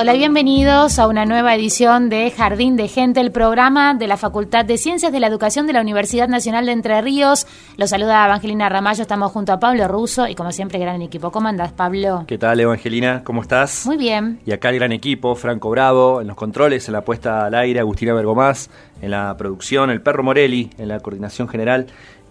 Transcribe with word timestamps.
Hola, 0.00 0.12
bienvenidos 0.12 1.00
a 1.00 1.08
una 1.08 1.24
nueva 1.24 1.56
edición 1.56 2.08
de 2.08 2.30
Jardín 2.30 2.76
de 2.76 2.86
Gente, 2.86 3.20
el 3.20 3.32
programa 3.32 3.94
de 3.94 4.06
la 4.06 4.16
Facultad 4.16 4.64
de 4.64 4.78
Ciencias 4.78 5.10
de 5.10 5.18
la 5.18 5.26
Educación 5.26 5.66
de 5.66 5.72
la 5.72 5.80
Universidad 5.80 6.28
Nacional 6.28 6.66
de 6.66 6.70
Entre 6.70 7.00
Ríos. 7.00 7.48
Los 7.76 7.90
saluda 7.90 8.24
Evangelina 8.24 8.68
Ramallo, 8.68 9.02
estamos 9.02 9.32
junto 9.32 9.52
a 9.52 9.58
Pablo 9.58 9.88
Russo 9.88 10.28
y 10.28 10.36
como 10.36 10.52
siempre 10.52 10.78
gran 10.78 11.02
equipo. 11.02 11.32
¿Cómo 11.32 11.48
andás, 11.48 11.72
Pablo? 11.72 12.22
¿Qué 12.28 12.38
tal, 12.38 12.60
Evangelina? 12.60 13.24
¿Cómo 13.24 13.42
estás? 13.42 13.86
Muy 13.86 13.96
bien. 13.96 14.38
Y 14.46 14.52
acá 14.52 14.68
el 14.68 14.76
gran 14.76 14.92
equipo, 14.92 15.34
Franco 15.34 15.68
Bravo, 15.68 16.20
en 16.20 16.28
los 16.28 16.36
controles, 16.36 16.86
en 16.86 16.92
la 16.92 17.00
puesta 17.00 17.46
al 17.46 17.56
aire, 17.56 17.80
Agustina 17.80 18.14
Bergomás, 18.14 18.70
en 19.02 19.10
la 19.10 19.36
producción, 19.36 19.90
el 19.90 20.00
Perro 20.00 20.22
Morelli, 20.22 20.70
en 20.78 20.86
la 20.86 21.00
coordinación 21.00 21.48
general, 21.48 21.88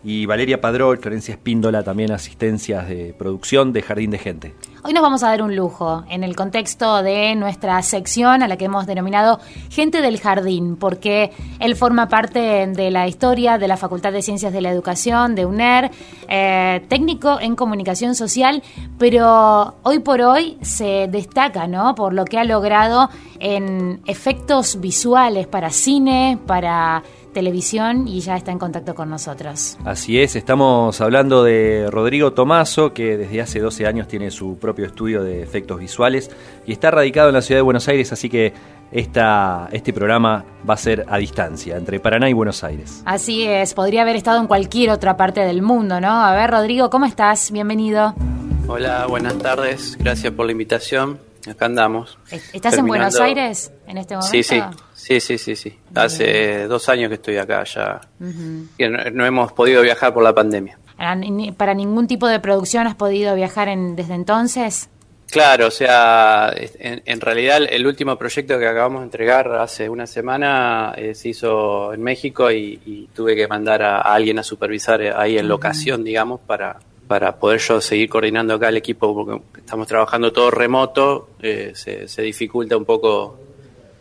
y 0.08 0.26
Valeria 0.26 0.62
Padrol, 0.62 1.00
Florencia 1.00 1.34
Espíndola, 1.34 1.84
también 1.84 2.14
asistencias 2.14 2.88
de 2.88 3.14
producción 3.18 3.74
de 3.74 3.82
Jardín 3.82 4.10
de 4.10 4.18
Gente. 4.18 4.54
Hoy 4.86 4.94
nos 4.94 5.02
vamos 5.02 5.22
a 5.22 5.28
dar 5.28 5.42
un 5.42 5.54
lujo 5.54 6.06
en 6.10 6.24
el 6.24 6.34
contexto 6.34 7.04
de 7.04 7.36
nuestra 7.36 7.82
sección 7.82 8.42
a 8.42 8.48
la 8.48 8.56
que 8.56 8.64
hemos 8.64 8.88
denominado 8.88 9.42
Gente 9.70 10.02
del 10.02 10.18
Jardín, 10.22 10.78
porque 10.78 11.32
él 11.60 11.76
forma 11.76 12.08
parte 12.08 12.40
de 12.68 12.90
la 12.90 13.06
historia 13.06 13.58
de 13.58 13.68
la 13.68 13.76
Facultad 13.76 14.14
de 14.14 14.22
Ciencias 14.22 14.54
de 14.54 14.62
la 14.62 14.72
Educación, 14.72 15.36
de 15.36 15.46
UNER, 15.46 15.92
eh, 16.30 16.86
técnico 16.88 17.38
en 17.42 17.58
comunicación 17.58 18.16
social, 18.16 18.64
pero 18.98 19.76
hoy 19.84 20.00
por 20.00 20.22
hoy 20.22 20.58
se 20.62 21.10
destaca 21.10 21.68
¿no? 21.68 21.96
por 21.96 22.14
lo 22.14 22.24
que 22.24 22.40
ha 22.40 22.46
logrado 22.46 23.10
en 23.42 24.00
efectos 24.06 24.80
visuales 24.80 25.48
para 25.48 25.70
cine, 25.70 26.40
para 26.48 27.04
televisión 27.34 28.08
y 28.08 28.22
ya 28.22 28.36
está 28.36 28.52
en 28.52 28.60
contacto 28.60 28.96
con 28.96 29.10
nosotros. 29.10 29.78
Así 29.86 30.20
es, 30.20 30.36
estamos 30.36 31.00
hablando 31.02 31.44
de 31.44 31.88
Rodrigo 31.90 32.34
Tomaso, 32.34 32.94
que 32.94 33.18
desde 33.18 33.42
hace 33.42 33.60
12 33.60 33.86
años 33.86 34.08
tiene 34.08 34.32
su 34.32 34.58
propio 34.58 34.86
estudio 34.86 35.24
de 35.24 35.44
efectos 35.44 35.80
visuales 35.80 36.32
y 36.66 36.72
está 36.72 36.92
radicado 36.92 37.30
en 37.30 37.36
la 37.36 37.42
ciudad 37.42 37.60
de 37.60 37.64
Buenos 37.64 37.88
Aires, 37.88 38.12
así 38.12 38.30
que 38.30 38.54
esta, 38.92 39.70
este 39.72 39.94
programa 39.94 40.46
va 40.68 40.74
a 40.76 40.78
ser 40.78 41.06
a 41.08 41.18
distancia, 41.18 41.78
entre 41.78 42.00
Paraná 42.00 42.30
y 42.30 42.34
Buenos 42.34 42.64
Aires. 42.64 43.02
Así 43.06 43.44
es, 43.44 43.74
podría 43.74 44.04
haber 44.04 44.16
estado 44.16 44.40
en 44.40 44.48
cualquier 44.48 44.92
otra 44.92 45.18
parte 45.18 45.42
del 45.42 45.62
mundo, 45.62 46.00
¿no? 46.00 46.24
A 46.24 46.34
ver, 46.34 46.50
Rodrigo, 46.50 46.90
¿cómo 46.90 47.06
estás? 47.06 47.52
Bienvenido. 47.52 48.16
Hola, 48.68 49.06
buenas 49.08 49.38
tardes. 49.38 49.98
Gracias 49.98 50.34
por 50.34 50.46
la 50.46 50.52
invitación. 50.52 51.27
Acá 51.50 51.66
andamos. 51.66 52.18
¿Estás 52.54 52.78
en 52.78 52.86
Buenos 52.88 53.20
Aires 53.20 53.72
en 53.88 53.98
este 53.98 54.16
momento? 54.16 54.32
Sí, 54.32 54.44
sí. 54.44 54.62
Sí, 54.94 55.20
sí, 55.22 55.38
sí, 55.38 55.56
sí. 55.56 55.78
Hace 55.96 56.68
dos 56.68 56.90
años 56.90 57.10
que 57.10 57.16
estoy 57.16 57.38
acá 57.38 57.64
ya. 57.64 58.02
Que 58.78 58.90
no, 58.90 58.98
no 59.12 59.26
hemos 59.26 59.54
podido 59.54 59.82
viajar 59.82 60.14
por 60.14 60.24
la 60.24 60.34
pandemia. 60.34 60.78
Para, 60.98 61.16
ni- 61.16 61.52
para 61.52 61.74
ningún 61.74 62.08
tipo 62.08 62.28
de 62.28 62.40
producción 62.40 62.88
has 62.88 62.96
podido 62.96 63.36
viajar 63.36 63.68
en, 63.70 63.96
desde 63.96 64.16
entonces. 64.16 64.90
Claro, 65.30 65.68
o 65.68 65.72
sea, 65.72 66.54
en, 66.56 67.02
en 67.06 67.22
realidad 67.22 67.60
el 67.70 67.86
último 67.86 68.18
proyecto 68.18 68.58
que 68.58 68.66
acabamos 68.68 69.02
de 69.02 69.06
entregar 69.06 69.52
hace 69.56 69.90
una 69.90 70.08
semana 70.08 70.94
eh, 70.98 71.14
se 71.16 71.30
hizo 71.30 71.94
en 71.94 72.02
México 72.02 72.50
y, 72.50 72.80
y 72.86 73.10
tuve 73.14 73.36
que 73.36 73.46
mandar 73.48 73.82
a, 73.84 73.98
a 73.98 74.14
alguien 74.14 74.40
a 74.40 74.44
supervisar 74.44 75.02
eh, 75.02 75.12
ahí 75.14 75.38
en 75.38 75.48
locación, 75.50 76.04
digamos, 76.06 76.40
para, 76.48 76.80
para 77.08 77.38
poder 77.38 77.60
yo 77.60 77.80
seguir 77.82 78.10
coordinando 78.10 78.54
acá 78.56 78.70
el 78.70 78.78
equipo, 78.78 79.14
porque 79.14 79.42
estamos 79.60 79.88
trabajando 79.88 80.32
todo 80.34 80.52
remoto, 80.52 81.30
eh, 81.42 81.72
se, 81.76 82.08
se 82.08 82.22
dificulta 82.22 82.76
un 82.78 82.86
poco 82.86 83.40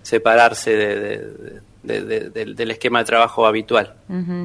separarse 0.03 0.71
de- 0.77 1.00
de- 1.00 2.00
de- 2.03 2.31
de- 2.31 2.44
del- 2.55 2.71
esquema 2.71 2.99
de 3.00 3.05
trabajo 3.05 3.47
habitual. 3.47 3.94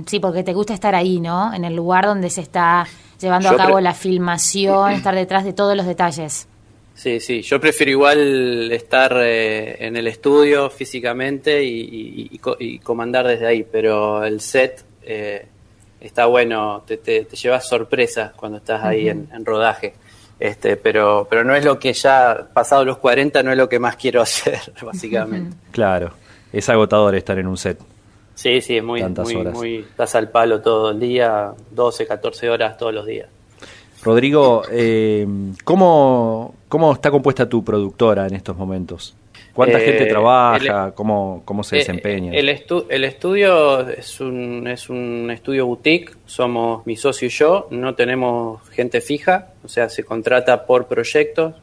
Sí, 0.05 0.19
porque 0.19 0.43
te 0.43 0.53
gusta 0.53 0.73
estar 0.73 0.93
ahí, 0.95 1.19
¿no? 1.19 1.53
En 1.53 1.65
el 1.65 1.75
lugar 1.75 2.05
donde 2.05 2.29
se 2.29 2.41
está 2.41 2.85
llevando 3.19 3.49
Yo 3.49 3.55
a 3.55 3.57
cabo 3.57 3.79
la 3.79 3.93
filmación, 3.93 4.91
estar 4.91 5.15
detrás 5.15 5.43
de 5.43 5.53
todos 5.53 5.75
los 5.75 5.85
detalles. 5.85 6.47
Sí, 6.93 7.19
sí, 7.19 7.41
yo 7.41 7.59
prefiero 7.59 7.91
igual 7.91 8.71
estar 8.71 9.15
eh, 9.23 9.77
en 9.87 9.95
el 9.97 10.07
estudio 10.07 10.69
físicamente 10.69 11.63
y, 11.63 11.79
y- 11.81 12.29
y 12.31 12.37
co- 12.37 12.57
y 12.59 12.77
comandar 12.79 13.25
desde 13.25 13.47
ahí, 13.47 13.63
pero 13.63 14.23
el 14.23 14.39
set 14.39 14.83
eh, 15.03 15.47
está 16.01 16.25
bueno, 16.25 16.83
te, 16.85 16.97
te, 16.97 17.25
te 17.25 17.35
llevas 17.35 17.67
sorpresas 17.67 18.33
cuando 18.33 18.57
estás 18.57 18.83
ahí 18.83 19.07
en, 19.07 19.29
en 19.31 19.45
rodaje. 19.45 19.93
Este, 20.39 20.75
pero, 20.75 21.27
pero 21.29 21.43
no 21.43 21.53
es 21.55 21.63
lo 21.63 21.77
que 21.77 21.93
ya, 21.93 22.47
pasado 22.51 22.83
los 22.83 22.97
40, 22.97 23.43
no 23.43 23.51
es 23.51 23.57
lo 23.57 23.69
que 23.69 23.77
más 23.77 23.95
quiero 23.95 24.21
hacer, 24.23 24.59
básicamente. 24.81 25.55
Claro, 25.71 26.13
es 26.51 26.67
agotador 26.67 27.15
estar 27.15 27.37
en 27.37 27.47
un 27.47 27.57
set. 27.57 27.79
Sí, 28.33 28.59
sí, 28.61 28.77
es 28.77 28.83
muy, 28.83 29.03
muy, 29.03 29.35
horas. 29.35 29.53
muy, 29.53 29.75
estás 29.75 30.15
al 30.15 30.29
palo 30.29 30.61
todo 30.61 30.91
el 30.91 30.99
día, 30.99 31.51
12, 31.69 32.07
14 32.07 32.49
horas 32.49 32.75
todos 32.75 32.91
los 32.91 33.05
días. 33.05 33.29
Rodrigo, 34.03 34.63
eh, 34.71 35.27
¿cómo, 35.63 36.55
¿cómo 36.67 36.93
está 36.93 37.11
compuesta 37.11 37.47
tu 37.47 37.63
productora 37.63 38.25
en 38.25 38.33
estos 38.33 38.57
momentos? 38.57 39.15
¿Cuánta 39.53 39.79
Eh, 39.79 39.85
gente 39.85 40.05
trabaja? 40.05 40.87
el- 40.87 40.93
¿Cómo, 40.93 41.41
cómo 41.45 41.63
se 41.63 41.75
Eh, 41.75 41.79
desempeña? 41.79 42.33
El, 42.33 42.47
estu- 42.49 42.85
el 42.89 43.03
estudio 43.03 43.87
es 43.89 44.19
un, 44.21 44.67
es 44.67 44.89
un 44.89 45.29
estudio 45.31 45.65
boutique, 45.65 46.13
somos 46.25 46.85
mi 46.87 46.95
socio 46.95 47.27
y 47.27 47.31
yo, 47.31 47.67
no 47.71 47.93
tenemos 47.95 48.67
gente 48.69 49.01
fija, 49.01 49.49
o 49.63 49.67
sea, 49.67 49.89
se 49.89 50.03
contrata 50.03 50.65
por 50.65 50.87
proyectos. 50.87 51.55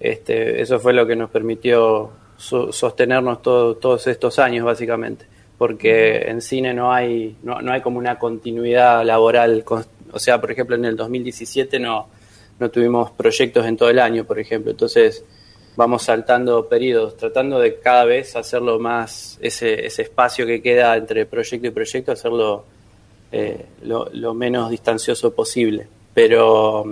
Este, 0.00 0.60
eso 0.60 0.78
fue 0.78 0.92
lo 0.92 1.06
que 1.06 1.16
nos 1.16 1.30
permitió 1.30 2.10
so- 2.36 2.72
sostenernos 2.72 3.42
todo- 3.42 3.76
todos 3.76 4.06
estos 4.06 4.38
años, 4.38 4.64
básicamente, 4.64 5.24
porque 5.58 6.18
en 6.28 6.40
cine 6.40 6.74
no 6.74 6.92
hay, 6.92 7.36
no, 7.42 7.60
no 7.62 7.72
hay 7.72 7.80
como 7.80 7.98
una 7.98 8.18
continuidad 8.18 9.04
laboral. 9.04 9.64
cons- 9.64 9.86
O 10.12 10.18
sea, 10.18 10.40
por 10.40 10.50
ejemplo, 10.52 10.76
en 10.76 10.84
el 10.84 10.96
2017 10.96 11.78
no, 11.80 12.08
no 12.60 12.70
tuvimos 12.70 13.10
proyectos 13.12 13.66
en 13.66 13.76
todo 13.76 13.88
el 13.90 13.98
año, 13.98 14.24
por 14.24 14.38
ejemplo. 14.38 14.70
Entonces, 14.70 15.24
vamos 15.76 16.02
saltando 16.04 16.68
periodos, 16.68 17.16
tratando 17.16 17.58
de 17.58 17.78
cada 17.80 18.04
vez 18.04 18.36
hacerlo 18.36 18.78
más, 18.78 19.38
ese, 19.40 19.84
ese 19.86 20.02
espacio 20.02 20.46
que 20.46 20.62
queda 20.62 20.96
entre 20.96 21.26
proyecto 21.26 21.66
y 21.66 21.70
proyecto, 21.70 22.12
hacerlo 22.12 22.64
eh, 23.32 23.66
lo, 23.82 24.08
lo 24.12 24.34
menos 24.34 24.70
distancioso 24.70 25.32
posible. 25.34 25.86
Pero, 26.14 26.84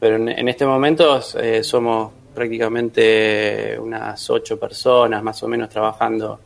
pero 0.00 0.16
en, 0.16 0.28
en 0.28 0.48
este 0.48 0.66
momento 0.66 1.20
eh, 1.40 1.62
somos 1.62 2.10
prácticamente 2.34 3.78
unas 3.78 4.28
ocho 4.30 4.58
personas 4.58 5.22
más 5.22 5.42
o 5.42 5.48
menos 5.48 5.68
trabajando 5.68 6.40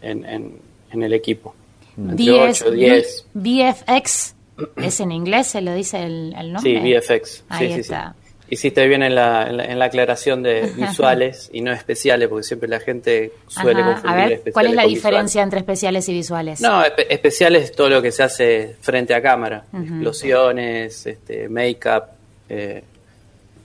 en, 0.00 0.24
en- 0.24 0.72
en 0.92 1.02
el 1.02 1.12
equipo. 1.14 1.54
Entre 1.96 2.16
10, 2.16 2.62
ocho, 2.62 2.70
diez. 2.70 3.26
VFX 3.34 4.34
¿Es 4.76 5.00
en 5.00 5.10
inglés? 5.12 5.46
¿Se 5.48 5.62
lo 5.62 5.72
dice 5.74 6.02
el, 6.04 6.34
el 6.38 6.52
nombre? 6.52 6.80
Sí, 6.82 6.94
VFX. 7.16 7.44
Ahí 7.48 7.68
sí, 7.68 7.74
sí, 7.74 7.80
está. 7.80 8.14
sí. 8.21 8.21
Hiciste 8.54 8.86
bien 8.86 9.02
en 9.02 9.14
la, 9.14 9.46
en 9.48 9.56
la, 9.56 9.64
en 9.64 9.78
la 9.78 9.86
aclaración 9.86 10.42
de 10.42 10.70
visuales 10.76 11.48
y 11.54 11.62
no 11.62 11.72
especiales, 11.72 12.28
porque 12.28 12.42
siempre 12.44 12.68
la 12.68 12.80
gente 12.80 13.32
suele 13.48 13.80
Ajá. 13.80 13.92
confundir 13.94 14.10
A 14.10 14.14
ver, 14.16 14.32
especiales 14.32 14.52
¿cuál 14.52 14.66
es 14.66 14.74
la 14.74 14.82
con 14.82 14.90
diferencia 14.92 15.22
visuales. 15.40 15.44
entre 15.46 15.58
especiales 15.60 16.08
y 16.08 16.12
visuales? 16.12 16.60
No, 16.60 16.82
espe- 16.84 17.06
especiales 17.08 17.64
es 17.64 17.72
todo 17.72 17.88
lo 17.88 18.02
que 18.02 18.12
se 18.12 18.22
hace 18.22 18.76
frente 18.82 19.14
a 19.14 19.22
cámara. 19.22 19.64
Explosiones, 19.72 21.06
este, 21.06 21.48
make-up 21.48 22.02
eh, 22.50 22.84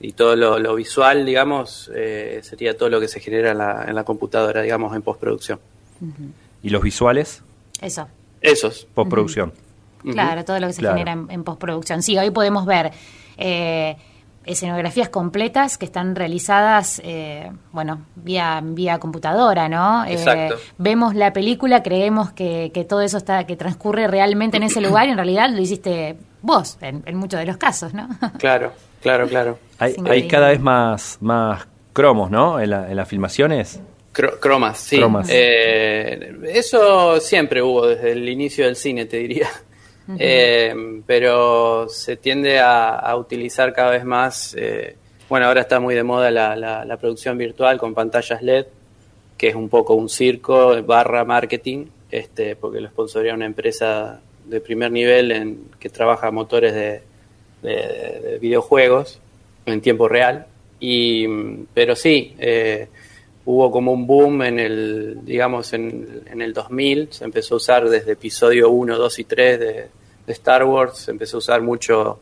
y 0.00 0.12
todo 0.12 0.34
lo, 0.36 0.58
lo 0.58 0.74
visual, 0.74 1.26
digamos, 1.26 1.90
eh, 1.94 2.40
sería 2.42 2.74
todo 2.76 2.88
lo 2.88 2.98
que 2.98 3.08
se 3.08 3.20
genera 3.20 3.50
en 3.50 3.58
la, 3.58 3.84
en 3.88 3.94
la 3.94 4.04
computadora, 4.04 4.62
digamos, 4.62 4.96
en 4.96 5.02
postproducción. 5.02 5.60
¿Y 6.62 6.70
los 6.70 6.82
visuales? 6.82 7.42
Eso. 7.82 8.08
Esos. 8.40 8.86
Postproducción. 8.94 9.52
Claro, 10.12 10.44
todo 10.44 10.58
lo 10.60 10.68
que 10.68 10.72
se 10.72 10.80
Claro. 10.80 10.96
genera 10.96 11.12
en, 11.12 11.26
en 11.30 11.44
postproducción. 11.44 12.02
Sí, 12.02 12.16
hoy 12.16 12.30
podemos 12.30 12.64
ver 12.64 12.92
eh, 13.36 13.96
escenografías 14.48 15.08
completas 15.08 15.78
que 15.78 15.84
están 15.84 16.16
realizadas, 16.16 17.00
eh, 17.04 17.50
bueno, 17.72 18.06
vía, 18.16 18.60
vía 18.64 18.98
computadora, 18.98 19.68
¿no? 19.68 20.04
Eh, 20.04 20.14
Exacto. 20.14 20.56
vemos 20.78 21.14
la 21.14 21.32
película, 21.32 21.82
creemos 21.82 22.32
que, 22.32 22.70
que 22.74 22.84
todo 22.84 23.02
eso 23.02 23.18
está, 23.18 23.44
que 23.46 23.56
transcurre 23.56 24.08
realmente 24.08 24.56
en 24.56 24.64
ese 24.64 24.80
lugar 24.80 25.06
y 25.08 25.10
en 25.10 25.16
realidad 25.16 25.50
lo 25.50 25.60
hiciste 25.60 26.16
vos, 26.42 26.78
en, 26.80 27.02
en 27.06 27.16
muchos 27.16 27.38
de 27.40 27.46
los 27.46 27.56
casos, 27.56 27.94
¿no? 27.94 28.08
Claro, 28.38 28.72
claro, 29.02 29.28
claro. 29.28 29.58
Hay, 29.78 29.94
hay 30.08 30.26
cada 30.26 30.48
vez 30.48 30.60
más, 30.60 31.18
más 31.20 31.66
cromos, 31.92 32.30
¿no? 32.30 32.58
En, 32.60 32.70
la- 32.70 32.90
en 32.90 32.96
las 32.96 33.08
filmaciones. 33.08 33.80
Cro- 34.14 34.40
cromas, 34.40 34.78
sí. 34.78 34.96
Cromas. 34.96 35.28
Eh, 35.30 36.36
eso 36.52 37.20
siempre 37.20 37.62
hubo 37.62 37.86
desde 37.86 38.12
el 38.12 38.28
inicio 38.28 38.64
del 38.64 38.74
cine, 38.76 39.04
te 39.06 39.18
diría. 39.18 39.48
Eh, 40.18 40.74
pero 41.06 41.88
se 41.88 42.16
tiende 42.16 42.58
a, 42.60 43.14
utilizar 43.16 43.72
cada 43.72 43.90
vez 43.90 44.04
más. 44.04 44.54
eh, 44.58 44.96
bueno, 45.28 45.46
ahora 45.46 45.60
está 45.62 45.78
muy 45.80 45.94
de 45.94 46.02
moda 46.02 46.30
la, 46.30 46.56
la- 46.56 46.84
la 46.84 46.96
producción 46.96 47.36
virtual 47.36 47.78
con 47.78 47.92
pantallas 47.94 48.42
LED, 48.42 48.66
que 49.36 49.48
es 49.48 49.54
un 49.54 49.68
poco 49.68 49.94
un 49.94 50.08
circo 50.08 50.82
barra 50.82 51.24
marketing, 51.24 51.86
este, 52.10 52.56
porque 52.56 52.80
lo 52.80 52.88
sponsoría 52.88 53.34
una 53.34 53.44
empresa 53.46 54.20
de 54.46 54.60
primer 54.60 54.90
nivel 54.90 55.30
en, 55.32 55.58
que 55.78 55.90
trabaja 55.90 56.30
motores 56.30 56.72
de, 56.72 57.02
de- 57.62 58.20
de 58.22 58.38
videojuegos 58.40 59.20
en 59.66 59.80
tiempo 59.82 60.08
real. 60.08 60.46
Y, 60.80 61.26
pero 61.74 61.94
sí, 61.94 62.34
eh, 62.38 62.88
hubo 63.44 63.70
como 63.70 63.92
un 63.92 64.06
boom 64.06 64.42
en 64.42 64.58
el, 64.58 65.18
digamos, 65.24 65.72
en, 65.74 66.22
en 66.30 66.40
el 66.40 66.54
2000, 66.54 67.08
se 67.12 67.24
empezó 67.24 67.54
a 67.54 67.56
usar 67.58 67.88
desde 67.90 68.12
episodio 68.12 68.70
1, 68.70 68.96
2 68.96 69.18
y 69.18 69.24
3 69.24 69.60
de, 69.60 69.86
de 70.28 70.32
Star 70.34 70.62
Wars, 70.64 70.98
se 70.98 71.10
empezó 71.10 71.38
a 71.38 71.40
usar 71.40 71.62
mucho 71.62 72.20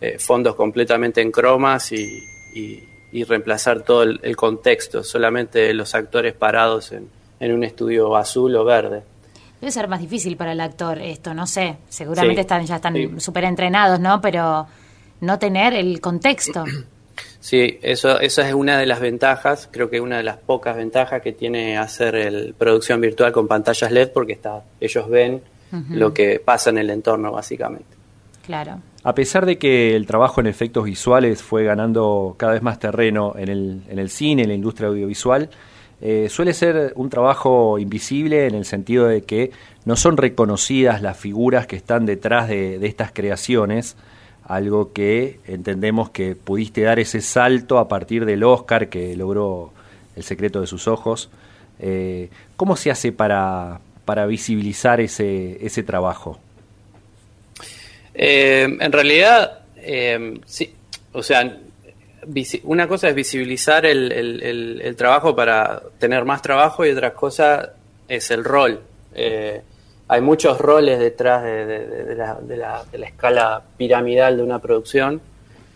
eh, 0.00 0.18
fondos 0.18 0.56
completamente 0.56 1.20
en 1.20 1.30
cromas 1.30 1.92
y, 1.92 2.18
y- 2.56 2.82
y 3.12 3.24
reemplazar 3.24 3.82
todo 3.82 4.02
el, 4.04 4.18
el 4.22 4.34
contexto, 4.36 5.04
solamente 5.04 5.72
los 5.74 5.94
actores 5.94 6.32
parados 6.32 6.90
en, 6.92 7.08
en 7.40 7.52
un 7.52 7.62
estudio 7.62 8.16
azul 8.16 8.56
o 8.56 8.64
verde. 8.64 9.02
Debe 9.60 9.70
ser 9.70 9.86
más 9.86 10.00
difícil 10.00 10.36
para 10.36 10.52
el 10.52 10.60
actor 10.60 10.98
esto, 10.98 11.34
no 11.34 11.46
sé. 11.46 11.76
Seguramente 11.90 12.36
Sí, 12.36 12.40
están 12.40 12.64
ya 12.66 12.76
están 12.76 12.94
sí. 12.94 13.10
súper 13.18 13.44
entrenados, 13.44 14.00
¿no? 14.00 14.20
Pero 14.22 14.66
no 15.20 15.38
tener 15.38 15.74
el 15.74 16.00
contexto. 16.00 16.64
Sí, 17.40 17.78
eso, 17.82 18.20
esa 18.20 18.46
es 18.48 18.54
una 18.54 18.78
de 18.78 18.86
las 18.86 19.00
ventajas, 19.00 19.68
creo 19.70 19.90
que 19.90 20.00
una 20.00 20.16
de 20.18 20.22
las 20.22 20.36
pocas 20.38 20.76
ventajas 20.76 21.20
que 21.22 21.32
tiene 21.32 21.76
hacer 21.76 22.14
el 22.14 22.54
producción 22.54 23.00
virtual 23.00 23.32
con 23.32 23.48
pantallas 23.48 23.90
LED 23.90 24.10
porque 24.14 24.32
está, 24.32 24.62
ellos 24.80 25.08
ven 25.08 25.42
lo 25.90 26.12
que 26.12 26.40
pasa 26.40 26.70
en 26.70 26.78
el 26.78 26.90
entorno 26.90 27.32
básicamente. 27.32 27.96
Claro. 28.44 28.80
A 29.04 29.14
pesar 29.14 29.46
de 29.46 29.58
que 29.58 29.96
el 29.96 30.06
trabajo 30.06 30.40
en 30.40 30.46
efectos 30.46 30.84
visuales 30.84 31.42
fue 31.42 31.64
ganando 31.64 32.34
cada 32.36 32.52
vez 32.52 32.62
más 32.62 32.78
terreno 32.78 33.34
en 33.36 33.48
el, 33.48 33.82
en 33.88 33.98
el 33.98 34.10
cine, 34.10 34.42
en 34.42 34.48
la 34.48 34.54
industria 34.54 34.88
audiovisual, 34.88 35.50
eh, 36.00 36.28
suele 36.28 36.52
ser 36.52 36.92
un 36.96 37.08
trabajo 37.10 37.78
invisible 37.78 38.46
en 38.46 38.54
el 38.54 38.64
sentido 38.64 39.06
de 39.06 39.22
que 39.22 39.52
no 39.84 39.96
son 39.96 40.16
reconocidas 40.16 41.00
las 41.00 41.16
figuras 41.16 41.66
que 41.66 41.76
están 41.76 42.06
detrás 42.06 42.48
de, 42.48 42.78
de 42.78 42.86
estas 42.88 43.12
creaciones, 43.12 43.96
algo 44.44 44.92
que 44.92 45.38
entendemos 45.46 46.10
que 46.10 46.34
pudiste 46.34 46.82
dar 46.82 46.98
ese 46.98 47.20
salto 47.20 47.78
a 47.78 47.88
partir 47.88 48.24
del 48.24 48.42
Oscar 48.44 48.88
que 48.88 49.16
logró 49.16 49.72
El 50.14 50.24
secreto 50.24 50.60
de 50.60 50.66
sus 50.66 50.88
ojos. 50.88 51.30
Eh, 51.78 52.28
¿Cómo 52.56 52.76
se 52.76 52.90
hace 52.90 53.12
para, 53.12 53.80
para 54.04 54.26
visibilizar 54.26 55.00
ese, 55.00 55.64
ese 55.64 55.82
trabajo? 55.82 56.38
Eh, 58.14 58.68
en 58.80 58.92
realidad, 58.92 59.60
eh, 59.76 60.38
sí, 60.44 60.74
o 61.12 61.22
sea, 61.22 61.58
una 62.64 62.86
cosa 62.86 63.08
es 63.08 63.14
visibilizar 63.14 63.84
el, 63.86 64.12
el- 64.12 64.96
trabajo 64.96 65.34
para 65.34 65.82
tener 65.98 66.24
más 66.24 66.40
trabajo 66.42 66.84
y 66.86 66.90
otra 66.90 67.12
cosa 67.14 67.72
es 68.08 68.30
el 68.30 68.44
rol. 68.44 68.80
Eh, 69.14 69.60
hay 70.08 70.20
muchos 70.20 70.58
roles 70.60 70.98
detrás 70.98 71.42
de, 71.42 71.64
de- 71.66 72.14
la, 72.14 72.38
de 72.40 72.56
la- 72.56 72.84
escala 73.06 73.62
piramidal 73.76 74.36
de 74.36 74.42
una 74.42 74.58
producción 74.58 75.20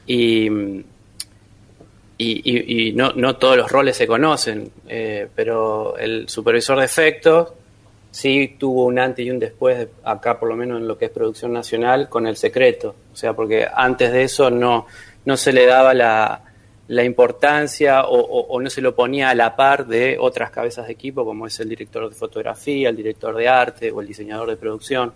y, 0.07 0.49
y- 0.49 0.85
y- 2.19 2.93
no, 2.93 3.13
no 3.15 3.37
todos 3.37 3.57
los 3.57 3.71
roles 3.73 3.97
se 3.97 4.07
conocen, 4.07 4.71
pero 5.35 5.97
el 5.99 6.29
supervisor 6.29 6.79
de 6.79 6.85
efectos 6.85 7.53
sí 8.17 8.57
tuvo 8.59 8.85
un 8.87 8.99
antes 8.99 9.27
y 9.27 9.31
un 9.31 9.39
después, 9.39 9.77
de- 9.79 9.89
acá 10.05 10.39
por 10.41 10.49
lo 10.49 10.57
menos 10.57 10.81
en 10.81 10.89
lo 10.89 10.97
que 10.97 11.05
es 11.07 11.11
producción 11.11 11.53
nacional, 11.53 12.09
con 12.09 12.27
el 12.27 12.37
secreto. 12.37 12.95
O 13.13 13.17
sea, 13.17 13.35
porque 13.35 13.67
antes 13.75 14.11
de 14.11 14.23
eso 14.23 14.49
no, 14.51 14.87
no 15.27 15.37
se 15.37 15.53
le 15.53 15.67
daba 15.67 15.93
la, 15.93 16.41
la 16.89 17.05
importancia 17.05 18.05
o 18.07 18.59
no 18.61 18.71
se 18.71 18.81
lo 18.81 18.95
ponía 18.95 19.29
a 19.31 19.35
la 19.35 19.55
par 19.55 19.87
de 19.87 20.17
otras 20.19 20.51
cabezas 20.51 20.87
de 20.87 20.93
equipo, 20.95 21.25
como 21.27 21.47
es 21.47 21.61
el 21.61 21.69
director 21.69 22.09
de 22.09 22.15
fotografía, 22.15 22.89
el 22.89 22.97
director 22.97 23.37
de 23.37 23.49
arte 23.49 23.91
o 23.91 24.01
el 24.01 24.07
diseñador 24.07 24.49
de 24.49 24.57
producción. 24.57 25.13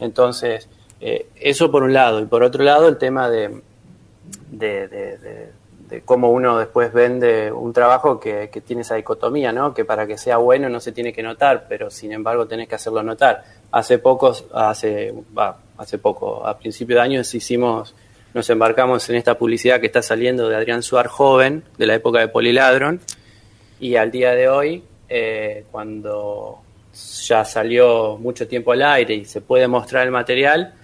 Entonces, 0.00 0.68
eh, 1.00 1.26
eso 1.36 1.70
por 1.70 1.82
un 1.82 1.92
lado. 1.92 2.20
Y 2.20 2.26
por 2.26 2.42
otro 2.42 2.64
lado, 2.64 2.88
el 2.88 2.96
tema 2.96 3.28
de, 3.28 3.60
de, 4.50 4.88
de- 4.88 5.57
de- 5.88 6.02
cómo 6.02 6.30
uno 6.30 6.58
después 6.58 6.92
vende 6.92 7.50
un 7.50 7.72
trabajo 7.72 8.20
que, 8.20 8.50
que 8.50 8.60
tiene 8.60 8.82
esa 8.82 8.94
dicotomía, 8.94 9.52
¿no? 9.52 9.72
Que 9.74 9.84
para 9.84 10.06
que 10.06 10.18
sea 10.18 10.36
bueno 10.36 10.68
no 10.68 10.80
se 10.80 10.92
tiene 10.92 11.12
que 11.12 11.22
notar, 11.22 11.66
pero 11.68 11.90
sin 11.90 12.12
embargo 12.12 12.46
tenés 12.46 12.68
que 12.68 12.74
hacerlo 12.74 13.02
notar. 13.02 13.44
Hace 13.70 13.98
pocos, 13.98 14.46
hace, 14.52 15.12
hace 15.76 15.98
poco, 15.98 16.46
a 16.46 16.58
principio 16.58 16.96
de 16.96 17.02
años 17.02 17.34
hicimos, 17.34 17.94
nos 18.34 18.48
embarcamos 18.50 19.08
en 19.10 19.16
esta 19.16 19.36
publicidad 19.36 19.80
que 19.80 19.86
está 19.86 20.02
saliendo 20.02 20.48
de 20.48 20.56
Adrián 20.56 20.82
Suar 20.82 21.08
joven, 21.08 21.64
de 21.76 21.86
la 21.86 21.94
época 21.94 22.20
de 22.20 22.28
Poliladron, 22.28 23.00
y 23.80 23.96
al 23.96 24.10
día 24.10 24.32
de 24.34 24.48
hoy, 24.48 24.84
eh, 25.08 25.64
cuando 25.70 26.60
ya 27.24 27.44
salió 27.44 28.16
mucho 28.18 28.48
tiempo 28.48 28.72
al 28.72 28.82
aire 28.82 29.14
y 29.14 29.24
se 29.24 29.40
puede 29.40 29.68
mostrar 29.68 30.04
el 30.04 30.10
material, 30.10 30.74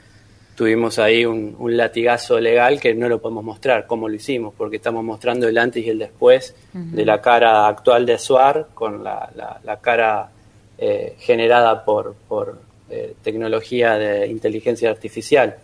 tuvimos 0.55 0.99
ahí 0.99 1.25
un, 1.25 1.55
un 1.59 1.77
latigazo 1.77 2.39
legal 2.41 2.81
que 2.81 2.95
no 2.95 3.09
lo 3.09 3.21
podemos 3.21 3.43
mostrar 3.45 3.87
cómo 3.87 4.09
lo 4.09 4.15
hicimos, 4.15 4.55
porque 4.57 4.77
estamos 4.77 5.03
mostrando 5.05 5.49
el 5.49 5.59
antes 5.59 5.85
y 5.85 5.91
el 5.91 5.99
después 5.99 6.55
de 6.73 7.05
la 7.05 7.21
cara 7.21 7.67
actual 7.69 8.07
de 8.07 8.19
Suar 8.19 8.69
con 8.75 9.03
la, 9.03 9.31
la- 9.35 9.61
la 9.65 9.77
cara 9.81 10.31
eh, 10.79 11.15
generada 11.19 11.85
por, 11.85 12.15
por 12.29 12.61
eh, 12.91 13.15
tecnología 13.23 13.95
de 13.95 14.27
inteligencia 14.29 14.91
artificial. 14.91 15.57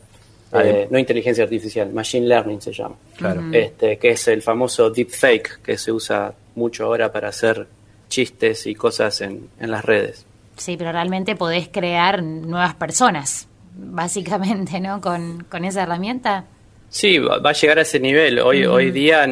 Eh, 0.52 0.88
no 0.90 0.98
inteligencia 0.98 1.44
artificial, 1.44 1.92
machine 1.92 2.26
learning 2.26 2.60
se 2.60 2.72
llama. 2.72 2.96
Claro. 3.16 3.42
Este, 3.52 3.98
que 3.98 4.10
es 4.10 4.26
el 4.26 4.42
famoso 4.42 4.90
deepfake 4.90 5.60
que 5.62 5.78
se 5.78 5.92
usa 5.92 6.32
mucho 6.56 6.86
ahora 6.86 7.12
para 7.12 7.28
hacer 7.28 7.68
chistes 8.08 8.66
y 8.66 8.74
cosas 8.74 9.20
en, 9.20 9.48
en 9.60 9.70
las 9.70 9.84
redes. 9.84 10.26
Sí, 10.56 10.76
pero 10.76 10.90
realmente 10.90 11.36
podés 11.36 11.68
crear 11.68 12.22
nuevas 12.22 12.74
personas, 12.74 13.46
básicamente, 13.82 14.80
¿no? 14.80 15.00
Con, 15.00 15.44
con 15.44 15.64
esa 15.64 15.82
herramienta. 15.82 16.44
Sí, 16.88 17.18
va, 17.18 17.36
a 17.42 17.52
llegar 17.52 17.78
a 17.78 17.82
ese 17.82 18.00
nivel. 18.00 18.40
Hoy, 18.40 18.66
hoy 18.66 18.90
día, 18.90 19.24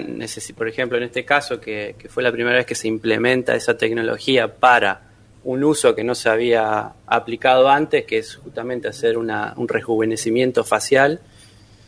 por 0.56 0.68
ejemplo, 0.68 0.96
en 0.96 1.04
este 1.04 1.24
caso, 1.24 1.60
que, 1.60 1.96
que 1.98 2.08
fue 2.08 2.22
la 2.22 2.30
primera 2.30 2.56
vez 2.56 2.66
que 2.66 2.74
se 2.76 2.86
implementa 2.86 3.54
esa 3.56 3.76
tecnología 3.76 4.54
para 4.54 5.02
un 5.44 5.64
uso 5.64 5.94
que 5.94 6.04
no 6.04 6.14
se 6.14 6.28
había 6.28 6.92
aplicado 7.06 7.68
antes, 7.68 8.04
que 8.04 8.18
es 8.18 8.36
justamente 8.36 8.86
hacer 8.88 9.18
una- 9.18 9.54
un 9.56 9.66
rejuvenecimiento 9.66 10.62
facial, 10.62 11.20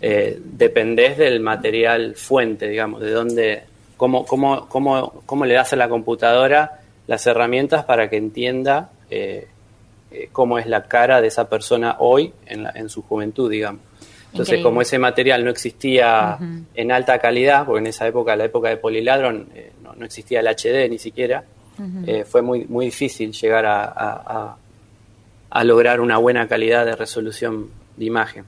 eh, 0.01 0.41
dependés 0.43 1.19
del 1.19 1.41
material 1.41 2.15
fuente, 2.17 2.69
digamos, 2.69 3.01
de 3.03 3.11
dónde, 3.11 3.63
cómo, 3.97 4.25
cómo, 4.25 4.67
cómo, 4.69 5.23
cómo 5.27 5.45
le 5.45 5.55
das 5.55 5.73
a 5.73 5.77
la 5.77 5.89
computadora 5.89 6.81
las 7.07 7.27
herramientas 7.27 7.85
para 7.85 8.09
que 8.09 8.17
entienda 8.17 8.91
eh, 9.11 9.47
eh, 10.11 10.29
cómo 10.33 10.59
es 10.59 10.67
la 10.67 10.85
cara 10.85 11.21
de 11.21 11.29
esa 11.29 11.49
persona 11.49 11.97
hoy 11.99 12.33
en, 12.47 12.63
la- 12.65 12.73
en 12.75 12.89
su 12.89 13.03
juventud, 13.03 13.51
digamos. 13.51 13.81
Entonces, 14.33 14.49
Increíble. 14.55 14.63
como 14.63 14.83
ese 14.83 14.99
material 14.99 15.45
no 15.45 15.51
existía 15.51 16.39
en 16.75 16.93
alta 16.93 17.19
calidad, 17.19 17.67
porque 17.67 17.81
en 17.81 17.87
esa 17.89 18.07
época, 18.07 18.37
la 18.37 18.45
época 18.45 18.69
de 18.69 18.77
Poliladron, 18.77 19.49
eh, 19.55 19.73
no, 19.83 19.95
no 19.97 20.05
existía 20.07 20.39
el 20.41 20.47
HD 20.47 20.89
ni 20.89 20.99
siquiera, 20.99 21.43
eh, 22.07 22.25
fue 22.29 22.41
muy, 22.43 22.65
muy 22.67 22.85
difícil 22.87 23.33
llegar 23.33 23.67
a, 23.67 23.85
a- 23.85 24.23
a- 24.27 24.57
a 25.51 25.65
lograr 25.65 26.01
una 26.01 26.17
buena 26.19 26.47
calidad 26.47 26.85
de 26.87 26.95
resolución 26.95 27.71
de 27.97 28.05
imagen. 28.05 28.45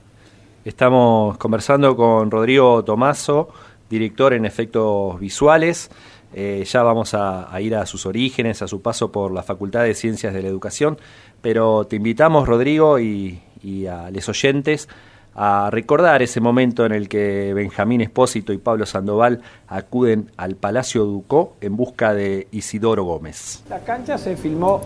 Estamos 0.65 1.37
conversando 1.39 1.97
con 1.97 2.31
Rodrigo 2.31 2.85
Tomaso, 2.85 3.49
director 3.91 4.33
en 4.35 4.45
efectos 4.45 5.19
visuales. 5.19 5.91
Eh, 6.35 6.65
ya 6.65 6.83
vamos 6.83 7.13
a, 7.15 7.49
ir 7.61 7.75
a 7.75 7.85
sus 7.87 8.07
orígenes, 8.07 8.63
a 8.63 8.69
su 8.69 8.81
paso 8.81 9.11
por 9.11 9.33
la 9.33 9.43
Facultad 9.43 9.83
de 9.83 9.95
Ciencias 9.95 10.33
de 10.33 10.43
la 10.43 10.49
Educación, 10.49 10.97
pero 11.43 11.85
te 11.85 11.97
invitamos, 11.97 12.49
Rodrigo, 12.49 12.99
y, 12.99 13.41
a 13.89 14.11
los 14.11 14.29
oyentes 14.29 14.89
a 15.35 15.71
recordar 15.71 16.21
ese 16.21 16.41
momento 16.41 16.85
en 16.85 16.93
el 16.93 17.09
que 17.09 17.55
Benjamín 17.55 18.01
Espósito 18.01 18.53
y 18.53 18.59
Pablo 18.59 18.87
Sandoval 18.87 19.41
acuden 19.69 20.31
al 20.37 20.57
Palacio 20.57 21.05
Ducó 21.05 21.55
en 21.61 21.77
busca 21.77 22.13
de 22.13 22.49
Isidoro 22.51 23.05
Gómez. 23.05 23.63
La 23.71 23.79
cancha 23.81 24.19
se 24.19 24.37
filmó, 24.37 24.83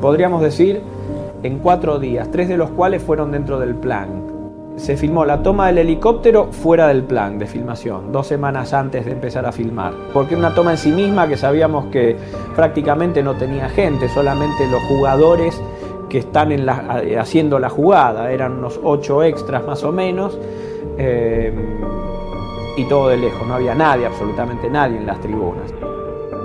podríamos 0.00 0.42
decir, 0.42 0.80
en 1.42 1.58
cuatro 1.58 1.98
días, 1.98 2.30
tres 2.30 2.48
de 2.48 2.56
los 2.56 2.70
cuales 2.70 3.02
fueron 3.02 3.30
dentro 3.30 3.60
del 3.60 3.76
plan 3.76 4.38
se 4.78 4.96
filmó 4.96 5.24
la 5.24 5.42
toma 5.42 5.66
del 5.66 5.78
helicóptero 5.78 6.52
fuera 6.52 6.88
del 6.88 7.02
plan 7.02 7.38
de 7.38 7.46
filmación, 7.46 8.12
dos 8.12 8.26
semanas 8.26 8.72
antes 8.72 9.04
de 9.04 9.12
empezar 9.12 9.44
a 9.44 9.52
filmar. 9.52 9.92
Porque 10.12 10.36
una 10.36 10.54
toma 10.54 10.72
en 10.72 10.78
sí 10.78 10.90
misma 10.90 11.28
que 11.28 11.36
sabíamos 11.36 11.86
que 11.86 12.16
prácticamente 12.54 13.22
no 13.22 13.34
tenía 13.34 13.68
gente, 13.68 14.08
solamente 14.08 14.66
los 14.68 14.82
jugadores 14.84 15.60
que 16.08 16.18
están 16.18 16.52
en 16.52 16.66
la, 16.66 17.02
haciendo 17.18 17.58
la 17.58 17.68
jugada, 17.68 18.32
eran 18.32 18.58
unos 18.58 18.80
ocho 18.82 19.22
extras 19.22 19.64
más 19.64 19.82
o 19.84 19.92
menos, 19.92 20.38
eh, 20.98 21.52
y 22.76 22.84
todo 22.84 23.08
de 23.08 23.16
lejos, 23.16 23.46
no 23.46 23.54
había 23.54 23.74
nadie, 23.74 24.06
absolutamente 24.06 24.70
nadie 24.70 24.98
en 24.98 25.06
las 25.06 25.20
tribunas. 25.20 25.72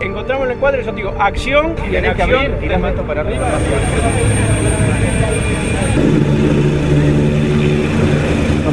Encontramos 0.02 0.50
el 0.50 0.58
cuadro 0.58 0.82
y 0.82 0.86
yo 0.86 0.92
digo, 0.92 1.14
acción, 1.18 1.76
y 1.90 1.96
en 1.96 2.06
acción, 2.06 2.52
para 3.08 3.22
arriba 3.22 3.48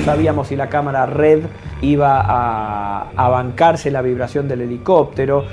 sabíamos 0.04 0.48
si 0.48 0.56
la 0.56 0.68
cámara 0.68 1.06
red 1.06 1.42
iba 1.82 2.20
a, 2.26 3.28
bancarse 3.28 3.90
la 3.90 4.02
vibración 4.02 4.48
del 4.48 4.62
helicóptero. 4.62 5.44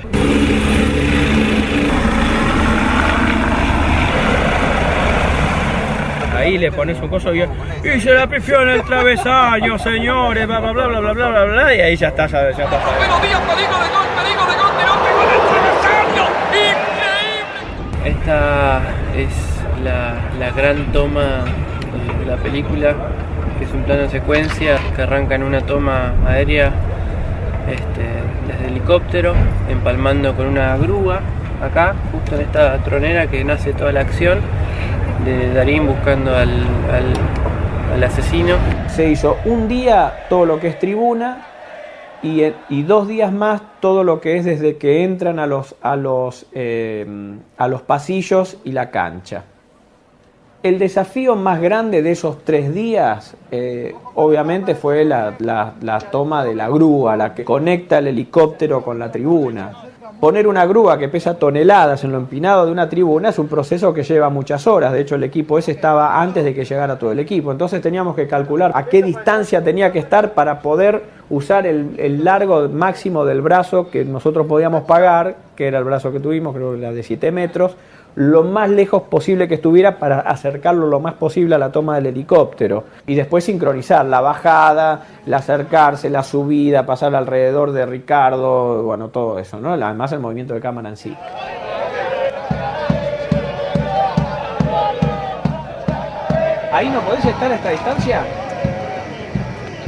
Ahí 6.48 6.56
le 6.56 6.72
pones 6.72 6.98
un 7.02 7.08
coso 7.08 7.34
y, 7.34 7.42
y 7.42 8.00
se 8.00 8.14
la 8.14 8.26
pifió 8.26 8.62
en 8.62 8.70
el 8.70 8.82
travesaño, 8.82 9.78
señores, 9.78 10.46
bla 10.46 10.60
bla 10.60 10.72
bla 10.72 10.86
bla 10.86 11.12
bla 11.12 11.12
bla 11.12 11.44
bla 11.44 11.74
y 11.74 11.80
ahí 11.82 11.94
ya 11.94 12.08
está, 12.08 12.26
ya, 12.26 12.48
está. 12.48 12.64
Pero 12.64 13.20
Díaz, 13.20 13.42
peligro 13.42 13.78
de 13.78 13.88
gol, 13.90 14.06
peligro 14.16 14.46
de 14.46 14.56
gol, 14.56 14.70
tiró 14.78 14.94
el 15.36 15.42
travesaño, 15.52 16.24
increíble. 18.00 18.18
Esta 18.18 18.80
es 19.14 19.34
la, 19.84 20.14
la 20.38 20.50
gran 20.52 20.90
toma 20.90 21.44
de 22.18 22.24
la 22.24 22.36
película 22.38 22.94
que 23.58 23.66
es 23.66 23.72
un 23.74 23.82
plano 23.82 24.02
de 24.02 24.08
secuencia 24.08 24.78
que 24.96 25.02
arranca 25.02 25.34
en 25.34 25.42
una 25.42 25.60
toma 25.60 26.14
aérea 26.26 26.72
este, 27.70 28.06
desde 28.46 28.68
helicóptero, 28.68 29.34
empalmando 29.68 30.34
con 30.34 30.46
una 30.46 30.78
grúa 30.78 31.20
acá, 31.62 31.94
justo 32.10 32.36
en 32.36 32.40
esta 32.40 32.78
tronera 32.78 33.26
que 33.26 33.44
nace 33.44 33.74
toda 33.74 33.92
la 33.92 34.00
acción 34.00 34.38
de 35.24 35.52
Darín 35.52 35.86
buscando 35.86 36.34
al, 36.34 36.66
asesino. 38.02 38.56
Se 38.88 39.10
hizo 39.10 39.36
un 39.44 39.68
día 39.68 40.26
todo 40.28 40.46
lo 40.46 40.60
que 40.60 40.68
es 40.68 40.78
tribuna 40.78 41.46
y, 42.22 42.42
y, 42.68 42.82
dos 42.82 43.08
días 43.08 43.32
más 43.32 43.60
todo 43.80 44.04
lo 44.04 44.20
que 44.20 44.36
es 44.36 44.44
desde 44.44 44.76
que 44.76 45.04
entran 45.04 45.38
a 45.38 45.46
los, 45.46 45.74
a 45.82 45.96
los, 45.96 46.46
eh, 46.52 47.06
a 47.56 47.68
los 47.68 47.82
pasillos 47.82 48.58
y 48.64 48.72
la 48.72 48.90
cancha. 48.90 49.44
El 50.62 50.80
desafío 50.80 51.36
más 51.36 51.60
grande 51.60 52.02
de 52.02 52.10
esos 52.10 52.44
tres 52.44 52.74
días, 52.74 53.36
eh, 53.52 53.94
obviamente, 54.16 54.74
fue 54.74 55.04
la, 55.04 55.36
toma 56.10 56.44
de 56.44 56.56
la 56.56 56.68
grúa, 56.68 57.16
la 57.16 57.32
que 57.32 57.44
conecta 57.44 57.98
el 57.98 58.08
helicóptero 58.08 58.82
con 58.82 58.98
la 58.98 59.12
tribuna. 59.12 59.87
Poner 60.20 60.46
una 60.46 60.66
grúa 60.66 60.98
que 60.98 61.08
pesa 61.08 61.38
toneladas 61.38 62.02
en 62.04 62.12
lo 62.12 62.18
empinado 62.18 62.66
de 62.66 62.72
una 62.72 62.88
tribuna 62.88 63.28
es 63.28 63.38
un 63.38 63.48
proceso 63.48 63.94
que 63.94 64.02
lleva 64.02 64.28
muchas 64.30 64.66
horas. 64.66 64.92
De 64.92 65.00
hecho, 65.00 65.14
el 65.14 65.24
equipo 65.24 65.58
ese 65.58 65.72
estaba 65.72 66.20
antes 66.20 66.44
de 66.44 66.54
que 66.54 66.64
llegara 66.64 66.98
todo 66.98 67.12
el 67.12 67.18
equipo. 67.18 67.52
Entonces 67.52 67.80
teníamos 67.80 68.16
que 68.16 68.26
calcular 68.26 68.72
a 68.74 68.86
qué 68.86 69.02
distancia 69.02 69.62
tenía 69.62 69.92
que 69.92 69.98
estar 69.98 70.34
para 70.34 70.60
poder 70.60 71.02
usar 71.30 71.66
el, 71.66 71.94
el 71.98 72.24
largo 72.24 72.68
máximo 72.68 73.24
del 73.24 73.42
brazo 73.42 73.90
que 73.90 74.04
nosotros 74.04 74.46
podíamos 74.46 74.84
pagar, 74.84 75.36
que 75.54 75.66
era 75.66 75.78
el 75.78 75.84
brazo 75.84 76.10
que 76.12 76.20
tuvimos, 76.20 76.54
creo 76.54 76.72
que 76.72 76.78
era 76.78 76.92
de 76.92 77.02
7 77.02 77.30
metros, 77.30 77.76
lo 78.18 78.42
más 78.42 78.68
lejos 78.68 79.02
posible 79.02 79.46
que 79.46 79.54
estuviera 79.54 79.96
para 80.00 80.18
acercarlo 80.18 80.88
lo 80.88 80.98
más 80.98 81.14
posible 81.14 81.54
a 81.54 81.58
la 81.58 81.70
toma 81.70 81.94
del 81.94 82.06
helicóptero 82.06 82.82
y 83.06 83.14
después 83.14 83.44
sincronizar 83.44 84.04
la 84.06 84.20
bajada, 84.20 85.02
el 85.24 85.32
acercarse, 85.32 86.10
la 86.10 86.24
subida, 86.24 86.84
pasar 86.84 87.14
alrededor 87.14 87.70
de 87.70 87.86
Ricardo, 87.86 88.82
bueno, 88.82 89.10
todo 89.10 89.38
eso, 89.38 89.60
¿no? 89.60 89.72
Además 89.72 90.10
el 90.10 90.18
movimiento 90.18 90.52
de 90.52 90.60
cámara 90.60 90.88
en 90.88 90.96
sí. 90.96 91.16
Ahí 96.72 96.88
no 96.88 97.00
podés 97.02 97.24
estar 97.24 97.52
a 97.52 97.54
esta 97.54 97.70
distancia 97.70 98.47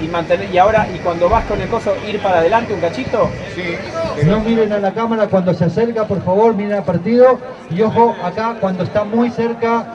y 0.03 0.09
mantener 0.09 0.53
y 0.53 0.59
ahora 0.59 0.89
y 0.93 0.99
cuando 0.99 1.29
vas 1.29 1.45
con 1.45 1.61
el 1.61 1.69
coso 1.69 1.95
ir 2.09 2.21
para 2.21 2.39
adelante 2.39 2.73
un 2.73 2.81
cachito. 2.81 3.31
Sí. 3.55 3.77
Que 4.17 4.25
no 4.25 4.41
miren 4.41 4.73
a 4.73 4.79
la 4.79 4.93
cámara 4.93 5.27
cuando 5.29 5.55
se 5.55 5.65
acerca, 5.65 6.07
por 6.07 6.23
favor, 6.23 6.55
miren 6.55 6.75
al 6.75 6.85
partido 6.85 7.39
y 7.71 7.83
ojo 7.83 8.17
acá 8.23 8.57
cuando 8.61 8.85
está 8.85 9.05
muy 9.05 9.31
cerca 9.31 9.87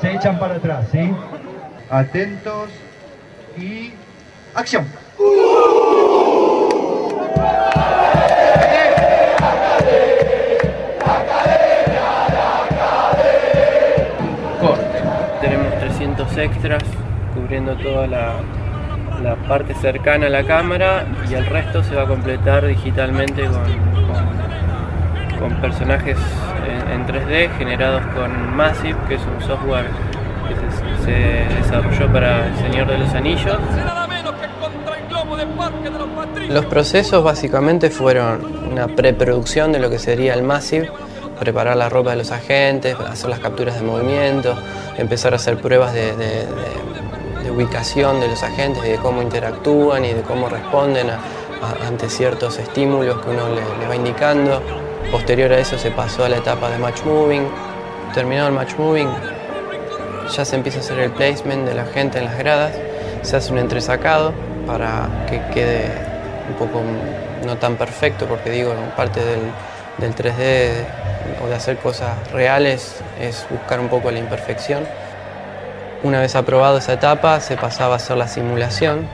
se 0.00 0.12
echan 0.12 0.38
para 0.38 0.56
atrás, 0.56 0.86
¿sí? 0.92 1.12
Atentos 1.90 2.68
y 3.56 3.92
acción. 4.54 4.86
Corte. 14.60 15.02
Tenemos 15.40 15.78
300 15.78 16.38
extras 16.38 16.82
cubriendo 17.34 17.76
toda 17.76 18.06
la, 18.06 18.32
la 19.22 19.36
parte 19.36 19.74
cercana 19.74 20.26
a 20.26 20.30
la 20.30 20.44
cámara 20.44 21.06
y 21.28 21.34
el 21.34 21.46
resto 21.46 21.82
se 21.82 21.94
va 21.94 22.02
a 22.02 22.06
completar 22.06 22.66
digitalmente 22.66 23.44
con, 23.44 25.38
con, 25.38 25.60
personajes 25.60 26.16
en, 26.92 27.06
3D 27.06 27.56
generados 27.58 28.02
con 28.14 28.56
Massive, 28.56 28.96
que 29.08 29.14
es 29.14 29.20
un 29.22 29.46
software 29.46 29.86
que 30.48 31.04
se, 31.04 31.54
desarrolló 31.62 32.12
para 32.12 32.46
El 32.46 32.56
Señor 32.56 32.88
de 32.88 32.98
los 32.98 33.14
Anillos. 33.14 33.56
Los 36.48 36.66
procesos 36.66 37.22
básicamente 37.22 37.90
fueron 37.90 38.44
una 38.70 38.88
preproducción 38.88 39.72
de 39.72 39.78
lo 39.78 39.90
que 39.90 39.98
sería 39.98 40.34
el 40.34 40.42
Massive, 40.42 40.90
preparar 41.38 41.76
la 41.76 41.88
ropa 41.88 42.10
de 42.10 42.16
los 42.16 42.32
agentes, 42.32 42.96
hacer 43.00 43.30
las 43.30 43.40
capturas 43.40 43.76
de 43.76 43.82
movimiento, 43.82 44.56
empezar 44.96 45.32
a 45.32 45.36
hacer 45.36 45.58
pruebas 45.58 45.92
de 45.92 46.16
de 46.16 46.46
ubicación 47.50 48.20
de 48.20 48.28
los 48.28 48.42
agentes 48.42 48.84
y 48.84 48.90
de 48.90 48.96
cómo 48.98 49.22
interactúan 49.22 50.04
y 50.04 50.12
de 50.12 50.22
cómo 50.22 50.48
responden 50.48 51.08
ante 51.86 52.08
ciertos 52.08 52.58
estímulos 52.58 53.18
que 53.22 53.30
uno 53.30 53.48
le, 53.48 53.86
va 53.86 53.96
indicando. 53.96 54.62
Posterior 55.10 55.52
a 55.52 55.58
eso 55.58 55.78
se 55.78 55.90
pasó 55.90 56.24
a 56.24 56.28
la 56.28 56.38
etapa 56.38 56.70
de 56.70 56.78
match 56.78 57.02
moving. 57.04 57.48
Terminado 58.14 58.48
el 58.48 58.54
match 58.54 58.76
moving, 58.78 59.08
ya 60.34 60.44
se 60.44 60.56
empieza 60.56 60.78
a 60.78 60.80
hacer 60.80 60.98
el 60.98 61.10
placement 61.10 61.66
de 61.66 61.74
la 61.74 61.84
gente 61.84 62.18
en 62.18 62.24
las 62.24 62.38
gradas, 62.38 62.72
se 63.22 63.36
hace 63.36 63.52
un 63.52 63.58
entresacado 63.58 64.32
para 64.66 65.08
que 65.28 65.40
quede 65.52 65.90
un 66.48 66.54
poco 66.54 66.80
no 67.44 67.56
tan 67.58 67.76
perfecto, 67.76 68.26
porque 68.26 68.50
digo, 68.50 68.74
parte 68.96 69.20
del, 69.24 69.40
del 69.98 70.14
3D 70.14 70.84
o 71.44 71.48
de 71.48 71.54
hacer 71.54 71.76
cosas 71.78 72.10
reales 72.32 72.96
es 73.20 73.46
buscar 73.50 73.80
un 73.80 73.88
poco 73.88 74.10
la 74.10 74.18
imperfección. 74.18 74.84
Una 76.06 76.20
vez 76.20 76.36
aprobado 76.36 76.78
esa 76.78 76.92
etapa, 76.92 77.40
se 77.40 77.56
pasaba 77.56 77.94
a 77.94 77.96
hacer 77.96 78.16
la 78.16 78.28
simulación 78.28 79.08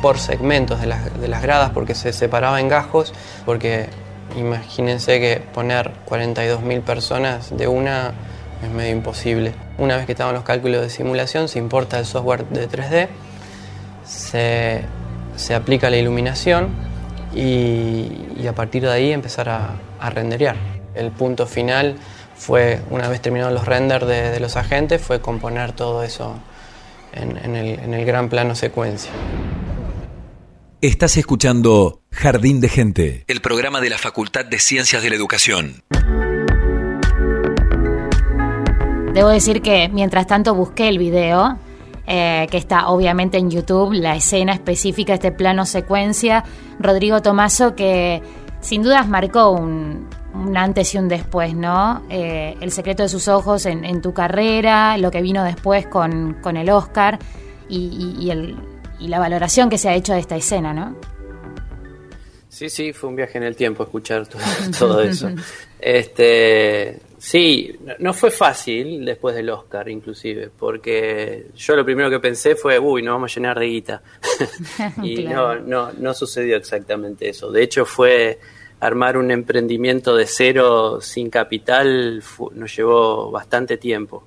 por 0.00 0.18
segmentos 0.18 0.80
de 0.80 0.86
las, 0.86 1.42
gradas, 1.42 1.68
porque 1.74 1.94
se 1.94 2.14
separaba 2.14 2.60
en 2.60 2.68
gajos, 2.68 3.12
porque 3.44 3.90
imagínense 4.38 5.20
que 5.20 5.42
poner 5.52 5.92
42.000 6.08 6.80
personas 6.80 7.54
de 7.54 7.68
una 7.68 8.14
es 8.64 8.70
medio 8.70 8.92
imposible. 8.92 9.52
Una 9.76 9.98
vez 9.98 10.06
que 10.06 10.12
estaban 10.12 10.34
los 10.34 10.44
cálculos 10.44 10.80
de 10.80 10.88
simulación, 10.88 11.46
se 11.46 11.58
importa 11.58 11.98
el 11.98 12.06
software 12.06 12.46
de 12.46 12.66
3D, 12.66 13.08
se, 14.06 15.54
aplica 15.54 15.90
la 15.90 15.98
iluminación 15.98 16.70
y, 17.34 18.46
a 18.48 18.54
partir 18.54 18.84
de 18.84 18.92
ahí 18.92 19.12
empezar 19.12 19.50
a, 19.50 19.72
a 20.00 20.08
renderear. 20.08 20.56
El 20.94 21.10
punto 21.10 21.46
final 21.46 21.96
fue, 22.40 22.80
una 22.88 23.06
vez 23.08 23.20
terminados 23.20 23.52
los 23.52 23.66
renders 23.66 24.06
de, 24.06 24.40
los 24.40 24.56
agentes, 24.56 25.02
fue 25.02 25.20
componer 25.20 25.72
todo 25.72 26.02
eso 26.02 26.40
en, 27.12 27.36
el, 27.54 27.78
en 27.78 27.92
el 27.92 28.06
gran 28.06 28.30
plano 28.30 28.54
secuencia. 28.54 29.10
Estás 30.80 31.18
escuchando 31.18 32.00
Jardín 32.10 32.62
de 32.62 32.70
Gente, 32.70 33.24
el 33.28 33.42
programa 33.42 33.82
de 33.82 33.90
la 33.90 33.98
Facultad 33.98 34.46
de 34.46 34.58
Ciencias 34.58 35.02
de 35.02 35.10
la 35.10 35.16
Educación. 35.16 35.82
Debo 39.12 39.28
decir 39.28 39.60
que 39.60 39.90
mientras 39.90 40.26
tanto 40.26 40.54
busqué 40.54 40.88
el 40.88 40.96
video 40.96 41.58
eh, 42.06 42.46
que 42.50 42.56
está 42.56 42.88
obviamente 42.88 43.36
en 43.36 43.50
YouTube, 43.50 43.92
la 43.92 44.16
escena 44.16 44.54
específica, 44.54 45.12
este 45.12 45.30
plano 45.30 45.66
secuencia. 45.66 46.44
Rodrigo 46.78 47.20
Tomaso, 47.20 47.76
que 47.76 48.22
sin 48.62 48.82
dudas 48.82 49.06
marcó 49.06 49.50
un, 49.50 50.08
antes 50.54 50.94
y 50.94 50.98
un 50.98 51.08
después, 51.08 51.54
¿no? 51.54 52.04
Eh, 52.08 52.56
el 52.60 52.70
secreto 52.72 53.02
de 53.02 53.08
sus 53.08 53.28
ojos 53.28 53.66
en, 53.66 54.00
tu 54.00 54.12
carrera, 54.12 54.96
lo 54.98 55.10
que 55.10 55.22
vino 55.22 55.44
después 55.44 55.86
con, 55.86 56.36
el 56.56 56.70
Oscar 56.70 57.18
y, 57.68 58.30
el, 58.30 58.56
y 58.98 59.08
la 59.08 59.18
valoración 59.18 59.68
que 59.70 59.78
se 59.78 59.88
ha 59.88 59.94
hecho 59.94 60.12
de 60.12 60.20
esta 60.20 60.36
escena, 60.36 60.72
¿no? 60.72 60.96
Sí, 62.48 62.68
sí, 62.68 62.92
fue 62.92 63.08
un 63.08 63.16
viaje 63.16 63.38
en 63.38 63.44
el 63.44 63.54
tiempo 63.54 63.84
escuchar 63.84 64.26
todo, 64.78 65.00
eso. 65.00 65.30
este, 65.78 66.98
sí, 67.16 67.78
no 68.00 68.12
fue 68.12 68.30
fácil 68.30 69.04
después 69.04 69.36
del 69.36 69.50
Oscar, 69.50 69.88
inclusive, 69.88 70.50
porque 70.58 71.46
yo 71.56 71.76
lo 71.76 71.84
primero 71.84 72.10
que 72.10 72.18
pensé 72.18 72.56
fue, 72.56 72.78
uy, 72.78 73.02
nos 73.02 73.14
vamos 73.14 73.30
a 73.30 73.34
llenar 73.36 73.58
de 73.58 73.66
guita. 73.66 74.02
y 75.02 75.22
no, 75.24 75.60
no, 75.60 75.92
no 75.92 76.12
sucedió 76.12 76.56
exactamente 76.56 77.28
eso. 77.28 77.52
De 77.52 77.62
hecho, 77.62 77.86
fue 77.86 78.40
armar 78.80 79.16
un 79.16 79.30
emprendimiento 79.30 80.16
de 80.16 80.26
cero 80.26 81.00
sin 81.00 81.30
capital, 81.30 82.22
nos 82.54 82.76
llevó 82.76 83.30
bastante 83.30 83.76
tiempo. 83.76 84.24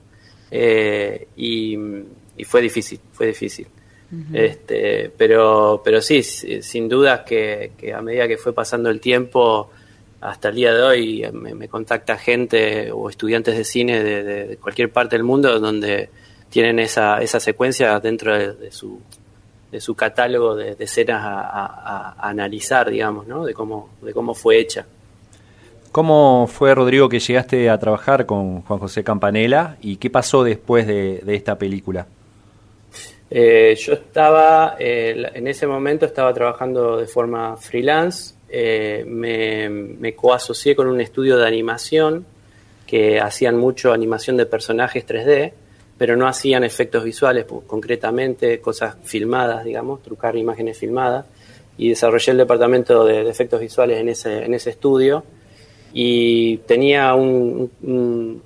Eh, 0.51 1.27
y 1.36 1.75
fue 2.45 2.62
difícil, 2.62 3.00
fue 3.12 3.27
difícil 3.27 3.67
este, 4.33 5.12
pero, 5.17 5.81
pero 5.83 6.01
sí, 6.01 6.22
sin 6.24 6.88
duda 6.88 7.24
que, 7.24 7.72
a 7.95 8.01
medida 8.01 8.27
que 8.27 8.38
fue 8.38 8.53
pasando 8.53 8.89
el 8.89 9.00
tiempo, 9.00 9.69
hasta 10.22 10.50
el 10.50 10.55
día 10.55 10.74
de 10.74 10.81
hoy 10.81 11.25
me, 11.33 11.67
contacta 11.67 12.17
gente 12.17 12.91
o 12.91 13.10
estudiantes 13.10 13.57
de 13.57 13.63
cine 13.63 14.03
de, 14.03 14.57
cualquier 14.57 14.91
parte 14.91 15.15
del 15.15 15.24
mundo 15.24 15.60
donde 15.60 16.10
tienen 16.50 16.79
esa, 16.79 17.22
esa 17.22 17.39
secuencia 17.39 18.00
dentro 18.00 18.38
de, 18.38 18.72
su, 18.72 19.01
de 19.73 19.81
su 19.81 19.95
catálogo 19.95 20.55
de, 20.55 20.77
escenas 20.79 21.21
a, 21.25 22.15
analizar, 22.19 22.89
digamos, 22.89 23.27
¿no? 23.27 23.43
de, 23.43 23.53
cómo, 23.53 23.89
de 24.01 24.13
cómo 24.13 24.33
fue 24.33 24.59
hecha. 24.59 24.85
¿Cómo 25.91 26.47
fue, 26.47 26.73
Rodrigo, 26.73 27.09
que 27.09 27.19
llegaste 27.19 27.69
a 27.69 27.77
trabajar 27.77 28.25
con 28.25 28.61
Juan 28.61 28.79
José 28.79 29.03
Campanella 29.03 29.77
y 29.81 29.97
qué 29.97 30.09
pasó 30.09 30.43
después 30.43 30.87
de 30.87 31.21
esta 31.27 31.57
película? 31.57 32.07
Eh, 33.35 33.75
yo 33.79 33.93
estaba, 33.93 34.75
eh, 34.77 35.31
en 35.33 35.47
ese 35.47 35.65
momento 35.65 36.05
estaba 36.05 36.31
trabajando 36.35 36.97
de 36.97 37.07
forma 37.07 37.57
freelance, 37.57 38.35
eh, 38.47 39.03
me, 39.07 39.69
me 39.69 40.13
coasocié 40.13 40.75
con 40.75 40.87
un 40.87 41.01
estudio 41.01 41.37
de 41.37 41.47
animación 41.47 42.27
que 42.85 43.19
hacían 43.19 43.57
mucho 43.57 43.91
animación 43.91 44.37
de 44.37 44.45
personajes 44.45 45.07
3D, 45.07 45.51
pero 45.97 46.15
no 46.15 46.27
hacían 46.27 46.63
efectos 46.63 47.03
visuales, 47.03 47.45
pues, 47.45 47.65
concretamente 47.65 48.59
cosas 48.59 48.95
filmadas, 49.03 49.63
digamos, 49.63 50.01
trucar 50.01 50.35
imágenes 50.35 50.77
filmadas, 50.77 51.25
y 51.77 51.89
desarrollé 51.89 52.31
el 52.31 52.38
departamento 52.38 53.05
de, 53.05 53.29
efectos 53.29 53.59
visuales 53.59 54.00
en 54.00 54.09
ese, 54.09 54.43
en 54.43 54.53
ese 54.53 54.71
estudio. 54.71 55.23
Y 55.93 56.57
tenía 56.59 57.13
un, 57.13 57.71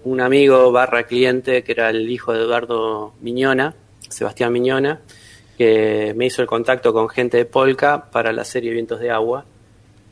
un, 0.04 0.22
amigo 0.22 0.72
barra 0.72 1.04
cliente 1.04 1.64
que 1.64 1.72
era 1.72 1.90
el 1.90 2.10
hijo 2.10 2.34
de 2.34 2.40
Eduardo 2.42 3.14
Miñona, 3.22 3.74
Sebastián 4.10 4.52
Miñona, 4.52 5.00
que 5.58 6.14
me 6.16 6.26
hizo 6.26 6.42
el 6.42 6.48
contacto 6.48 6.92
con 6.92 7.08
gente 7.08 7.38
de 7.38 7.46
Polka 7.46 8.10
para 8.12 8.34
la 8.34 8.44
serie 8.44 8.72
Vientos 8.72 9.00
de 9.00 9.12
Agua. 9.12 9.46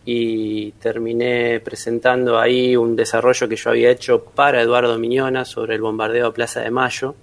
Y 0.06 0.72
terminé 0.74 1.60
presentando 1.60 2.40
ahí 2.40 2.76
un 2.78 2.96
desarrollo 2.96 3.50
que 3.50 3.56
yo 3.56 3.72
había 3.72 3.90
hecho 3.90 4.24
para 4.24 4.62
Eduardo 4.62 4.98
Miñona 5.00 5.46
sobre 5.46 5.76
el 5.76 5.82
bombardeo 5.82 6.28
a 6.28 6.34
Plaza 6.34 6.62
de 6.62 6.72
Mayo. 6.72 7.16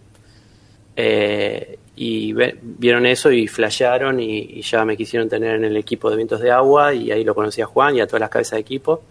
Eh, 0.96 1.78
y 1.94 2.32
vieron 2.32 3.06
eso 3.06 3.30
y 3.30 3.46
flashearon 3.46 4.18
y, 4.18 4.60
ya 4.62 4.84
me 4.84 4.96
quisieron 4.96 5.28
tener 5.28 5.56
en 5.56 5.64
el 5.64 5.76
equipo 5.76 6.10
de 6.10 6.16
Vientos 6.16 6.40
de 6.40 6.50
Agua 6.50 6.94
y 6.94 7.10
ahí 7.10 7.22
lo 7.24 7.34
conocí 7.34 7.60
a 7.60 7.66
Juan 7.66 7.96
y 7.96 8.00
a 8.00 8.06
todas 8.06 8.20
las 8.20 8.30
cabezas 8.30 8.52
de 8.52 8.60
equipo. 8.60 9.02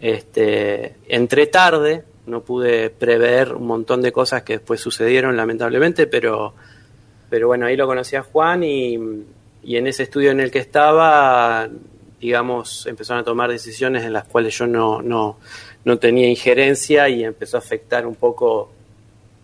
Este, 0.00 0.96
entré 1.08 1.46
tarde, 1.46 2.04
no 2.26 2.42
pude 2.42 2.90
prever 2.90 3.54
un 3.54 3.66
montón 3.66 4.02
de 4.02 4.12
cosas 4.12 4.42
que 4.42 4.54
después 4.54 4.80
sucedieron 4.80 5.36
lamentablemente, 5.36 6.06
pero 6.06 6.54
pero 7.32 7.46
bueno, 7.46 7.64
ahí 7.64 7.76
lo 7.76 7.86
conocí 7.86 8.14
a 8.14 8.22
Juan 8.22 8.62
y, 8.62 8.92
en 8.92 9.86
ese 9.86 10.02
estudio 10.02 10.32
en 10.32 10.40
el 10.40 10.50
que 10.50 10.58
estaba, 10.58 11.66
digamos, 12.20 12.86
empezaron 12.86 13.22
a 13.22 13.24
tomar 13.24 13.50
decisiones 13.50 14.04
en 14.04 14.12
las 14.12 14.24
cuales 14.24 14.58
yo 14.58 14.66
no, 14.66 15.00
no, 15.00 15.38
no 15.86 15.98
tenía 15.98 16.28
injerencia 16.28 17.08
y 17.08 17.24
empezó 17.24 17.56
a 17.56 17.60
afectar 17.60 18.06
un 18.06 18.16
poco 18.16 18.70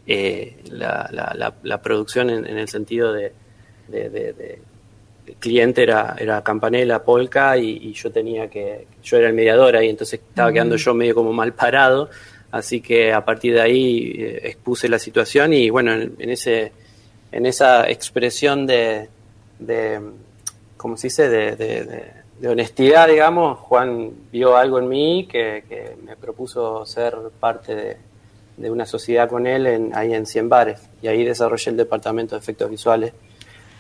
eh, 0.09 0.57
la, 0.71 1.53
la, 1.63 1.83
producción 1.83 2.31
en, 2.31 2.47
el 2.47 2.69
sentido 2.69 3.13
de, 3.13 3.33
el 3.93 5.35
cliente 5.39 5.83
era, 5.83 6.17
era 6.19 6.43
Campanella, 6.43 7.05
Polka 7.05 7.57
y, 7.59 7.93
yo 7.93 8.11
tenía 8.11 8.49
que, 8.49 8.87
yo 9.03 9.19
era 9.19 9.29
el 9.29 9.35
mediador 9.35 9.77
ahí, 9.77 9.91
entonces 9.91 10.21
estaba 10.27 10.51
quedando 10.51 10.77
yo 10.77 10.95
medio 10.95 11.15
como 11.15 11.33
mal 11.33 11.53
parado, 11.53 12.09
así 12.51 12.81
que 12.81 13.13
a 13.13 13.25
partir 13.25 13.55
de 13.55 13.61
ahí 13.61 14.15
eh, 14.17 14.41
expuse 14.45 14.89
la 14.89 14.99
situación 14.99 15.53
y 15.53 15.69
bueno, 15.69 15.93
en 15.93 16.31
ese 16.31 16.73
en 17.31 17.47
esa 17.47 17.89
expresión 17.91 18.67
de, 18.67 19.09
de 19.59 20.01
¿cómo 20.77 20.97
se 20.97 21.09
dice?, 21.09 21.29
de, 21.29 22.19
honestidad, 22.47 23.09
digamos, 23.09 23.59
Juan 23.59 24.13
vio 24.31 24.57
algo 24.57 24.79
en 24.79 24.89
mí 24.89 25.29
que, 25.31 25.97
me 26.03 26.17
propuso 26.17 26.87
ser 26.87 27.17
parte 27.39 27.75
de, 28.59 28.71
una 28.71 28.87
sociedad 28.87 29.29
con 29.29 29.47
él 29.47 29.67
en, 29.67 29.95
ahí 29.95 30.15
en 30.15 30.27
Cien 30.27 30.49
Bares. 30.49 30.81
Y 31.03 31.09
ahí 31.09 31.25
desarrollé 31.25 31.71
el 31.71 31.77
departamento 31.77 32.35
de 32.35 32.41
efectos 32.41 32.71
visuales, 32.71 33.13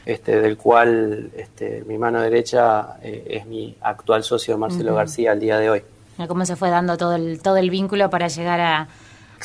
este, 0.07 0.41
del 0.41 0.57
cual 0.57 1.31
este, 1.37 1.85
mi 1.87 1.99
mano 1.99 2.21
derecha 2.21 2.97
eh, 3.03 3.25
es 3.29 3.47
mi 3.47 3.77
actual 3.81 4.23
socio 4.25 4.57
Marcelo 4.57 4.95
García 4.95 5.33
al 5.33 5.41
día 5.41 5.59
de 5.59 5.71
hoy. 5.71 5.83
¿Cómo 6.27 6.45
se 6.45 6.57
fue 6.57 6.71
dando 6.71 6.97
todo 6.97 7.15
el, 7.15 7.41
todo 7.41 7.57
el 7.57 7.71
vínculo 7.71 8.11
para 8.11 8.29
llegar 8.29 8.61
a, 8.61 8.89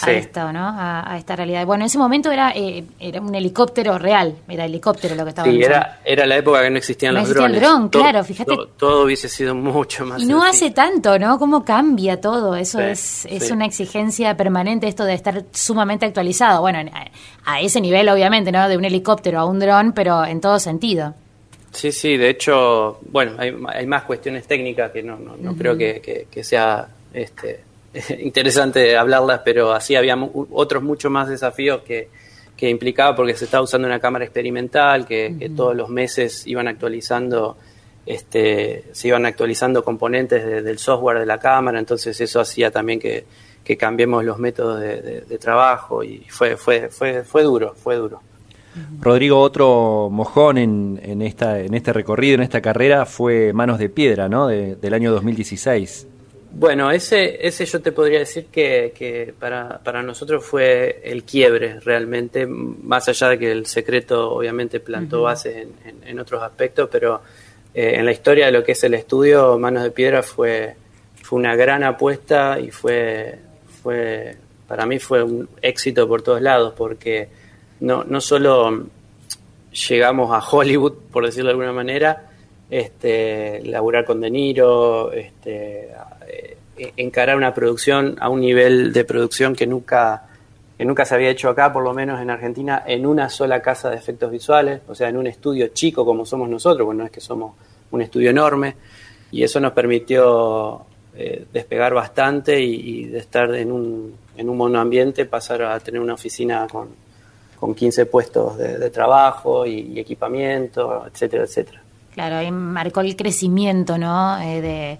a 0.01 0.11
esto, 0.11 0.51
¿no? 0.51 0.73
A, 0.75 1.15
esta 1.17 1.35
realidad. 1.35 1.65
Bueno, 1.65 1.83
en 1.83 1.87
ese 1.87 1.97
momento 1.97 2.31
era, 2.31 2.51
eh, 2.55 2.83
era 2.99 3.21
un 3.21 3.33
helicóptero 3.35 3.97
real, 3.97 4.35
era 4.47 4.65
helicóptero 4.65 5.15
lo 5.15 5.23
que 5.23 5.29
estaba 5.29 5.49
Sí, 5.49 5.61
era, 5.61 5.99
era 6.03 6.25
la 6.25 6.37
época 6.37 6.61
que 6.61 6.69
no 6.69 6.77
existían 6.77 7.13
los 7.13 7.29
drones. 7.29 7.57
el 7.57 7.63
dron, 7.63 7.89
claro, 7.89 8.23
fíjate. 8.23 8.55
Todo, 8.77 9.05
hubiese 9.05 9.29
sido 9.29 9.53
mucho 9.55 10.05
más 10.05 10.21
Y 10.21 10.25
no 10.25 10.43
hace 10.43 10.71
tanto, 10.71 11.19
¿no? 11.19 11.37
Cómo 11.37 11.63
cambia 11.63 12.19
todo, 12.19 12.55
eso 12.55 12.79
es, 12.81 13.25
es 13.25 13.51
una 13.51 13.65
exigencia 13.65 14.35
permanente 14.35 14.87
esto 14.87 15.05
de 15.05 15.13
estar 15.13 15.43
sumamente 15.51 16.05
actualizado. 16.05 16.61
Bueno, 16.61 16.79
a, 17.45 17.61
ese 17.61 17.81
nivel 17.81 18.09
obviamente, 18.09 18.51
¿no? 18.51 18.67
De 18.67 18.77
un 18.77 18.85
helicóptero 18.85 19.39
a 19.39 19.45
un 19.45 19.59
dron, 19.59 19.93
pero 19.93 20.25
en 20.25 20.41
todo 20.41 20.59
sentido. 20.59 21.13
Sí, 21.71 21.91
sí, 21.91 22.17
de 22.17 22.29
hecho, 22.29 22.99
bueno, 23.09 23.33
hay, 23.37 23.55
hay 23.67 23.87
más 23.87 24.03
cuestiones 24.03 24.45
técnicas 24.45 24.91
que 24.91 25.01
no, 25.01 25.17
no, 25.17 25.55
creo 25.55 25.75
que, 25.75 26.01
que, 26.01 26.27
que 26.29 26.43
sea 26.43 26.87
este, 27.13 27.61
interesante 28.19 28.97
hablarlas, 28.97 29.41
pero 29.45 29.73
así 29.73 29.95
había 29.95 30.17
otros 30.51 30.83
muchos 30.83 31.11
más 31.11 31.27
desafíos 31.27 31.81
que, 31.83 32.09
que 32.57 32.69
implicaba 32.69 33.15
porque 33.15 33.35
se 33.35 33.45
estaba 33.45 33.63
usando 33.63 33.87
una 33.87 33.99
cámara 33.99 34.25
experimental, 34.25 35.05
que, 35.05 35.51
todos 35.55 35.75
los 35.75 35.89
meses 35.89 36.47
iban 36.47 36.67
actualizando, 36.67 37.57
este, 38.05 38.85
se 38.91 39.07
iban 39.07 39.25
actualizando 39.25 39.83
componentes 39.83 40.63
del 40.63 40.79
software 40.79 41.19
de 41.19 41.25
la 41.25 41.39
cámara, 41.39 41.79
entonces 41.79 42.19
eso 42.19 42.39
hacía 42.39 42.71
también 42.71 42.99
que, 42.99 43.25
que 43.63 43.77
cambiemos 43.77 44.23
los 44.23 44.39
métodos 44.39 44.81
de, 44.81 45.37
trabajo 45.39 46.03
y 46.03 46.25
fue, 46.29 46.57
fue, 46.57 46.89
fue, 46.89 47.23
fue 47.23 47.43
duro, 47.43 47.75
fue 47.75 47.95
duro. 47.95 48.21
Rodrigo, 49.01 49.39
otro 49.39 50.09
mojón 50.11 50.57
en, 50.57 50.99
en, 51.03 51.21
esta, 51.21 51.59
en 51.59 51.75
este 51.75 51.93
recorrido, 51.93 52.35
en 52.35 52.41
esta 52.41 52.59
carrera, 52.61 53.05
fue 53.05 53.53
Manos 53.53 53.77
de 53.77 53.89
Piedra, 53.89 54.29
¿no? 54.29 54.47
del 54.47 54.93
año 54.93 55.11
2016. 55.11 56.07
Bueno, 56.55 56.91
ese, 56.91 57.47
ese 57.47 57.65
yo 57.65 57.81
te 57.81 57.91
podría 57.91 58.19
decir 58.19 58.45
que, 58.45 58.93
que 58.95 59.33
para, 59.39 59.79
para, 59.79 60.03
nosotros 60.03 60.45
fue 60.45 61.01
el 61.03 61.23
quiebre 61.23 61.79
realmente, 61.79 62.45
más 62.45 63.09
allá 63.09 63.29
de 63.29 63.39
que 63.39 63.51
el 63.51 63.65
secreto 63.65 64.31
obviamente 64.31 64.79
plantó 64.79 65.23
bases 65.23 65.55
en, 65.55 66.03
en, 66.05 66.19
otros 66.19 66.43
aspectos, 66.43 66.89
pero 66.91 67.21
eh, 67.73 67.93
en 67.95 68.05
la 68.05 68.11
historia 68.11 68.45
de 68.45 68.51
lo 68.51 68.63
que 68.63 68.73
es 68.73 68.83
el 68.83 68.93
estudio, 68.93 69.57
Manos 69.57 69.81
de 69.81 69.89
Piedra 69.89 70.21
fue, 70.21 70.75
fue 71.23 71.39
una 71.39 71.55
gran 71.55 71.83
apuesta 71.83 72.59
y 72.59 72.69
fue, 72.69 73.39
fue, 73.81 74.37
para 74.67 74.85
mí 74.85 74.99
fue 74.99 75.23
un 75.23 75.49
éxito 75.59 76.07
por 76.07 76.21
todos 76.21 76.39
lados, 76.39 76.75
porque 76.77 77.29
no, 77.79 78.03
no 78.03 78.21
solo 78.21 78.85
llegamos 79.89 80.31
a 80.31 80.47
Hollywood, 80.47 80.93
por 81.11 81.25
decirlo 81.25 81.47
de 81.47 81.53
alguna 81.53 81.73
manera, 81.73 82.29
este, 82.73 83.61
laburar 83.65 84.03
con 84.03 84.19
De 84.19 84.31
Niro, 84.31 85.11
este, 85.11 85.91
eh, 86.27 86.57
encarar 86.97 87.37
una 87.37 87.53
producción 87.53 88.15
a 88.19 88.29
un 88.29 88.41
nivel 88.41 88.91
de 88.91 89.05
producción 89.05 89.55
que 89.55 89.67
nunca, 89.67 90.23
que 90.75 90.83
nunca 90.83 91.05
se 91.05 91.13
había 91.13 91.29
hecho 91.29 91.49
acá, 91.49 91.71
por 91.71 91.83
lo 91.83 91.93
menos 91.93 92.19
en 92.19 92.31
Argentina, 92.31 92.83
en 92.87 93.05
una 93.05 93.29
sola 93.29 93.61
casa 93.61 93.91
de 93.91 93.97
efectos 93.97 94.31
visuales, 94.31 94.81
o 94.87 94.95
sea, 94.95 95.09
en 95.09 95.17
un 95.17 95.27
estudio 95.27 95.67
chico 95.67 96.03
como 96.03 96.25
somos 96.25 96.49
nosotros, 96.49 96.83
bueno, 96.83 97.01
no 97.01 97.05
es 97.05 97.11
que 97.11 97.21
somos 97.21 97.53
un 97.91 98.01
estudio 98.01 98.31
enorme, 98.31 98.75
y 99.29 99.43
eso 99.43 99.59
nos 99.59 99.73
permitió 99.73 100.81
eh, 101.15 101.45
despegar 101.53 101.93
bastante 101.93 102.59
y, 102.59 103.05
de 103.05 103.19
estar 103.19 103.53
en 103.53 103.71
un, 103.71 104.15
en 104.35 104.49
un 104.49 104.57
monoambiente 104.57 105.25
pasar 105.25 105.61
a 105.61 105.79
tener 105.79 106.01
una 106.01 106.15
oficina 106.15 106.65
con, 106.71 106.89
con 107.59 107.75
15 107.75 108.07
puestos 108.07 108.57
de, 108.57 108.89
trabajo 108.89 109.63
y, 109.63 109.91
y 109.93 109.99
equipamiento, 109.99 111.05
etcétera, 111.05 111.43
etcétera. 111.43 111.83
Claro, 112.13 112.37
ahí 112.37 112.51
marcó 112.51 113.01
el 113.01 113.15
crecimiento, 113.15 113.97
¿no? 113.97 114.39
Eh, 114.41 114.61
de, 114.61 114.97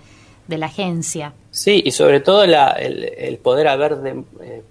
de 0.48 0.58
la 0.58 0.66
agencia. 0.68 1.34
Sí, 1.52 1.82
y 1.86 1.92
sobre 1.92 2.20
todo 2.20 2.46
la- 2.46 2.72
el, 2.72 3.04
el 3.18 3.38
poder 3.38 3.68
haber 3.68 3.98
de- 3.98 4.24
eh, 4.42 4.64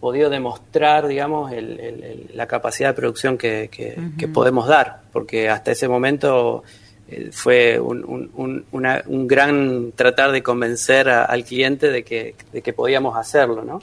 podido 0.00 0.30
demostrar, 0.30 1.06
digamos, 1.06 1.50
el- 1.52 1.78
el- 1.80 2.02
el- 2.04 2.30
la 2.34 2.46
capacidad 2.46 2.90
de 2.90 2.94
producción 2.94 3.36
que, 3.38 3.68
que- 3.70 3.98
que 4.18 4.28
podemos 4.28 4.66
dar, 4.68 5.02
porque 5.12 5.48
hasta 5.48 5.72
ese 5.72 5.88
momento 5.88 6.62
eh, 7.10 7.30
fue 7.32 7.80
un, 7.80 8.04
un- 8.04 8.30
un- 8.34 8.64
una- 8.70 9.02
un 9.06 9.26
gran 9.26 9.92
tratar 9.96 10.30
de 10.30 10.42
convencer 10.42 11.08
a- 11.08 11.24
al 11.24 11.42
cliente 11.42 11.90
de 11.90 12.04
que, 12.04 12.34
de 12.52 12.60
que 12.60 12.72
podíamos 12.74 13.16
hacerlo, 13.16 13.64
¿no? 13.64 13.80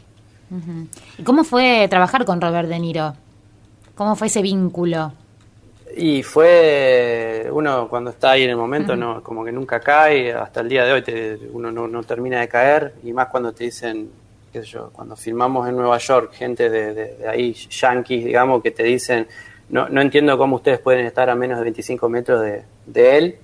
¿Y 1.18 1.24
cómo 1.24 1.44
fue 1.44 1.88
trabajar 1.90 2.24
con 2.24 2.40
Robert 2.40 2.70
De 2.70 2.78
Niro? 2.80 3.16
¿Cómo 3.96 4.16
fue 4.16 4.28
ese 4.28 4.42
vínculo? 4.44 5.12
Y 5.96 6.24
fue 6.24 7.48
uno 7.52 7.88
cuando 7.88 8.10
está 8.12 8.32
ahí 8.32 8.44
en 8.44 8.50
el 8.52 8.58
momento, 8.58 8.96
no, 8.96 9.22
como 9.24 9.46
que 9.46 9.52
nunca 9.52 9.80
cae, 9.80 10.34
hasta 10.34 10.62
el 10.62 10.70
día 10.70 10.84
de 10.86 10.94
hoy 10.94 11.02
te- 11.04 11.40
uno 11.54 11.72
no, 11.72 11.88
no 11.88 12.04
termina 12.04 12.40
de 12.42 12.48
caer, 12.48 12.94
y 13.04 13.14
más 13.14 13.28
cuando 13.28 13.54
te 13.54 13.66
dicen, 13.66 14.10
qué 14.52 14.62
sé 14.62 14.66
yo, 14.66 14.90
cuando 14.92 15.16
filmamos 15.16 15.68
en 15.70 15.76
Nueva 15.76 15.98
York, 16.00 16.34
gente 16.34 16.70
de, 16.70 16.94
de- 16.94 17.14
de 17.18 17.28
ahí, 17.28 17.54
yankees, 17.54 18.26
digamos, 18.26 18.62
que 18.64 18.72
te 18.72 18.84
dicen, 18.84 19.28
no, 19.70 19.88
no 19.90 20.02
entiendo 20.02 20.38
cómo 20.38 20.58
ustedes 20.58 20.80
pueden 20.80 21.06
estar 21.06 21.30
a 21.30 21.36
menos 21.36 21.58
de 21.60 21.64
25 21.64 22.10
metros 22.10 22.42
de, 22.42 22.64
de 22.88 23.18
él, 23.18 23.36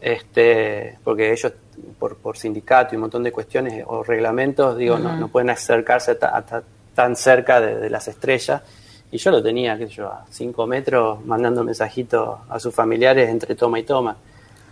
este, 0.00 0.98
porque 1.02 1.32
ellos, 1.32 1.52
por, 1.98 2.16
por 2.16 2.36
sindicato 2.36 2.94
y 2.94 2.96
un 2.96 3.02
montón 3.02 3.22
de 3.22 3.32
cuestiones 3.32 3.84
o 3.86 4.02
reglamentos, 4.02 4.76
digo, 4.76 4.98
no, 4.98 5.28
pueden 5.28 5.50
acercarse 5.50 6.14
ta- 6.16 6.42
ta- 6.42 6.62
tan 6.94 7.16
cerca 7.16 7.60
de, 7.60 7.76
de 7.76 7.90
las 7.90 8.06
estrellas. 8.08 8.62
Y 9.10 9.18
yo 9.18 9.30
lo 9.30 9.42
tenía, 9.42 9.78
qué 9.78 9.86
sé 9.86 9.94
yo, 9.94 10.06
a 10.08 10.24
5 10.28 10.66
metros, 10.66 11.24
mandando 11.24 11.62
mensajitos 11.62 12.38
a 12.48 12.58
sus 12.58 12.74
familiares 12.74 13.28
entre 13.28 13.54
toma 13.54 13.78
y 13.78 13.84
toma. 13.84 14.16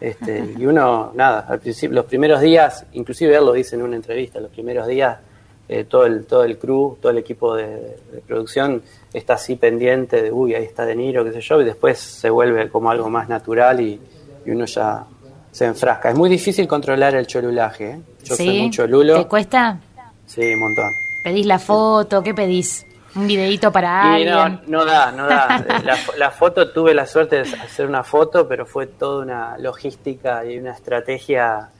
Este, 0.01 0.55
y 0.59 0.67
uno, 0.67 1.13
nada, 1.15 1.47
al 1.49 1.61
principio, 1.61 1.95
los 1.95 2.07
primeros 2.07 2.41
días, 2.41 2.87
inclusive 2.93 3.37
él 3.37 3.45
lo 3.45 3.53
dice 3.53 3.77
en 3.77 3.83
una 3.83 3.97
entrevista, 3.97 4.41
los 4.41 4.51
primeros 4.51 4.87
días 4.87 5.19
eh, 5.67 5.85
todo, 5.85 6.05
el, 6.05 6.27
todo 6.27 6.45
el 6.45 6.59
crew, 6.59 6.99
todo 7.01 7.11
el 7.11 7.19
equipo 7.19 7.55
de, 7.55 7.67
de 8.13 8.21
producción 8.27 8.83
está 9.15 9.35
así 9.35 9.57
pendiente 9.57 10.21
de, 10.21 10.31
uy, 10.31 10.55
ahí 10.55 10.65
está 10.65 10.85
De 10.85 10.95
Niro, 10.95 11.25
qué 11.25 11.33
sé 11.33 11.41
yo, 11.41 11.61
y 11.63 11.65
después 11.65 11.99
se 11.99 12.29
vuelve 12.29 12.69
como 12.69 12.91
algo 12.91 13.09
más 13.09 13.29
natural 13.31 13.81
y, 13.81 13.99
y 14.45 14.51
uno 14.51 14.67
ya 14.67 15.07
se 15.51 15.65
enfrasca. 15.65 16.11
Es 16.11 16.17
muy 16.17 16.29
difícil 16.29 16.69
controlar 16.69 17.15
el 17.15 17.27
cholulaje, 17.27 17.91
¿eh? 17.93 18.01
Yo 18.25 18.35
soy 18.35 18.63
mucho 18.63 18.87
lulo. 18.87 19.23
¿Te 19.23 19.29
cuesta? 19.29 19.79
Sí, 20.27 20.43
un 20.43 20.61
montón. 20.61 20.91
¿Pedís 21.23 21.47
la 21.47 21.59
foto? 21.59 22.23
¿Qué 22.23 22.35
pedís? 22.35 22.85
¿Un 23.15 23.27
videito 23.27 23.71
para 23.73 24.19
Y 24.19 24.27
alguien? 24.29 24.61
no, 24.67 24.79
no 24.79 24.85
da, 24.85 25.13
no 25.13 25.27
da. 25.27 25.65
La, 25.85 25.97
la 26.17 26.31
foto, 26.31 26.71
tuve 26.73 26.95
la 26.95 27.07
suerte 27.07 27.43
de 27.43 27.55
hacer 27.57 27.87
una 27.87 28.03
foto, 28.03 28.49
pero 28.49 28.67
fue 28.67 28.87
toda 28.87 29.23
una 29.23 29.59
logística 29.59 30.45
y 30.45 30.59
una 30.59 30.73
estrategia 30.73 31.71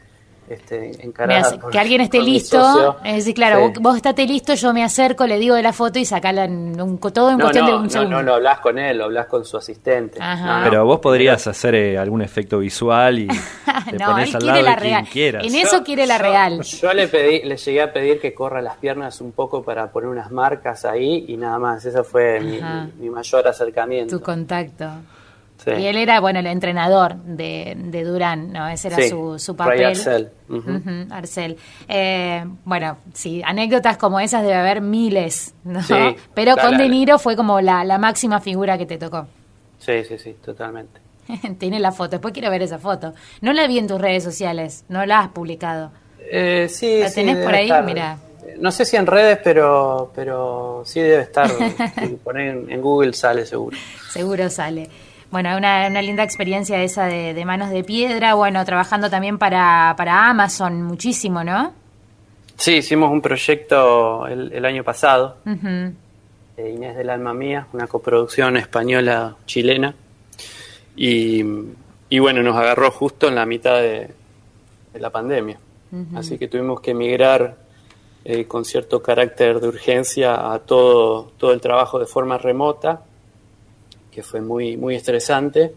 este, 0.49 1.05
encarada. 1.05 1.59
Por- 1.59 1.71
que 1.71 1.79
alguien 1.79 2.01
esté 2.01 2.21
listo, 2.21 2.97
es 3.05 3.15
decir, 3.17 3.35
claro, 3.35 3.57
Sí. 3.59 3.63
vos, 3.63 3.73
vos 3.83 3.97
estate 3.97 4.27
listo, 4.27 4.55
yo 4.55 4.73
me 4.75 4.83
acerco, 4.85 5.27
le 5.27 5.39
digo 5.39 5.55
de 5.55 5.63
la 5.63 5.73
foto 5.73 5.99
y 5.99 6.05
sacala 6.05 6.45
en 6.45 6.81
un, 6.81 6.99
todo 6.99 7.31
en 7.31 7.39
No, 7.39 7.45
cuestión 7.45 7.65
no, 7.67 7.71
de 7.73 7.77
un 7.79 7.85
no, 7.85 7.91
segundo. 7.91 8.17
no 8.17 8.23
lo 8.23 8.35
hablas 8.35 8.61
con 8.61 8.79
él, 8.79 8.99
lo 8.99 9.05
hablas 9.05 9.27
con 9.27 9.45
su 9.45 9.57
asistente. 9.57 10.19
Ajá. 10.21 10.45
No, 10.47 10.59
no. 10.59 10.65
Pero 10.71 10.85
vos 10.87 11.01
podrías 11.01 11.47
hacer 11.47 11.75
eh, 11.75 11.99
algún 11.99 12.23
efecto 12.23 12.59
visual 12.59 13.19
y 13.19 13.27
te 13.91 13.99
no, 13.99 14.07
pones 14.13 14.29
él 14.31 14.37
al 14.37 14.43
quiere 14.43 14.63
lado 14.63 14.63
la 14.63 14.71
de 14.71 14.77
quien 14.81 14.91
real. 14.93 15.09
quieras. 15.11 15.45
En 15.47 15.55
eso 15.55 15.83
quiere 15.83 16.07
la 16.07 16.17
yo, 16.19 16.23
real. 16.23 16.63
Yo 16.63 16.93
le 16.93 17.09
pedí, 17.09 17.43
le 17.43 17.57
llegué 17.57 17.83
a 17.83 17.93
pedir 17.93 18.21
que 18.21 18.35
corra 18.35 18.61
las 18.63 18.77
piernas 18.77 19.21
un 19.21 19.33
poco 19.33 19.63
para 19.63 19.91
poner 19.91 20.09
unas 20.09 20.31
marcas 20.31 20.85
ahí 20.85 21.25
y 21.29 21.37
nada 21.37 21.59
más. 21.59 21.85
Eso 21.85 22.05
fue 22.05 22.41
mi, 22.41 22.59
Ajá. 22.59 22.87
mi- 22.99 23.05
mi 23.05 23.11
mayor 23.11 23.47
acercamiento. 23.49 24.19
Tu 24.19 24.23
contacto. 24.25 24.85
Sí. 25.65 25.71
Y 25.71 25.87
él 25.87 25.97
era, 25.97 26.21
bueno, 26.21 26.41
el 26.41 26.47
entrenador 26.47 27.15
de, 27.17 27.75
de 27.77 28.05
Durán, 28.05 28.53
¿no? 28.53 28.69
Ese 28.69 28.89
era 28.89 28.99
Sí, 28.99 29.09
su, 29.09 29.39
su 29.39 29.55
Ray 29.55 29.69
papel. 29.69 29.85
Arcel. 29.87 30.31
Ujú. 30.51 30.71
Ujú, 30.73 30.91
Arcel. 31.11 31.57
Eh, 31.89 32.45
bueno, 32.65 32.99
sí, 33.15 33.41
anécdotas 33.45 33.97
como 33.97 34.21
esas 34.21 34.43
debe 34.43 34.55
haber 34.57 34.83
miles, 34.83 35.55
¿no? 35.65 35.83
Sí, 35.83 35.95
Pero 36.35 36.57
con 36.57 36.77
De 36.77 36.89
Niro 36.89 37.19
fue 37.19 37.35
como 37.35 37.61
la, 37.63 37.83
la 37.85 37.97
máxima 37.99 38.41
figura 38.41 38.77
que 38.77 38.85
te 38.85 38.99
tocó. 38.99 39.27
Sí, 39.79 40.05
sí, 40.05 40.19
sí, 40.19 40.37
totalmente. 40.45 41.01
Tiene 41.59 41.79
la 41.81 41.93
foto, 41.93 42.11
después 42.13 42.35
quiero 42.35 42.51
ver 42.51 42.63
esa 42.63 42.79
foto. 42.79 43.15
No 43.41 43.53
la 43.55 43.67
vi 43.67 43.79
en 43.79 43.87
tus 43.87 43.99
redes 44.01 44.23
sociales, 44.23 44.85
no 44.91 45.07
la 45.07 45.21
has 45.21 45.29
publicado. 45.29 45.93
Eh, 46.31 46.69
sí, 46.71 47.01
¿La 47.01 47.11
tenés 47.11 47.39
por 47.45 47.55
ahí? 47.55 47.65
estar. 47.65 47.85
Mirá. 47.85 48.19
No 48.59 48.71
sé 48.71 48.85
si 48.85 48.97
en 48.97 49.07
redes, 49.07 49.39
pero, 49.43 50.13
pero 50.15 50.83
sí 50.85 51.01
debe 51.01 51.23
estar. 51.23 51.49
si 51.99 52.07
poner 52.23 52.71
en 52.71 52.81
Google 52.83 53.15
sale 53.15 53.47
seguro. 53.47 53.77
Seguro 54.11 54.49
sale. 54.51 54.89
Bueno, 55.31 55.57
una, 55.57 55.89
una 55.89 56.03
linda 56.03 56.23
experiencia 56.23 56.83
esa 56.83 57.07
de, 57.07 57.35
de 57.35 57.45
manos 57.45 57.71
de 57.71 57.83
piedra. 57.83 58.35
Bueno, 58.35 58.65
trabajando 58.65 59.11
también 59.11 59.39
para, 59.39 59.95
para 59.97 60.29
Amazon 60.31 60.83
muchísimo, 60.83 61.43
¿no? 61.43 61.73
Sí, 62.57 62.77
hicimos 62.77 63.11
un 63.11 63.21
proyecto 63.21 64.27
el, 64.29 64.53
el 64.53 64.65
año 64.65 64.85
pasado, 64.85 65.39
de 65.45 66.71
Inés 66.71 66.97
del 66.97 67.11
Alma 67.11 67.35
Mía, 67.35 67.67
una 67.73 67.89
coproducción 67.89 68.57
española-chilena. 68.57 69.93
Y, 70.95 71.45
y 72.09 72.19
bueno, 72.21 72.43
nos 72.45 72.57
agarró 72.57 72.93
justo 72.93 73.27
en 73.27 73.35
la 73.35 73.45
mitad 73.45 73.81
de, 73.81 74.09
de 74.93 75.01
la 75.01 75.11
pandemia. 75.11 75.59
Así 76.15 76.39
que 76.39 76.49
tuvimos 76.49 76.81
que 76.81 76.95
migrar 76.95 77.57
eh, 78.25 78.47
con 78.47 78.65
cierto 78.65 79.03
carácter 79.03 79.61
de 79.61 79.69
urgencia 79.69 80.53
a 80.53 80.59
todo, 80.61 81.33
todo 81.37 81.53
el 81.53 81.61
trabajo 81.61 81.99
de 81.99 82.07
forma 82.07 82.39
remota, 82.39 83.03
que 84.15 84.23
fue 84.23 84.41
muy, 84.41 84.77
muy 84.77 84.95
estresante, 84.95 85.73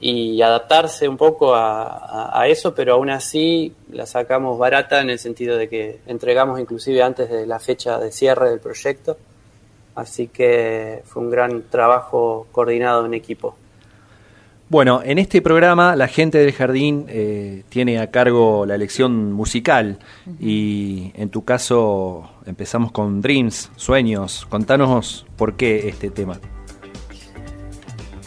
y 0.00 0.40
adaptarse 0.42 1.08
un 1.08 1.16
poco 1.16 1.54
a, 1.56 1.82
a- 1.82 2.40
a 2.42 2.46
eso, 2.46 2.72
pero 2.72 2.94
aún 2.94 3.10
así 3.10 3.72
la 3.90 4.06
sacamos 4.06 4.56
barata 4.56 5.00
en 5.00 5.10
el 5.10 5.18
sentido 5.18 5.56
de 5.56 5.68
que 5.68 5.98
entregamos 6.06 6.60
inclusive 6.60 7.02
antes 7.02 7.28
de 7.28 7.46
la 7.48 7.58
fecha 7.58 7.98
de 7.98 8.12
cierre 8.12 8.48
del 8.50 8.60
proyecto, 8.60 9.16
así 9.96 10.28
que 10.28 11.02
fue 11.04 11.22
un 11.24 11.30
gran 11.30 11.62
trabajo 11.68 12.46
coordinado 12.52 13.04
en 13.06 13.14
equipo. 13.14 13.56
Bueno, 14.68 15.00
en 15.02 15.18
este 15.18 15.40
programa 15.42 15.96
la 15.96 16.06
gente 16.08 16.38
del 16.38 16.52
jardín 16.52 17.06
eh, 17.08 17.64
tiene 17.70 17.98
a 17.98 18.10
cargo 18.12 18.66
la 18.66 18.74
elección 18.76 19.32
musical 19.32 19.98
y 20.38 21.10
en 21.16 21.30
tu 21.30 21.42
caso 21.42 22.30
empezamos 22.46 22.92
con 22.92 23.20
Dreams, 23.22 23.70
Sueños. 23.76 24.46
Contanos 24.48 25.26
por 25.36 25.56
qué 25.56 25.88
este 25.88 26.10
tema. 26.10 26.38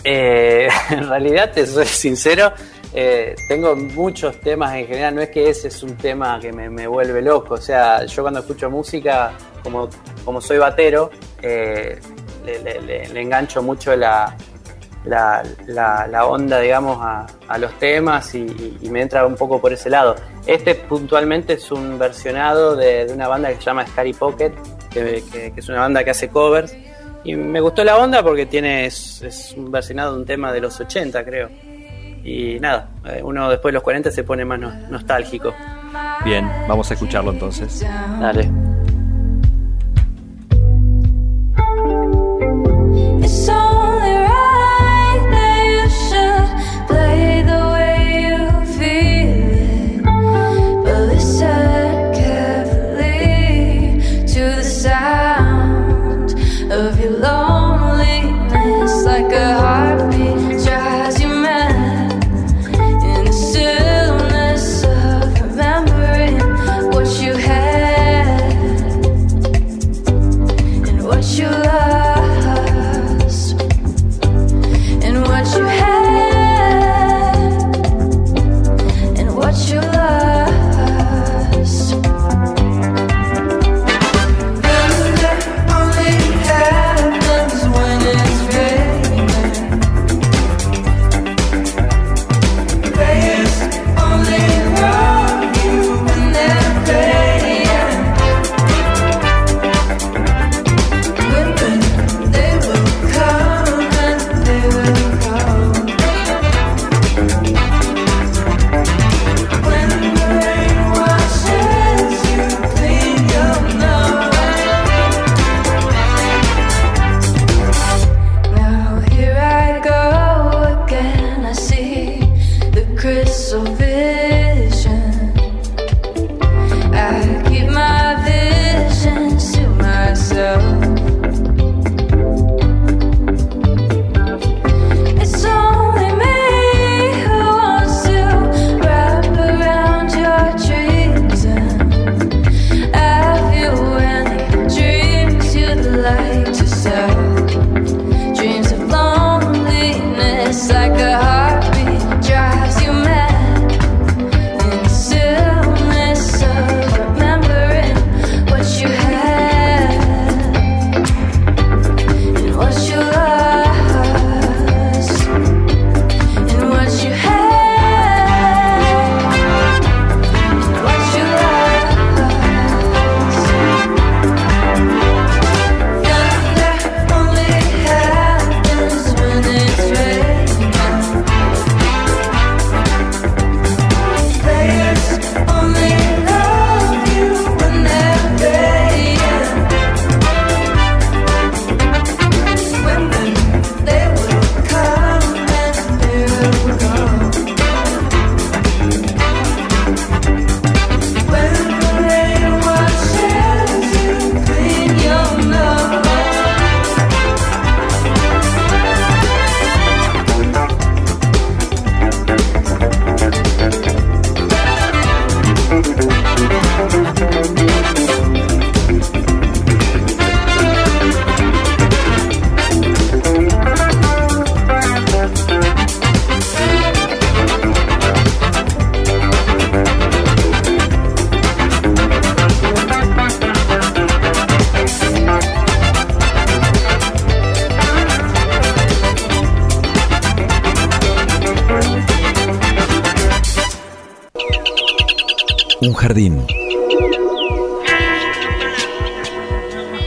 Eh, 0.04 0.68
en 0.90 1.08
realidad, 1.10 1.52
te 1.52 1.66
soy 1.66 1.86
sincero, 1.86 2.52
eh, 2.94 3.36
tengo 3.48 3.76
muchos 3.76 4.40
temas 4.42 4.74
en 4.76 4.88
general, 4.88 5.16
no 5.16 5.22
es 5.22 5.30
que 5.30 5.50
ese 5.50 5.68
es 5.70 5.84
un 5.84 5.96
tema 5.96 6.40
que 6.40 6.52
me, 6.52 6.70
me 6.70 6.88
vuelve 6.88 7.22
loco, 7.22 7.54
o 7.56 7.62
sea, 7.62 8.06
yo 8.06 8.22
cuando 8.24 8.40
escucho 8.40 8.70
música, 8.70 9.32
como, 9.64 9.88
como 10.26 10.42
soy 10.42 10.58
batero, 10.58 11.10
eh, 11.42 12.00
le, 12.44 13.22
engancho 13.22 13.62
mucho 13.62 13.96
la, 13.96 14.36
la, 15.06 15.44
la- 15.68 16.26
onda, 16.26 16.60
digamos, 16.60 16.98
a, 17.02 17.28
a 17.48 17.58
los 17.58 17.72
temas 17.80 18.34
y, 18.36 18.48
me 18.90 19.02
entra 19.02 19.26
un 19.26 19.36
poco 19.36 19.62
por 19.62 19.72
ese 19.74 19.90
lado. 19.90 20.16
Este 20.48 20.76
puntualmente 20.76 21.54
es 21.54 21.72
un 21.72 21.98
versionado 22.00 22.76
de, 22.76 23.06
de 23.06 23.14
una 23.14 23.28
banda 23.28 23.50
que 23.50 23.56
se 23.56 23.62
llama 23.62 23.86
Scary 23.88 24.14
Pocket, 24.14 24.52
que, 24.90 25.24
que- 25.32 25.52
que 25.54 25.60
es 25.60 25.70
una 25.70 25.82
banda 25.82 26.04
que 26.04 26.10
hace 26.12 26.30
covers. 26.30 26.76
Y 27.24 27.36
me 27.36 27.60
gustó 27.60 27.84
la 27.84 27.98
onda 27.98 28.24
porque 28.24 28.46
tiene 28.48 28.86
es, 28.86 29.22
es 29.22 29.54
un 29.56 29.72
versionado 29.72 30.14
de 30.14 30.20
un 30.22 30.26
tema 30.26 30.52
de 30.52 30.60
los 30.62 30.80
80, 30.80 31.24
creo. 31.24 31.50
Y 32.24 32.60
nada, 32.60 32.90
eh, 33.06 33.22
uno 33.24 33.50
después 33.50 33.72
de 33.72 33.76
los 33.76 33.84
40 33.84 34.12
se 34.12 34.24
pone 34.24 34.46
más 34.46 34.60
no- 34.60 34.74
nostálgico. 34.90 35.54
Bien, 36.26 36.48
vamos 36.68 36.90
a 36.92 36.94
escucharlo 36.94 37.32
entonces. 37.32 37.86
Dale. 38.20 38.71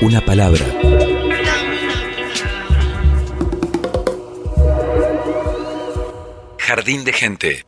Una 0.05 0.21
palabra. 0.21 0.61
Jardín 6.59 7.05
de 7.05 7.12
gente. 7.14 7.64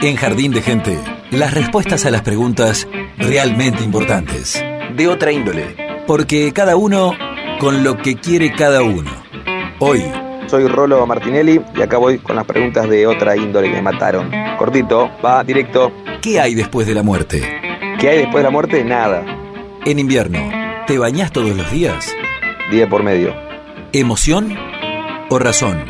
En 0.00 0.16
Jardín 0.16 0.52
de 0.52 0.62
gente, 0.62 0.98
las 1.30 1.52
respuestas 1.52 2.06
a 2.06 2.10
las 2.10 2.22
preguntas 2.22 2.88
realmente 3.18 3.84
importantes. 3.84 4.64
De 4.96 5.06
otra 5.06 5.32
índole. 5.32 5.76
Porque 6.06 6.50
cada 6.54 6.76
uno 6.76 7.12
con 7.60 7.84
lo 7.84 7.98
que 7.98 8.16
quiere 8.16 8.50
cada 8.54 8.82
uno. 8.82 9.10
Hoy, 9.80 10.02
Soy 10.46 10.66
Rolo 10.66 11.06
Martinelli 11.06 11.60
y 11.76 11.82
acá 11.82 11.98
voy 11.98 12.20
con 12.20 12.36
las 12.36 12.46
preguntas 12.46 12.88
de 12.88 13.06
otra 13.06 13.36
índole 13.36 13.68
que 13.68 13.74
me 13.74 13.82
mataron. 13.82 14.30
Cortito, 14.56 15.10
va 15.22 15.44
directo. 15.44 15.92
¿qué 16.22 16.40
hay 16.40 16.54
después 16.54 16.86
de 16.86 16.94
la 16.94 17.02
muerte? 17.02 17.42
¿Qué 18.00 18.08
hay 18.08 18.18
después 18.20 18.36
de 18.36 18.44
la 18.44 18.50
muerte? 18.50 18.82
Nada. 18.82 19.26
En 19.84 19.98
invierno, 19.98 20.61
¿te 20.86 20.98
bañás 20.98 21.32
todos 21.32 21.54
los 21.54 21.70
días? 21.70 22.14
Día 22.70 22.88
por 22.88 23.02
medio. 23.02 23.34
¿Emoción 23.92 24.56
o 25.28 25.38
razón? 25.38 25.84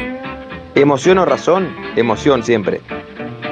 ¿Emoción 0.74 1.18
o 1.18 1.24
razón? 1.24 1.74
Emoción 1.96 2.42
siempre. 2.42 2.81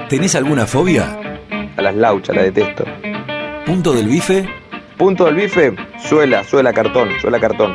¿Tenés 0.08 0.34
alguna 0.34 0.66
fobia? 0.66 1.38
A 1.76 1.82
las 1.82 1.94
lauchas, 1.94 2.34
la 2.34 2.42
detesto. 2.42 2.84
¿Punto 3.64 3.92
del 3.92 4.08
bife? 4.08 4.48
Punto 4.96 5.24
del 5.24 5.36
bife, 5.36 5.74
suela, 5.98 6.44
suela 6.44 6.72
cartón, 6.72 7.08
suela 7.20 7.38
cartón. 7.40 7.74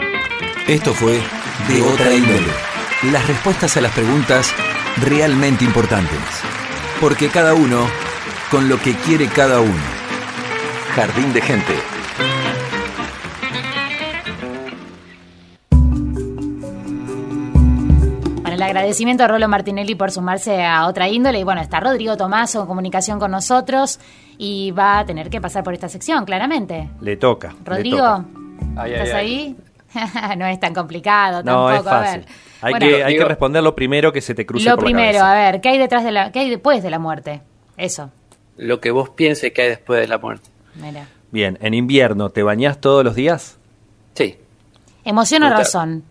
Esto 0.67 0.93
fue 0.93 1.19
De 1.67 1.81
Otra 1.81 2.13
Índole. 2.13 2.51
Las 3.11 3.27
respuestas 3.27 3.77
a 3.77 3.81
las 3.81 3.93
preguntas 3.93 4.53
realmente 5.03 5.63
importantes. 5.63 6.19
Porque 6.99 7.29
cada 7.29 7.53
uno 7.53 7.87
con 8.51 8.69
lo 8.69 8.79
que 8.79 8.93
quiere 8.93 9.27
cada 9.27 9.59
uno. 9.59 9.83
Jardín 10.95 11.33
de 11.33 11.41
gente. 11.41 11.73
Agradecimiento 18.77 19.23
a 19.23 19.27
Rolo 19.27 19.47
Martinelli 19.47 19.95
por 19.95 20.11
sumarse 20.11 20.63
a 20.63 20.87
otra 20.87 21.07
índole. 21.09 21.39
Y 21.39 21.43
bueno, 21.43 21.61
está 21.61 21.79
Rodrigo 21.79 22.17
Tomaso 22.17 22.61
en 22.61 22.67
comunicación 22.67 23.19
con 23.19 23.31
nosotros 23.31 23.99
y 24.37 24.71
va 24.71 24.99
a 24.99 25.05
tener 25.05 25.29
que 25.29 25.39
pasar 25.41 25.63
por 25.63 25.73
esta 25.73 25.89
sección, 25.89 26.25
claramente. 26.25 26.89
Le 27.01 27.17
toca. 27.17 27.49
le 27.53 27.55
Rodrigo, 27.65 27.97
toca. 27.97 28.25
Ay, 28.77 28.93
ay, 28.93 29.01
¿estás 29.01 29.13
ay. 29.15 29.55
ahí? 29.95 30.35
no 30.37 30.45
es 30.45 30.59
tan 30.59 30.73
complicado 30.73 31.41
No, 31.43 31.67
tampoco. 31.67 31.73
es 31.73 31.79
A 31.87 31.99
fácil. 32.03 32.19
ver. 32.21 32.29
Hay, 32.61 32.71
Bueno, 32.73 32.87
que, 32.87 33.03
hay 33.03 33.17
que 33.17 33.25
responder 33.25 33.63
lo 33.63 33.75
primero 33.75 34.11
que 34.11 34.21
se 34.21 34.33
te 34.33 34.45
cruce 34.45 34.69
lo 34.69 34.75
por 34.75 34.85
primero, 34.85 35.19
la 35.19 35.31
a 35.31 35.35
ver, 35.35 35.61
¿qué 35.61 35.69
hay 35.69 35.77
detrás 35.77 36.03
de 36.03 36.11
la, 36.11 36.31
qué 36.31 36.39
hay 36.39 36.49
después 36.49 36.81
de 36.83 36.89
la 36.89 36.99
muerte? 36.99 37.41
Eso, 37.77 38.09
Lo 38.57 38.79
que 38.81 38.91
vos 38.91 39.09
pienses 39.09 39.51
que 39.53 39.61
hay 39.61 39.69
después 39.69 39.99
de 40.01 40.07
la 40.07 40.17
muerte. 40.17 40.49
mira. 40.75 41.07
Bien, 41.31 41.57
en 41.61 41.73
invierno, 41.73 42.29
¿te 42.29 42.43
bañás 42.43 42.79
todos 42.79 43.03
los 43.03 43.13
días? 43.15 43.57
Sí. 44.13 44.37
¿Emoción 45.03 45.43
o 45.43 45.49
razón? 45.49 46.03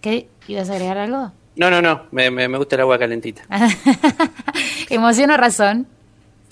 ¿Qué? 0.00 0.28
¿Ibas 0.48 0.68
a 0.70 0.72
agregar 0.72 0.98
algo? 0.98 1.30
No, 1.56 1.70
no, 1.70 1.82
no. 1.82 2.02
Me, 2.12 2.30
me, 2.30 2.48
me 2.48 2.58
gusta 2.58 2.76
el 2.76 2.82
agua 2.82 2.98
calentita. 2.98 3.42
¿Emoción 4.90 5.30
o 5.30 5.36
razón? 5.36 5.86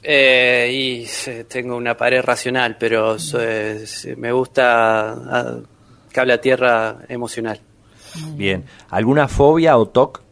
Eh, 0.02 0.70
y 0.72 1.30
eh, 1.30 1.44
tengo 1.44 1.76
una 1.76 1.96
pared 1.96 2.22
racional, 2.22 2.76
pero 2.78 3.16
eh, 3.38 3.84
me 4.16 4.32
gusta 4.32 5.10
ah, 5.12 5.56
cable 6.12 6.32
a 6.34 6.40
tierra 6.40 6.98
emocional. 7.08 7.60
Bien. 8.34 8.64
¿Alguna 8.88 9.28
fobia 9.28 9.76
o 9.76 9.86
TOC? 9.86 10.22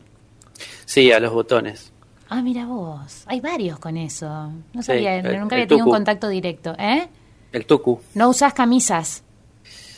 Sí, 0.84 1.12
a 1.12 1.20
los 1.20 1.32
botones. 1.32 1.92
Ah, 2.30 2.42
mira 2.42 2.66
vos, 2.66 3.22
hay 3.26 3.40
varios 3.40 3.78
con 3.78 3.96
eso. 3.96 4.26
No 4.72 4.82
Sí, 4.82 4.86
sabía, 4.86 5.16
el- 5.16 5.38
nunca 5.40 5.54
había 5.56 5.66
tenido 5.66 5.86
un 5.86 5.92
contacto 5.92 6.28
directo. 6.28 6.74
¿Eh? 6.78 7.08
El 7.52 7.64
tucu. 7.66 8.00
No 8.14 8.28
usás 8.30 8.52
camisas. 8.54 9.22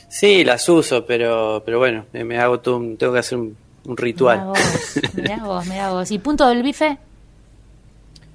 Sí, 0.08 0.44
las 0.44 0.68
uso, 0.68 1.06
pero, 1.06 1.62
pero 1.64 1.78
bueno, 1.78 2.06
me, 2.12 2.24
me 2.24 2.38
hago 2.38 2.58
todo 2.60 2.76
un- 2.76 2.96
tengo 2.96 3.12
que 3.12 3.18
hacer 3.20 3.38
un, 3.38 3.56
un 3.84 3.90
Mirá 3.92 4.02
ritual. 4.04 4.44
vos, 4.46 4.58
mirá 5.14 5.36
vos, 5.44 5.66
mirá 5.66 5.90
vos. 5.92 6.10
¿Y 6.10 6.18
punto 6.18 6.46
del 6.48 6.62
bife? 6.62 6.98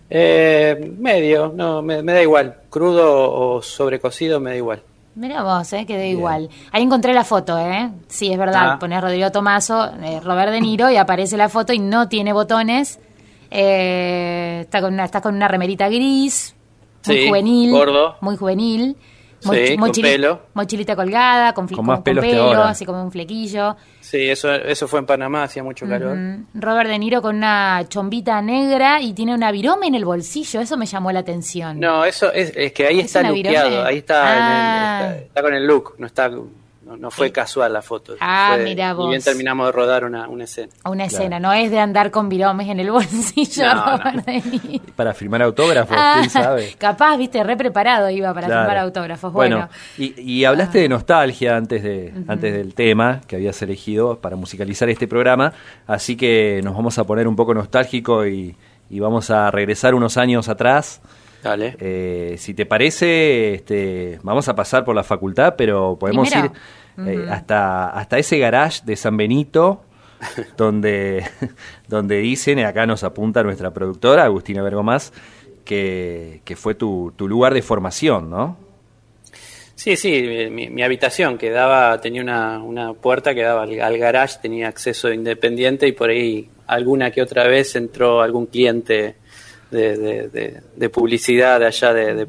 Eh, 0.09 0.93
medio, 0.99 1.51
no, 1.55 1.81
me, 1.81 2.01
me 2.03 2.13
da 2.13 2.21
igual. 2.21 2.55
Crudo 2.69 3.31
o 3.31 3.61
sobrecocido 3.61 4.39
me 4.39 4.51
da 4.51 4.55
igual. 4.57 4.81
Mirá 5.15 5.43
vos, 5.43 5.71
eh, 5.73 5.85
quedé 5.85 6.09
igual. 6.09 6.49
Ahí 6.71 6.83
encontré 6.83 7.13
la 7.13 7.23
foto, 7.23 7.57
¿eh? 7.57 7.89
Sí, 8.07 8.31
es 8.31 8.37
verdad. 8.37 8.71
Ah. 8.73 8.79
Ponés 8.79 9.01
Rodrigo 9.01 9.31
Tomaso, 9.31 9.85
eh, 10.03 10.19
Robert 10.21 10.51
De 10.51 10.59
Niro 10.61 10.89
y 10.91 10.97
aparece 10.97 11.37
la 11.37 11.47
foto 11.49 11.71
y 11.73 11.79
no 11.79 12.09
tiene 12.09 12.33
botones. 12.33 12.99
Eh, 13.49 14.59
está 14.61 14.81
con 14.81 14.93
una, 14.93 15.05
está 15.05 15.21
con 15.21 15.33
una 15.35 15.47
remerita 15.47 15.87
gris, 15.87 16.53
muy 17.07 17.15
Sí, 17.17 17.27
juvenil. 17.27 17.71
gordo. 17.71 18.15
Muy 18.19 18.35
juvenil. 18.35 18.97
Sí, 19.39 19.77
con 19.77 19.91
pelo. 19.91 20.41
Mochilita 20.55 20.95
colgada, 20.95 21.53
con, 21.53 21.67
Con 21.67 21.85
más 21.85 21.97
con 21.97 22.03
pelos 22.03 22.23
que 22.23 22.31
pelo, 22.31 22.43
ahora. 22.43 22.69
así 22.69 22.85
como 22.85 23.03
un 23.03 23.11
flequillo. 23.11 23.75
Sí, 24.01 24.29
eso, 24.29 24.51
eso 24.53 24.87
fue 24.87 24.99
en 24.99 25.05
Panamá, 25.05 25.43
hacía 25.43 25.61
mucho 25.63 25.87
calor. 25.87 26.15
Mm, 26.15 26.45
Robert 26.55 26.89
De 26.89 26.97
Niro 26.97 27.21
con 27.21 27.35
una 27.37 27.83
chombita 27.87 28.41
negra 28.41 29.01
y 29.01 29.13
tiene 29.13 29.33
una 29.35 29.51
virome 29.51 29.87
en 29.87 29.95
el 29.95 30.05
bolsillo. 30.05 30.61
Eso 30.61 30.77
me 30.77 30.85
llamó 30.85 31.11
la 31.11 31.19
atención. 31.19 31.79
No, 31.79 32.05
eso 32.05 32.31
es, 32.31 32.53
es 32.55 32.71
que 32.73 32.87
ahí 32.87 32.99
¿Es 32.99 33.07
está 33.07 33.21
luqueado, 33.29 33.85
ahí 33.85 33.97
está, 33.97 34.21
en 34.31 34.37
el- 34.37 34.43
Ah. 34.43 34.99
está, 35.11 35.17
está 35.25 35.41
con 35.41 35.53
el 35.53 35.65
look, 35.67 35.95
no 35.99 36.07
está 36.07 36.31
no, 36.95 37.01
no 37.01 37.11
fue 37.11 37.31
casual 37.31 37.73
la 37.73 37.81
foto. 37.81 38.15
Ah, 38.19 38.53
Fue- 38.55 38.63
mirá 38.63 38.91
Y 38.91 38.95
bien 38.95 39.11
vos. 39.17 39.23
terminamos 39.23 39.65
de 39.67 39.71
rodar 39.71 40.03
una, 40.05 40.27
una 40.27 40.43
escena. 40.45 40.71
Una 40.85 41.05
escena, 41.05 41.39
no 41.39 41.53
es 41.53 41.69
de 41.71 41.79
andar 41.79 42.11
con 42.11 42.29
viromes 42.29 42.67
en 42.69 42.79
el 42.79 42.91
bolsillo, 42.91 43.63
No. 43.73 43.99
Para 44.95 45.13
firmar 45.13 45.41
autógrafos, 45.41 45.95
Ah, 45.99 46.15
quién 46.19 46.29
sabe. 46.29 46.73
Capaz, 46.77 47.17
viste, 47.17 47.43
re 47.43 47.57
preparado 47.57 48.09
iba 48.09 48.33
para 48.33 48.47
Claro. 48.47 48.61
firmar 48.63 48.77
autógrafos. 48.77 49.31
Bueno, 49.33 49.59
Ah. 49.63 49.69
y, 49.97 50.19
y 50.21 50.45
hablaste 50.45 50.79
de 50.79 50.89
nostalgia 50.89 51.55
antes, 51.57 51.83
de, 51.83 52.13
antes 52.27 52.53
del 52.53 52.73
tema 52.73 53.21
que 53.27 53.35
habías 53.35 53.61
elegido 53.61 54.19
para 54.19 54.35
musicalizar 54.35 54.89
este 54.89 55.07
programa, 55.07 55.53
así 55.87 56.15
que 56.15 56.61
nos 56.63 56.75
vamos 56.75 56.97
a 56.97 57.03
poner 57.03 57.27
un 57.27 57.35
poco 57.35 57.53
nostálgico 57.53 58.25
y, 58.25 58.55
y 58.89 58.99
vamos 58.99 59.29
a 59.29 59.51
regresar 59.51 59.95
unos 59.95 60.17
años 60.17 60.49
atrás. 60.49 61.01
Dale. 61.43 61.75
Eh, 61.79 62.35
si 62.39 62.53
te 62.55 62.65
parece, 62.65 63.53
este, 63.53 64.19
vamos 64.23 64.47
a 64.49 64.55
pasar 64.55 64.83
por 64.83 64.95
la 64.95 65.03
facultad, 65.03 65.53
pero 65.55 65.95
podemos 65.99 66.27
Primero. 66.29 66.51
ir 66.53 66.59
eh, 67.05 67.25
hasta, 67.29 67.89
hasta 67.89 68.17
ese 68.17 68.37
garage 68.39 68.81
de 68.85 68.95
San 68.95 69.17
Benito, 69.17 69.83
donde, 70.57 71.25
donde 71.87 72.17
dicen, 72.19 72.59
y 72.59 72.63
acá 72.63 72.85
nos 72.85 73.03
apunta 73.03 73.43
nuestra 73.43 73.71
productora, 73.71 74.23
Agustina 74.25 74.61
Bergomás, 74.63 75.11
que, 75.65 76.41
que 76.45 76.55
fue 76.55 76.75
tu, 76.75 77.13
tu 77.15 77.27
lugar 77.27 77.53
de 77.53 77.61
formación, 77.61 78.29
¿no? 78.29 78.57
Sí, 79.75 79.97
sí, 79.97 80.49
mi, 80.51 80.69
mi 80.69 80.83
habitación 80.83 81.37
que 81.37 81.49
daba, 81.49 81.99
tenía 81.99 82.21
una, 82.21 82.63
una 82.63 82.93
puerta 82.93 83.35
que 83.35 83.41
daba 83.41 83.63
al, 83.63 83.81
al 83.81 83.97
garage, 83.97 84.37
tenía 84.41 84.69
acceso 84.69 85.11
independiente 85.11 85.85
y 85.87 85.91
por 85.91 86.09
ahí 86.09 86.49
alguna 86.65 87.11
que 87.11 87.21
otra 87.21 87.45
vez 87.47 87.75
entró 87.75 88.21
algún 88.21 88.45
cliente 88.45 89.15
de, 89.71 89.97
de- 89.97 90.27
de- 90.29 90.61
de 90.75 90.89
publicidad 90.89 91.59
de 91.59 91.65
allá 91.65 91.93
de, 91.93 92.25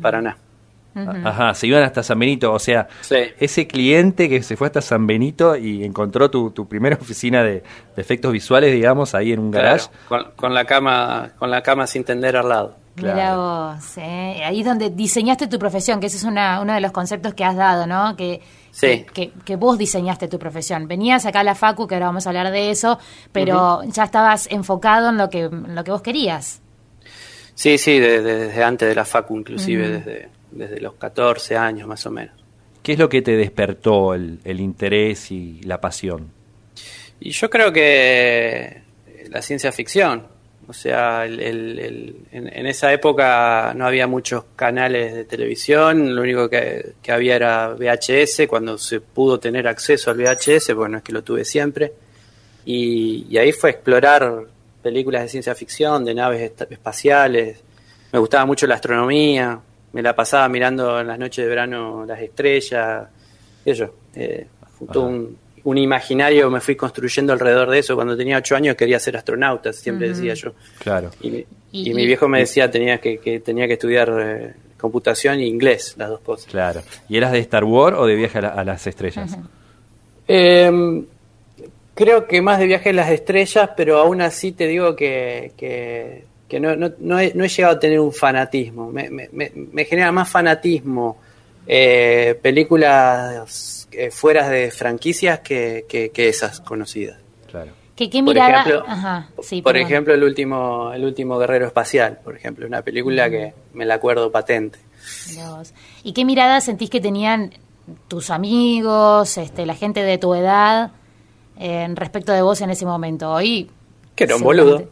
Paraná. 1.05 1.29
Ajá, 1.31 1.55
se 1.55 1.67
iban 1.67 1.83
hasta 1.83 2.03
San 2.03 2.19
Benito, 2.19 2.53
o 2.53 2.59
sea, 2.59 2.89
Sí. 3.03 3.17
ese 3.39 3.67
cliente 3.67 4.29
que 4.29 4.43
se 4.43 4.57
fue 4.57 4.69
hasta 4.69 4.81
San 4.81 5.07
Benito 5.07 5.57
y 5.57 5.85
encontró 5.85 6.31
tu, 6.31 6.51
tu 6.53 6.67
primera 6.67 6.97
oficina 7.01 7.43
de, 7.43 7.63
de 7.95 8.03
efectos 8.03 8.33
visuales, 8.33 8.73
digamos, 8.73 9.15
ahí 9.15 9.33
en 9.33 9.41
un 9.41 9.51
garage. 9.51 9.89
Claro, 10.09 10.25
con, 10.25 10.33
con 10.37 10.55
la 10.55 10.65
cama, 10.65 11.31
con 11.39 11.51
la 11.51 11.63
cama 11.63 11.87
sin 11.87 12.05
tender 12.05 12.37
al 12.37 12.49
lado. 12.49 12.77
mira 12.97 13.13
claro. 13.13 13.75
vos, 13.75 13.99
eh. 13.99 14.43
ahí 14.45 14.61
es 14.61 14.67
donde 14.67 14.89
diseñaste 14.91 15.49
tu 15.49 15.59
profesión, 15.59 16.01
que 16.01 16.07
ese 16.07 16.17
es 16.17 16.25
una, 16.25 16.61
uno 16.63 16.73
de 16.73 16.81
los 16.81 16.93
conceptos 16.93 17.35
que 17.35 17.45
has 17.45 17.57
dado, 17.57 17.87
¿no? 17.87 18.17
Que, 18.17 18.41
Sí. 18.71 19.07
que, 19.15 19.33
que 19.45 19.57
vos 19.57 19.79
diseñaste 19.79 20.29
tu 20.29 20.39
profesión. 20.39 20.87
Venías 20.87 21.25
acá 21.25 21.41
a 21.41 21.45
la 21.45 21.55
Facu, 21.55 21.87
que 21.87 21.95
ahora 21.95 22.07
vamos 22.09 22.27
a 22.27 22.31
hablar 22.31 22.51
de 22.51 22.71
eso, 22.71 22.99
pero 23.33 23.83
ya 23.85 24.05
estabas 24.05 24.47
enfocado 24.51 25.09
en 25.09 25.17
lo 25.17 25.31
que, 25.31 25.45
en 25.45 25.75
lo 25.75 25.83
que 25.83 25.91
vos 25.93 26.03
querías. 26.03 26.61
Sí, 27.55 27.79
sí, 27.79 27.99
de- 27.99 28.21
de- 28.21 28.35
desde 28.49 28.63
antes 28.65 28.87
de 28.87 28.95
la 28.95 29.07
facu, 29.07 29.35
inclusive 29.39 29.89
desde, 29.89 30.29
desde 30.51 30.81
los 30.81 30.95
14 30.95 31.57
años 31.57 31.87
más 31.89 32.05
o 32.07 32.11
menos. 32.11 32.35
¿Qué 32.83 32.93
es 32.93 32.99
lo 32.99 33.09
que 33.09 33.23
te 33.23 33.37
despertó 33.37 34.15
el, 34.15 34.39
el 34.45 34.61
interés 34.61 35.31
y 35.33 35.61
la 35.63 35.81
pasión? 35.81 36.31
Y 37.21 37.31
yo 37.31 37.51
creo 37.51 37.73
que 37.73 38.83
la 39.31 39.43
ciencia 39.43 39.73
ficción, 39.73 40.27
o 40.69 40.73
sea, 40.73 41.25
el- 41.25 41.41
el- 41.41 41.79
el- 41.79 42.17
en, 42.33 42.47
en 42.57 42.67
esa 42.67 42.93
época 42.93 43.73
no 43.75 43.87
había 43.87 44.07
muchos 44.07 44.45
canales 44.55 45.15
de 45.15 45.25
televisión, 45.25 46.15
lo 46.15 46.23
único 46.23 46.49
que, 46.49 46.93
que 47.03 47.13
había 47.13 47.37
era 47.37 47.69
VHS, 47.75 48.47
cuando 48.49 48.79
se 48.79 49.01
pudo 49.01 49.41
tener 49.41 49.67
acceso 49.67 50.11
al 50.11 50.19
VHS, 50.19 50.75
porque 50.75 50.91
no 50.93 50.99
es 50.99 51.03
que 51.05 51.13
lo 51.13 51.23
tuve 51.25 51.45
siempre, 51.45 51.93
y, 52.65 53.27
y 53.31 53.39
ahí 53.39 53.53
fue 53.53 53.71
explorar 53.71 54.45
películas 54.83 55.23
de 55.23 55.29
ciencia 55.29 55.55
ficción, 55.55 56.05
de 56.05 56.15
naves 56.15 56.53
espaciales, 56.71 57.63
me 58.13 58.19
gustaba 58.19 58.45
mucho 58.47 58.67
la 58.67 58.77
astronomía, 58.77 59.59
me 59.93 60.03
la 60.03 60.15
pasaba 60.15 60.49
mirando 60.49 61.01
en 61.01 61.07
las 61.07 61.19
noches 61.19 61.45
de 61.45 61.49
verano 61.49 62.05
las 62.07 62.21
estrellas, 62.21 63.09
eso, 63.65 63.95
eh, 64.15 64.47
un, 64.95 65.37
un 65.65 65.79
imaginario 65.79 66.51
me 66.51 66.61
fui 66.61 66.77
construyendo 66.77 67.33
alrededor 67.33 67.71
de 67.71 67.79
eso. 67.79 67.95
Cuando 67.95 68.17
tenía 68.17 68.39
ocho 68.39 68.55
años 68.57 68.77
quería 68.77 68.99
ser 69.01 69.17
astronauta, 69.17 69.73
siempre 69.73 70.09
decía 70.11 70.35
yo. 70.35 70.53
Claro. 70.79 71.11
Y, 71.21 71.31
mi- 71.31 71.47
Y- 71.73 71.91
y 71.91 71.95
mi 71.95 72.03
y- 72.03 72.07
viejo 72.07 72.29
me 72.29 72.39
decía 72.41 72.71
tenía 72.71 72.99
que, 72.99 73.19
que 73.19 73.41
tenía 73.41 73.67
que 73.67 73.73
estudiar 73.75 74.13
eh, 74.21 74.55
computación 74.79 75.39
e 75.41 75.47
inglés, 75.47 75.95
las 75.99 76.09
dos 76.11 76.21
cosas. 76.21 76.47
Claro. 76.47 76.83
¿Y 77.09 77.17
eras 77.17 77.33
de 77.33 77.39
Star 77.41 77.65
Wars 77.65 77.97
o 77.99 78.07
de 78.07 78.15
Viaje 78.15 78.39
a, 78.39 78.43
la- 78.43 78.49
a 78.51 78.65
las 78.65 78.87
Estrellas? 78.87 79.37
Eh, 80.29 81.03
creo 81.95 82.27
que 82.27 82.43
más 82.43 82.59
de 82.59 82.67
viaje 82.67 82.91
a 82.91 82.93
las 82.93 83.11
estrellas, 83.11 83.71
pero 83.77 83.99
aún 83.99 84.21
así 84.21 84.53
te 84.53 84.67
digo 84.67 84.95
que, 84.97 85.53
que, 85.57 86.25
que 86.49 86.61
no, 86.61 86.77
no, 86.77 86.93
no 86.99 87.19
he, 87.19 87.33
no 87.35 87.45
he 87.45 87.49
llegado 87.49 87.75
a 87.75 87.81
tener 87.81 87.99
un 88.01 88.13
fanatismo. 88.13 88.91
Me, 88.91 89.11
me- 89.11 89.29
me- 89.33 89.53
me 89.55 89.85
genera 89.85 90.13
más 90.13 90.29
fanatismo 90.31 91.19
eh, 91.67 92.39
películas 92.43 93.89
eh, 93.93 94.11
fuera 94.11 94.49
de 94.49 94.71
franquicias 94.71 95.41
que, 95.41 95.85
que- 95.89 96.11
que 96.11 96.29
esas 96.29 96.61
conocidas. 96.61 97.19
Claro. 97.51 97.73
¿Qué, 97.97 98.11
qué 98.11 98.23
Por 98.23 98.35
mirada? 98.35 98.61
ejemplo- 98.63 98.85
Ajá, 98.87 99.29
sí, 99.43 99.63
por 99.63 99.77
ejemplo, 99.77 100.13
el 100.13 100.23
último, 100.23 100.93
el 100.93 101.03
último 101.05 101.39
Guerrero 101.39 101.67
Espacial, 101.67 102.19
por 102.23 102.37
ejemplo, 102.37 102.67
una 102.67 102.83
película 102.83 103.31
que 103.31 103.55
me 103.73 103.87
la 103.87 103.95
acuerdo 103.95 104.31
patente. 104.31 104.79
¿Y 106.05 106.13
qué 106.13 106.25
mirada 106.25 106.61
sentís 106.61 106.91
que 106.91 107.01
tenían 107.01 107.53
tus 108.09 108.31
amigos, 108.31 109.39
este, 109.39 109.65
la 109.65 109.75
gente 109.75 110.03
de 110.03 110.19
tu 110.19 110.35
edad, 110.35 110.91
eh, 111.59 111.89
respecto 111.95 112.33
de 112.33 112.43
vos 112.43 112.61
en 112.61 112.71
ese 112.71 112.85
momento? 112.85 113.33
Hoy. 113.33 113.71
Que 114.15 114.25
era 114.25 114.37
un 114.37 114.43
boludo. 114.43 114.89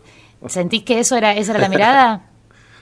¿Sentís 0.49 0.83
que 0.83 0.99
eso 1.01 1.17
era, 1.17 1.33
esa 1.35 1.53
era 1.53 1.61
la 1.61 1.69
mirada? 1.69 2.21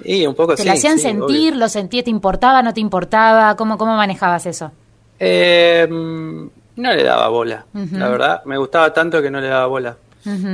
Y 0.05 0.27
un 0.27 0.35
poco 0.35 0.57
¿Te 0.57 0.62
sí, 0.62 0.68
la 0.68 0.75
hacían 0.75 0.96
sí, 0.96 1.05
sentir? 1.05 1.53
obvio. 1.53 1.61
¿Lo 1.61 1.68
sentías? 1.68 2.03
¿Te 2.05 2.11
importaba? 2.11 2.61
¿No 2.61 2.75
te 2.75 2.81
importaba? 2.81 3.55
¿Cómo, 3.57 3.79
cómo 3.79 3.94
manejabas 3.96 4.46
eso? 4.46 4.72
Eh, 5.20 5.87
no 5.88 6.92
le 6.92 7.03
daba 7.05 7.29
bola, 7.29 7.64
la 7.72 8.09
verdad. 8.09 8.42
Me 8.44 8.59
gustaba 8.59 8.92
tanto 8.92 9.22
que 9.22 9.31
no 9.31 9.40
le 9.40 9.46
daba 9.46 9.66
bola. 9.66 9.96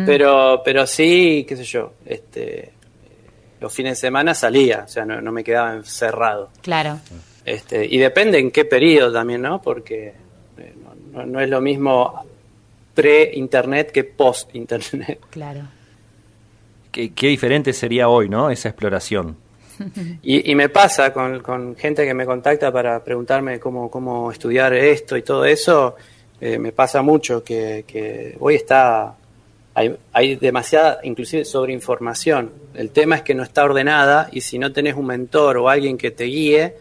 Pero, 0.04 0.60
pero 0.62 0.86
sí, 0.86 1.46
qué 1.48 1.56
sé 1.56 1.64
yo, 1.64 1.92
este, 2.04 2.72
los 3.60 3.72
fines 3.72 3.92
de 3.92 3.96
semana 4.08 4.34
salía, 4.34 4.82
o 4.84 4.88
sea, 4.88 5.06
no, 5.06 5.20
no 5.22 5.32
me 5.32 5.42
quedaba 5.42 5.72
encerrado. 5.74 6.50
Claro. 6.60 6.98
Este, 7.44 7.86
y 7.86 7.96
depende 7.96 8.38
en 8.38 8.50
qué 8.50 8.66
periodo 8.66 9.12
también, 9.14 9.40
¿no? 9.40 9.62
Porque 9.62 10.12
eh, 10.58 10.74
no, 11.12 11.20
no- 11.20 11.26
no 11.26 11.40
es 11.40 11.48
lo 11.48 11.62
mismo 11.62 12.22
pre-internet 12.94 13.92
que 13.92 14.04
post-internet. 14.04 15.20
Claro. 15.30 15.62
¿Qué, 17.14 17.28
diferente 17.28 17.72
sería 17.72 18.08
hoy, 18.08 18.28
¿no? 18.28 18.50
Esa 18.50 18.70
exploración. 18.70 19.36
Y, 20.22 20.50
y 20.50 20.56
me 20.56 20.68
pasa 20.68 21.12
con, 21.12 21.38
con 21.40 21.76
gente 21.76 22.04
que 22.04 22.12
me 22.12 22.26
contacta 22.26 22.72
para 22.72 23.04
preguntarme 23.04 23.60
cómo, 23.60 23.88
cómo 23.88 24.32
estudiar 24.32 24.72
esto 24.74 25.16
y 25.16 25.22
todo 25.22 25.44
eso, 25.44 25.94
eh, 26.40 26.58
me 26.58 26.72
pasa 26.72 27.00
mucho 27.00 27.44
que, 27.44 27.84
que 27.86 28.36
hoy 28.40 28.56
está, 28.56 29.14
hay, 29.74 29.96
hay 30.12 30.34
demasiada, 30.34 30.98
inclusive 31.04 31.44
sobreinformación. 31.44 32.50
El 32.74 32.90
tema 32.90 33.14
es 33.14 33.22
que 33.22 33.36
no 33.36 33.44
está 33.44 33.62
ordenada 33.62 34.28
y 34.32 34.40
si 34.40 34.58
no 34.58 34.72
tenés 34.72 34.96
un 34.96 35.06
mentor 35.06 35.58
o 35.58 35.68
alguien 35.68 35.96
que 35.96 36.10
te 36.10 36.24
guíe, 36.24 36.74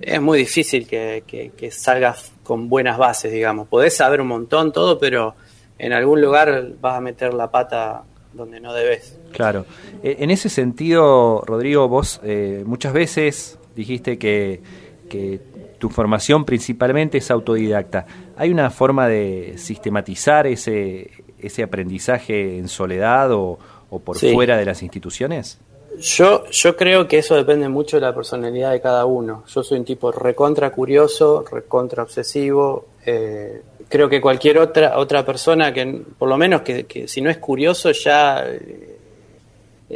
es 0.00 0.22
muy 0.22 0.38
difícil 0.38 0.86
que 0.86 1.70
salgas 1.70 2.32
con 2.42 2.70
buenas 2.70 2.96
bases, 2.96 3.30
digamos. 3.30 3.68
Podés 3.68 3.94
saber 3.94 4.22
un 4.22 4.28
montón, 4.28 4.72
todo, 4.72 4.98
pero 4.98 5.34
en 5.78 5.92
algún 5.92 6.22
lugar 6.22 6.70
vas 6.80 6.96
a 6.96 7.00
meter 7.02 7.34
la 7.34 7.50
pata 7.50 8.04
donde 8.32 8.60
no 8.60 8.72
debes. 8.72 9.17
Claro. 9.32 9.64
Eh, 10.02 10.16
En 10.20 10.30
ese 10.30 10.48
sentido, 10.48 11.42
Rodrigo, 11.46 11.88
vos 11.88 12.20
eh, 12.24 12.62
muchas 12.66 12.92
veces 12.92 13.58
dijiste 13.76 14.18
que, 14.18 14.60
que 15.08 15.40
tu 15.78 15.90
formación 15.90 16.44
principalmente 16.44 17.18
es 17.18 17.30
autodidacta. 17.30 18.06
¿Hay 18.36 18.50
una 18.50 18.70
forma 18.70 19.06
de 19.08 19.54
sistematizar 19.56 20.46
ese, 20.46 21.10
ese 21.38 21.62
aprendizaje 21.62 22.58
en 22.58 22.68
soledad 22.68 23.30
o, 23.32 23.58
o 23.90 23.98
por 24.00 24.16
Sí. 24.18 24.32
fuera 24.32 24.56
de 24.56 24.64
las 24.64 24.82
instituciones? 24.82 25.58
Yo, 26.00 26.44
yo 26.50 26.76
creo 26.76 27.08
que 27.08 27.18
eso 27.18 27.34
depende 27.34 27.68
mucho 27.68 27.96
de 27.96 28.02
la 28.02 28.14
personalidad 28.14 28.70
de 28.72 28.80
cada 28.80 29.04
uno. 29.04 29.42
Yo 29.48 29.62
soy 29.64 29.78
un 29.78 29.84
tipo 29.84 30.12
recontra 30.12 30.70
curioso, 30.70 31.44
recontra 31.50 32.02
obsesivo. 32.04 32.86
eh, 33.06 33.62
creo 33.88 34.08
que 34.08 34.20
cualquier 34.20 34.58
otra 34.58 34.98
otra 34.98 35.24
persona 35.24 35.72
que, 35.72 36.02
por 36.18 36.28
lo 36.28 36.36
menos 36.36 36.60
que, 36.62 36.84
que 36.84 37.08
si 37.08 37.20
no 37.22 37.30
es 37.30 37.38
curioso, 37.38 37.90
ya 37.90 38.44
eh, 38.46 38.97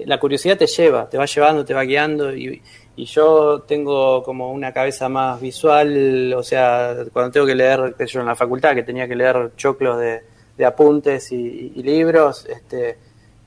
la 0.07 0.19
curiosidad 0.19 0.57
te 0.57 0.67
lleva, 0.67 1.09
te 1.09 1.19
va 1.19 1.27
llevando, 1.27 1.65
te 1.65 1.75
va 1.75 1.83
guiando. 1.83 2.35
Y, 2.35 2.63
y 2.97 3.05
yo 3.07 3.61
tengo 3.67 4.23
como 4.23 4.53
una 4.53 4.73
cabeza 4.73 5.09
más 5.09 5.41
visual, 5.41 6.33
o 6.37 6.43
sea, 6.43 6.95
cuando 7.13 7.31
tengo 7.33 7.47
que 7.47 7.55
leer, 7.55 7.95
sé 7.99 8.07
yo, 8.07 8.21
en 8.21 8.27
la 8.27 8.37
facultad, 8.37 8.75
que 8.75 8.83
tenía 8.83 9.09
que 9.09 9.17
leer 9.17 9.53
choclos 9.57 9.99
de, 9.99 10.23
de 10.57 10.65
apuntes 10.65 11.33
y, 11.33 11.73
y 11.75 11.83
libros, 11.83 12.47
este 12.47 12.99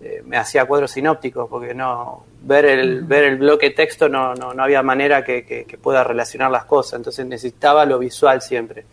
eh, 0.02 0.22
me 0.26 0.36
hacía 0.38 0.66
cuadros 0.66 0.92
sinópticos 0.92 1.48
porque 1.50 1.74
no 1.74 2.26
ver 2.44 2.66
el 2.66 3.04
ver 3.04 3.24
el 3.24 3.38
bloque 3.38 3.70
texto 3.70 4.10
no, 4.10 4.36
no, 4.36 4.54
no 4.54 4.62
había 4.64 4.84
manera 4.84 5.24
que, 5.24 5.46
que- 5.46 5.64
que 5.64 5.78
pueda 5.78 6.04
relacionar 6.04 6.52
las 6.52 6.66
cosas 6.66 6.98
entonces 6.98 7.26
necesitaba 7.26 7.86
lo 7.86 7.98
visual 7.98 8.42
siempre 8.42 8.84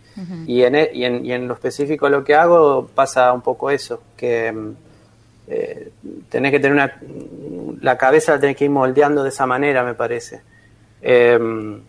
y 0.46 0.62
en, 0.62 0.76
e- 0.76 0.90
y, 0.94 1.05
en, 1.05 1.26
y 1.26 1.32
en 1.32 1.48
lo 1.48 1.55
específico 1.55 2.09
lo 2.09 2.22
que 2.22 2.36
hago 2.36 2.86
pasa 2.94 3.32
un 3.32 3.40
poco 3.42 3.68
eso 3.68 4.00
que 4.16 4.53
mm, 4.53 4.74
eh, 5.55 5.90
tenés 6.28 6.50
que 6.53 6.61
tener 6.61 6.72
una 6.72 6.96
la 7.82 7.98
cabeza 7.98 8.32
la 8.32 8.40
tenés 8.40 8.57
que 8.57 8.64
ir 8.64 8.70
moldeando 8.70 9.22
de 9.22 9.28
esa 9.28 9.46
manera 9.46 9.82
me 9.84 9.94
parece 9.94 10.40
Em, 11.05 11.80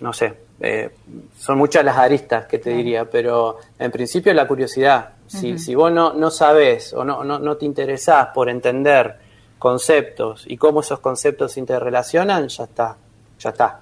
no 0.00 0.12
sé, 0.12 0.34
eh, 0.60 0.90
son 1.38 1.56
muchas 1.56 1.84
las 1.84 1.96
aristas 1.96 2.46
que 2.46 2.58
te 2.58 2.70
diría, 2.70 3.04
pero 3.08 3.58
en 3.78 3.92
principio 3.92 4.34
la 4.34 4.46
curiosidad. 4.48 5.10
Si, 5.28 5.74
vos 5.76 5.92
no, 5.92 6.12
no 6.12 6.30
sabes 6.30 6.92
o 6.94 7.04
no, 7.04 7.22
no, 7.24 7.38
no 7.38 7.56
te 7.56 7.64
interesás 7.64 8.28
por 8.34 8.48
entender 8.48 9.16
conceptos 9.58 10.44
y 10.48 10.56
cómo 10.56 10.80
esos 10.80 10.98
conceptos 10.98 11.52
se 11.52 11.60
interrelacionan, 11.60 12.48
ya 12.48 12.64
está, 12.64 12.96
ya 13.38 13.50
está. 13.50 13.80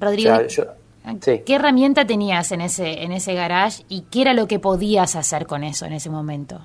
Rodrigo, 0.00 0.32
O 0.32 0.36
sea, 0.36 0.46
yo- 0.48 0.64
sí. 1.20 1.42
¿qué 1.46 1.54
herramienta 1.54 2.04
tenías 2.06 2.50
en 2.52 2.60
ese, 2.60 3.04
en 3.04 3.12
ese 3.12 3.34
garage 3.34 3.84
y 3.88 4.02
qué 4.10 4.22
era 4.22 4.34
lo 4.34 4.48
que 4.48 4.58
podías 4.58 5.14
hacer 5.14 5.46
con 5.46 5.62
eso 5.62 5.86
en 5.86 5.92
ese 5.92 6.10
momento? 6.10 6.60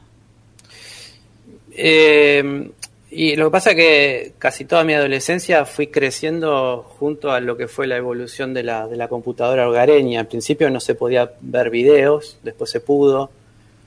Eh, 1.77 2.71
y 3.11 3.35
lo 3.35 3.45
que 3.45 3.51
pasa 3.51 3.69
es 3.71 3.75
que 3.75 4.33
casi 4.39 4.65
toda 4.65 4.83
mi 4.83 4.93
adolescencia 4.93 5.65
fui 5.65 5.87
creciendo 5.87 6.83
junto 6.99 7.31
a 7.31 7.39
lo 7.39 7.55
que 7.55 7.67
fue 7.67 7.87
la 7.87 7.97
evolución 7.97 8.53
de 8.53 8.63
la, 8.63 8.87
de 8.87 8.97
la 8.97 9.07
computadora 9.07 9.69
hogareña. 9.69 10.19
Al 10.19 10.27
principio 10.27 10.69
no 10.69 10.79
se 10.79 10.95
podía 10.95 11.31
ver 11.41 11.69
videos, 11.69 12.39
después 12.43 12.69
se 12.69 12.81
pudo, 12.81 13.29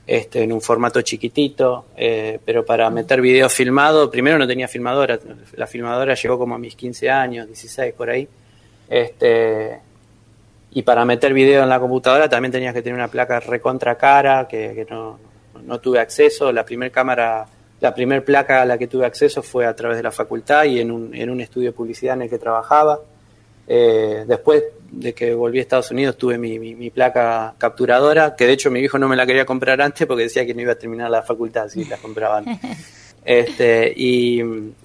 este, 0.07 0.41
en 0.41 0.51
un 0.51 0.61
formato 0.61 1.03
chiquitito, 1.03 1.85
eh, 1.95 2.39
pero 2.43 2.65
para 2.65 2.89
meter 2.89 3.21
video 3.21 3.47
filmado, 3.47 4.09
primero 4.09 4.39
no 4.39 4.47
tenía 4.47 4.67
filmadora, 4.67 5.19
la 5.55 5.67
filmadora 5.67 6.15
llegó 6.15 6.39
como 6.39 6.55
a 6.55 6.57
mis 6.57 6.75
15 6.75 7.11
años, 7.11 7.45
16 7.45 7.93
por 7.93 8.09
ahí. 8.09 8.27
Este, 8.89 9.79
y 10.71 10.81
para 10.81 11.05
meter 11.05 11.31
video 11.31 11.61
en 11.61 11.69
la 11.69 11.79
computadora 11.79 12.27
también 12.27 12.51
tenías 12.51 12.73
que 12.73 12.81
tener 12.81 12.95
una 12.95 13.07
placa 13.07 13.39
recontra 13.39 13.99
cara, 13.99 14.47
que, 14.47 14.87
no, 14.89 15.19
no 15.63 15.79
tuve 15.79 15.99
acceso. 15.99 16.51
La 16.51 16.65
primer 16.65 16.89
cámara, 16.89 17.45
la 17.81 17.93
primer 17.93 18.23
placa 18.25 18.61
a 18.61 18.65
la 18.65 18.77
que 18.77 18.87
tuve 18.87 19.05
acceso 19.05 19.41
fue 19.41 19.65
a 19.65 19.75
través 19.75 19.97
de 19.97 20.03
la 20.03 20.11
facultad 20.11 20.65
y 20.65 20.79
en 20.79 20.91
un, 20.91 21.13
en 21.15 21.29
un 21.29 21.39
estudio 21.41 21.69
de 21.69 21.73
publicidad 21.73 22.15
en 22.15 22.23
el 22.23 22.29
que 22.29 22.37
trabajaba. 22.37 22.99
Eh, 23.67 24.25
después 24.27 24.63
de 24.91 25.13
que 25.13 25.33
volví 25.35 25.59
a 25.59 25.61
Estados 25.61 25.91
Unidos 25.91 26.17
tuve 26.17 26.37
mi, 26.39 26.57
mi- 26.57 26.73
mi 26.75 26.89
placa 26.89 27.53
capturadora, 27.59 28.35
que 28.35 28.47
de 28.47 28.53
hecho 28.53 28.71
mi 28.71 28.79
hijo 28.79 28.97
no 28.97 29.07
me 29.07 29.15
la 29.15 29.25
quería 29.27 29.45
comprar 29.45 29.79
antes 29.81 30.07
porque 30.07 30.23
decía 30.23 30.45
que 30.45 30.53
no 30.55 30.61
iba 30.61 30.71
a 30.71 30.75
terminar 30.75 31.09
la 31.11 31.21
facultad 31.21 31.67
si 31.69 31.85
la 31.85 31.97
compraban. 31.97 32.45
Este, 33.25 33.93
y, 33.95 34.41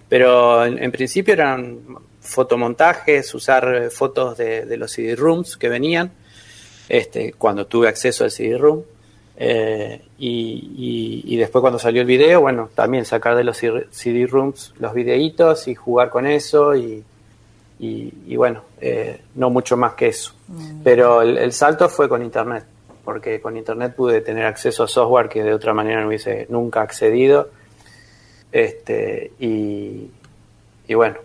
pero 0.08 0.66
en, 0.66 0.82
en 0.82 0.90
principio 0.90 1.32
eran 1.32 1.78
fotomontajes, 2.20 3.32
usar 3.34 3.90
fotos 3.90 4.36
de, 4.36 4.66
de 4.66 4.76
los 4.76 4.90
CD-rooms 4.92 5.56
que 5.56 5.68
venían, 5.68 6.10
este, 6.88 7.32
cuando 7.32 7.66
tuve 7.66 7.88
acceso 7.88 8.24
al 8.24 8.30
CD-room. 8.30 8.82
Eh, 9.36 10.00
y, 10.18 11.22
y- 11.26 11.34
y 11.34 11.36
después 11.36 11.60
cuando 11.60 11.78
salió 11.78 12.00
el 12.02 12.06
video, 12.06 12.40
bueno, 12.40 12.68
también 12.74 13.04
sacar 13.04 13.36
de 13.36 13.44
los 13.44 13.56
CD-rooms 13.58 14.74
los 14.78 14.94
videitos 14.94 15.66
y 15.68 15.74
jugar 15.74 16.10
con 16.10 16.26
eso 16.26 16.74
y, 16.76 17.02
y, 17.80 18.36
bueno, 18.36 18.62
eh, 18.80 19.20
no 19.34 19.50
mucho 19.50 19.76
más 19.76 19.94
que 19.94 20.06
eso. 20.08 20.32
Pero 20.84 21.20
el, 21.22 21.36
el 21.36 21.52
salto 21.52 21.88
fue 21.88 22.08
con 22.08 22.22
Internet, 22.22 22.64
porque 23.04 23.40
con 23.40 23.56
Internet 23.56 23.94
pude 23.94 24.20
tener 24.22 24.46
acceso 24.46 24.84
a 24.84 24.88
software 24.88 25.28
que 25.28 25.42
de 25.42 25.52
otra 25.52 25.74
manera 25.74 26.00
no 26.00 26.08
hubiese 26.08 26.46
nunca 26.48 26.80
accedido. 26.82 27.50
Este, 28.52 29.32
y, 29.40 30.08
y 30.86 30.94
bueno, 30.94 31.16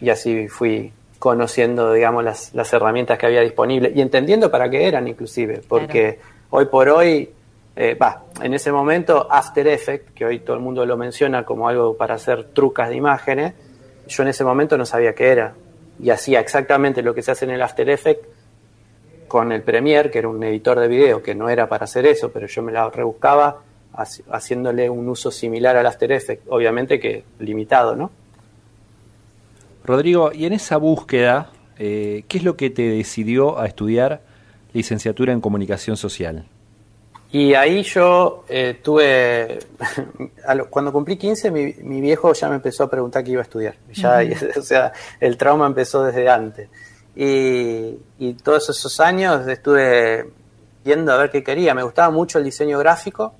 y 0.00 0.08
así 0.10 0.48
fui 0.48 0.90
conociendo, 1.18 1.92
digamos, 1.92 2.24
las, 2.24 2.54
las 2.54 2.72
herramientas 2.72 3.18
que 3.18 3.26
había 3.26 3.42
disponibles 3.42 3.94
y 3.94 4.00
entendiendo 4.00 4.50
para 4.50 4.70
qué 4.70 4.86
eran 4.86 5.06
inclusive, 5.08 5.60
porque 5.68 6.18
hoy 6.50 6.66
por 6.66 6.88
hoy, 6.88 7.30
eh, 7.76 7.94
va, 7.94 8.24
en 8.42 8.54
ese 8.54 8.72
momento 8.72 9.26
After 9.30 9.66
Effects, 9.66 10.12
que 10.12 10.24
hoy 10.24 10.40
todo 10.40 10.56
el 10.56 10.62
mundo 10.62 10.84
lo 10.86 10.96
menciona 10.96 11.44
como 11.44 11.68
algo 11.68 11.96
para 11.96 12.14
hacer 12.14 12.44
trucas 12.52 12.88
de 12.88 12.96
imágenes, 12.96 13.54
yo 14.08 14.22
en 14.22 14.30
ese 14.30 14.44
momento 14.44 14.76
no 14.76 14.86
sabía 14.86 15.14
qué 15.14 15.28
era 15.28 15.54
y 16.02 16.10
hacía 16.10 16.40
exactamente 16.40 17.02
lo 17.02 17.14
que 17.14 17.22
se 17.22 17.30
hace 17.32 17.44
en 17.44 17.52
el 17.52 17.62
After 17.62 17.88
Effects 17.88 18.26
con 19.28 19.52
el 19.52 19.62
Premiere, 19.62 20.10
que 20.10 20.18
era 20.20 20.28
un 20.28 20.42
editor 20.42 20.80
de 20.80 20.88
video 20.88 21.22
que 21.22 21.34
no 21.34 21.50
era 21.50 21.68
para 21.68 21.84
hacer 21.84 22.06
eso, 22.06 22.30
pero 22.32 22.46
yo 22.46 22.62
me 22.62 22.72
la 22.72 22.88
rebuscaba 22.88 23.58
haci- 23.94 24.22
haciéndole 24.30 24.88
un 24.88 25.08
uso 25.08 25.30
similar 25.30 25.76
al 25.76 25.86
After 25.86 26.10
Effects, 26.10 26.46
obviamente 26.48 26.98
que 26.98 27.24
limitado, 27.38 27.94
¿no? 27.94 28.10
Rodrigo, 29.84 30.32
y 30.32 30.46
en 30.46 30.52
esa 30.54 30.76
búsqueda 30.78 31.50
eh, 31.78 32.24
¿qué 32.28 32.38
es 32.38 32.44
lo 32.44 32.56
que 32.56 32.70
te 32.70 32.82
decidió 32.82 33.58
a 33.58 33.66
estudiar 33.66 34.20
licenciatura 34.78 35.32
en 35.32 35.40
comunicación 35.40 35.96
social? 35.96 36.44
Y 37.30 37.52
ahí 37.54 37.82
yo 37.82 38.44
eh, 38.48 38.78
tuve, 38.82 39.58
a 40.46 40.54
lo- 40.54 40.70
cuando 40.70 40.90
cumplí 40.92 41.16
15, 41.18 41.50
mi, 41.50 41.74
mi 41.82 42.00
viejo 42.00 42.32
ya 42.32 42.48
me 42.48 42.54
empezó 42.56 42.84
a 42.84 42.88
preguntar 42.90 43.22
qué 43.22 43.32
iba 43.32 43.42
a 43.42 43.48
estudiar. 43.48 43.74
Ya, 43.92 44.20
o 44.58 44.62
sea, 44.62 44.92
el 45.20 45.36
trauma 45.36 45.66
empezó 45.66 46.04
desde 46.04 46.28
antes. 46.28 46.68
Y, 47.14 47.98
y 48.18 48.34
todos 48.42 48.70
esos 48.70 48.98
años 49.00 49.46
estuve 49.48 50.30
viendo 50.84 51.12
a 51.12 51.16
ver 51.18 51.30
qué 51.30 51.42
quería. 51.42 51.74
Me 51.74 51.82
gustaba 51.82 52.10
mucho 52.10 52.38
el 52.38 52.44
diseño 52.44 52.78
gráfico, 52.78 53.34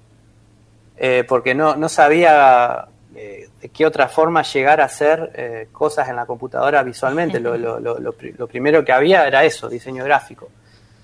eh, 0.98 1.24
porque 1.26 1.54
no, 1.54 1.76
no 1.76 1.88
sabía 1.88 2.88
eh, 3.14 3.48
de 3.62 3.68
qué 3.70 3.86
otra 3.86 4.08
forma 4.08 4.42
llegar 4.42 4.80
a 4.80 4.84
hacer 4.84 5.30
eh, 5.34 5.68
cosas 5.72 6.08
en 6.10 6.16
la 6.16 6.26
computadora 6.26 6.82
visualmente. 6.82 7.40
Lo, 7.46 7.56
lo- 7.56 7.80
lo- 7.80 7.98
lo 7.98 8.12
pri- 8.12 8.34
lo 8.36 8.46
primero 8.48 8.84
que 8.84 8.92
había 8.92 9.26
era 9.26 9.44
eso, 9.44 9.68
diseño 9.68 10.04
gráfico. 10.04 10.50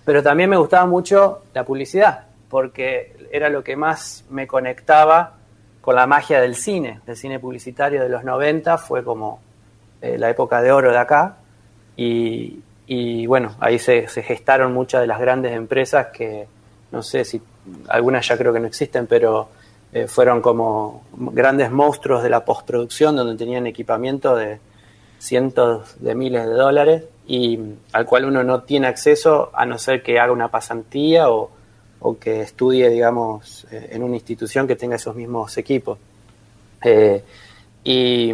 Pero 0.05 0.22
también 0.22 0.50
me 0.50 0.57
gustaba 0.57 0.86
mucho 0.86 1.42
la 1.55 1.64
publicidad, 1.64 2.26
porque 2.48 3.28
era 3.32 3.48
lo 3.48 3.64
que 3.64 3.76
más 3.76 4.24
me 4.30 4.46
conectaba 4.46 5.34
con 5.80 5.96
la 5.96 6.07
magia 6.07 6.40
del 6.40 6.57
cine, 6.57 7.00
del 7.07 7.16
cine 7.16 7.38
publicitario 7.38 8.02
de 8.02 8.09
los 8.09 8.24
90, 8.24 8.78
fue 8.78 9.02
como 9.05 9.40
eh, 10.00 10.18
la 10.18 10.30
época 10.30 10.62
de 10.62 10.72
oro 10.72 10.90
de 10.90 10.98
acá. 10.98 11.36
Y, 11.96 13.26
bueno, 13.26 13.55
ahí 13.61 13.78
se, 13.78 14.09
se 14.09 14.22
gestaron 14.22 14.72
muchas 14.72 15.00
de 15.00 15.07
las 15.07 15.18
grandes 15.18 15.52
empresas 15.52 16.09
que, 16.09 16.46
no 16.92 17.02
sé 17.02 17.24
si 17.24 17.40
algunas 17.88 18.26
ya 18.26 18.36
creo 18.36 18.52
que 18.52 18.61
no 18.61 18.66
existen, 18.66 19.07
pero 19.07 19.48
eh, 19.92 20.07
fueron 20.07 20.42
como 20.42 21.05
grandes 21.12 21.70
monstruos 21.70 22.22
de 22.22 22.30
la 22.30 22.44
postproducción 22.44 23.16
donde 23.16 23.36
tenían 23.36 23.66
equipamiento 23.66 24.36
de 24.36 24.59
cientos 25.18 25.96
de 26.00 26.14
miles 26.14 26.46
de 26.46 26.52
dólares 26.52 27.05
y 27.27 27.59
al 27.93 28.05
cual 28.07 28.27
uno 28.27 28.43
no 28.45 28.62
tiene 28.62 28.87
acceso 28.87 29.51
a 29.55 29.64
no 29.66 29.79
ser 29.79 30.03
que 30.03 30.18
haga 30.18 30.33
una 30.33 30.49
pasantía 30.49 31.31
o, 31.31 31.51
o 32.01 32.18
que 32.18 32.43
estudie, 32.43 32.89
digamos, 32.91 33.66
eh, 33.70 33.89
en 33.93 34.03
una 34.03 34.16
institución 34.16 34.66
que 34.66 34.77
tenga 34.77 34.97
esos 34.97 35.14
mismos 35.16 35.57
equipos. 35.57 35.99
Eh, 36.83 37.22
y, 37.83 38.33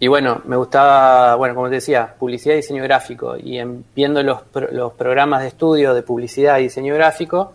y 0.00 0.08
bueno, 0.08 0.40
me 0.46 0.56
gustaba, 0.56 1.34
bueno, 1.36 1.54
como 1.54 1.68
te 1.68 1.76
decía, 1.76 2.14
publicidad 2.18 2.54
y 2.54 2.56
diseño 2.58 2.82
gráfico. 2.82 3.36
Y 3.36 3.58
en- 3.58 3.84
viendo 3.94 4.22
los, 4.22 4.40
los 4.72 4.92
programas 4.94 5.42
de 5.42 5.48
estudio 5.48 5.94
de 5.94 6.02
publicidad 6.02 6.58
y 6.58 6.64
diseño 6.64 6.94
gráfico, 6.94 7.52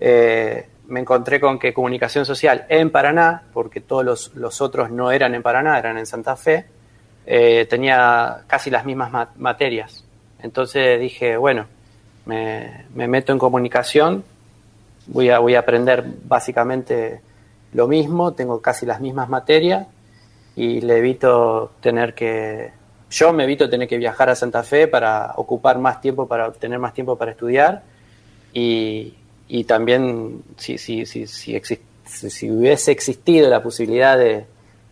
eh, 0.00 0.66
me 0.88 1.00
encontré 1.00 1.38
con 1.40 1.58
que 1.58 1.72
comunicación 1.72 2.26
social 2.26 2.66
en 2.68 2.90
Paraná, 2.90 3.44
porque 3.52 3.80
todos 3.80 4.04
los, 4.04 4.34
los 4.34 4.60
otros 4.60 4.90
no 4.90 5.12
eran 5.12 5.34
en 5.36 5.42
Paraná, 5.42 5.78
eran 5.78 5.96
en 5.98 6.06
Santa 6.06 6.34
Fe, 6.36 6.66
eh, 7.26 7.66
tenía 7.68 8.42
casi 8.46 8.70
las 8.70 8.84
mismas 8.84 9.10
ma- 9.12 9.30
materias. 9.36 10.04
Entonces 10.42 10.98
dije, 11.00 11.36
bueno, 11.36 11.66
me, 12.26 12.84
me 12.94 13.08
meto 13.08 13.32
en 13.32 13.38
comunicación, 13.38 14.24
voy 15.06 15.28
a, 15.30 15.58
aprender 15.58 16.04
básicamente 16.24 17.20
lo 17.72 17.86
mismo, 17.88 18.32
tengo 18.32 18.60
casi 18.60 18.86
las 18.86 19.00
mismas 19.00 19.28
materias 19.28 19.86
y 20.56 20.80
le 20.80 20.98
evito 20.98 21.72
tener 21.80 22.14
que, 22.14 22.72
yo 23.10 23.32
me 23.32 23.44
evito 23.44 23.68
tener 23.68 23.88
que 23.88 23.98
viajar 23.98 24.30
a 24.30 24.34
Santa 24.34 24.62
Fe 24.62 24.88
para 24.88 25.32
ocupar 25.36 25.78
más 25.78 26.00
tiempo, 26.00 26.26
para 26.26 26.48
obtener 26.48 26.78
más 26.78 26.94
tiempo 26.94 27.16
para 27.16 27.32
estudiar 27.32 27.82
y, 28.52 29.14
también 29.64 30.42
si, 30.56 30.78
si- 30.78 31.06
si 32.30 32.50
hubiese 32.50 32.90
existido 32.92 33.48
la 33.48 33.62
posibilidad 33.62 34.16
de, 34.18 34.46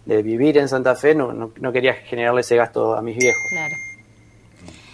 de 0.09 0.23
vivir 0.23 0.57
en 0.57 0.69
Santa 0.69 0.95
Fe, 0.97 1.15
no, 1.15 1.33
no, 1.35 1.51
no 1.61 1.71
quería 1.71 1.93
generarle 1.93 2.41
ese 2.41 2.57
gasto 2.57 2.97
a 2.97 3.03
mis 3.03 3.17
viejos. 3.19 3.43
Claro. 3.51 3.75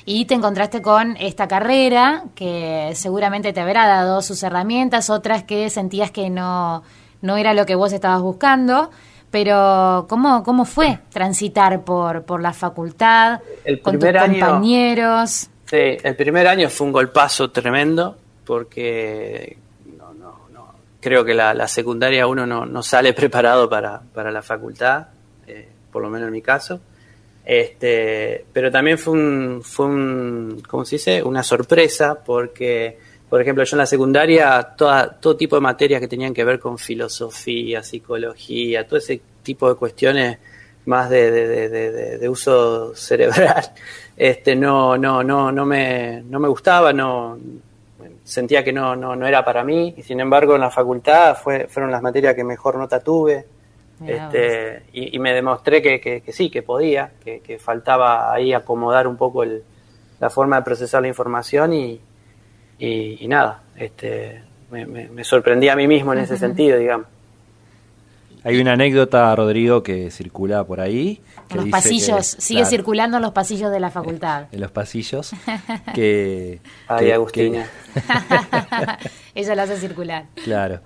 Y 0.05 0.25
te 0.27 0.35
encontraste 0.35 0.83
con 0.83 1.17
esta 1.19 1.47
carrera 1.49 2.25
que 2.35 2.91
seguramente 2.95 3.53
te 3.53 3.61
habrá 3.61 3.87
dado 3.87 4.21
sus 4.23 4.43
herramientas, 4.43 5.09
otras 5.11 5.45
que 5.45 5.71
sentías 5.71 6.11
que 6.11 6.31
no, 6.31 6.83
no 7.23 7.37
era 7.37 7.55
lo 7.55 7.65
que 7.65 7.77
vos 7.77 7.93
estabas 7.93 8.21
buscando. 8.23 8.91
Pero, 9.31 10.07
¿cómo, 10.09 10.43
cómo 10.45 10.65
fue 10.65 10.99
transitar 11.11 11.83
por, 11.85 12.25
por 12.25 12.43
la 12.43 12.53
facultad, 12.53 13.41
El 13.65 13.81
con 13.81 13.99
tus 13.99 14.09
año- 14.11 14.41
compañeros? 14.41 15.49
Sí, 15.67 15.97
el 16.03 16.17
primer 16.17 16.47
año 16.49 16.69
fue 16.69 16.87
un 16.89 16.93
golpazo 16.93 17.51
tremendo 17.51 18.17
porque 18.45 19.57
creo 21.05 21.25
que 21.25 21.35
la, 21.35 21.55
la 21.55 21.69
secundaria 21.69 22.27
uno 22.27 22.47
no, 22.47 22.67
no 22.67 22.83
sale 22.83 23.13
preparado 23.21 23.69
para, 23.69 24.01
para 24.01 24.33
la 24.33 24.43
facultad, 24.43 25.07
eh, 25.47 25.69
por 25.93 26.03
lo 26.03 26.11
menos 26.11 26.27
en 26.27 26.33
mi 26.33 26.43
caso. 26.43 26.81
Este, 27.45 28.45
pero 28.53 28.71
también 28.71 28.99
fue 28.99 29.13
un, 29.13 29.61
fue 29.63 29.87
un, 29.87 30.63
¿cómo 30.67 30.85
se 30.85 30.97
dice? 30.97 31.23
Una 31.23 31.43
sorpresa 31.43 32.15
porque, 32.25 32.99
por 33.29 33.41
ejemplo, 33.43 33.63
yo 33.65 33.77
en 33.77 33.79
la 33.81 33.87
secundaria, 33.87 34.63
toda, 34.77 35.11
todo 35.21 35.37
tipo 35.37 35.55
de 35.57 35.61
materias 35.61 36.01
que 36.01 36.09
tenían 36.09 36.33
que 36.33 36.43
ver 36.43 36.59
con 36.59 36.79
filosofía, 36.79 37.83
psicología, 37.83 38.87
todo 38.87 38.99
ese 38.99 39.21
tipo 39.43 39.69
de 39.69 39.75
cuestiones 39.75 40.39
más 40.87 41.11
de, 41.11 41.31
de, 41.31 42.19
de- 42.19 42.29
uso 42.29 42.93
cerebral, 42.97 43.73
este, 44.17 44.57
no, 44.57 44.97
no, 44.97 45.23
no, 45.23 45.53
no 45.53 45.67
me, 45.67 46.23
no 46.23 46.39
me 46.41 46.49
gustaba, 46.49 46.93
no, 46.95 47.39
sentía 48.25 48.65
que 48.65 48.73
no, 48.73 48.97
no, 48.97 49.15
no 49.17 49.27
era 49.27 49.45
para 49.45 49.65
mí, 49.65 49.95
y 49.97 50.03
sin 50.03 50.21
embargo 50.21 50.55
en 50.57 50.63
la 50.63 50.71
facultad 50.71 51.37
fue, 51.37 51.69
fueron 51.69 51.91
las 51.93 52.03
materias 52.03 52.35
que 52.35 52.45
mejor 52.45 52.77
nota 52.77 53.01
tuve, 53.01 53.47
este, 54.07 54.83
y, 54.93 55.17
y 55.17 55.19
me 55.19 55.33
demostré 55.35 55.81
que, 55.83 56.01
que- 56.01 56.21
que 56.23 56.33
sí, 56.33 56.51
que 56.51 56.63
podía, 56.63 57.13
que, 57.25 57.41
que 57.41 57.59
faltaba 57.59 58.33
ahí 58.33 58.53
acomodar 58.53 59.07
un 59.07 59.17
poco 59.17 59.43
el- 59.43 59.63
la 60.21 60.31
forma 60.31 60.57
de 60.57 60.63
procesar 60.63 61.03
la 61.03 61.09
información 61.09 61.73
y, 61.75 62.01
y, 62.79 63.25
y 63.25 63.29
nada, 63.29 63.63
este, 63.77 64.43
me, 64.71 64.87
me- 64.87 65.09
me 65.09 65.25
sorprendí 65.25 65.69
a 65.69 65.77
mí 65.77 65.87
mismo 65.87 66.13
en 66.13 66.21
ese 66.21 66.37
sentido, 66.39 66.79
digamos. 66.79 67.07
Hay 68.45 68.61
una 68.61 68.75
anécdota, 68.75 69.35
Rodrigo, 69.35 69.83
que 69.83 70.11
circula 70.11 70.65
por 70.65 70.81
ahí. 70.81 71.23
que 71.49 71.55
En 71.55 71.57
los 71.57 71.65
dice 71.65 71.71
pasillos, 71.73 72.35
que- 72.37 72.43
sigue 72.43 72.61
claro, 72.61 72.71
circulando 72.71 73.17
en 73.17 73.23
los 73.23 73.33
pasillos 73.33 73.71
de 73.73 73.81
la 73.81 73.91
facultad. 73.91 74.47
En 74.53 74.61
los 74.61 74.71
pasillos. 74.71 75.33
Que, 75.95 76.61
Ay, 76.89 77.07
que- 77.07 77.15
Agustina. 77.15 77.67
Ella 79.35 79.55
la 79.55 79.63
hace 79.65 79.77
circular. 79.79 80.27
claro. 80.45 80.81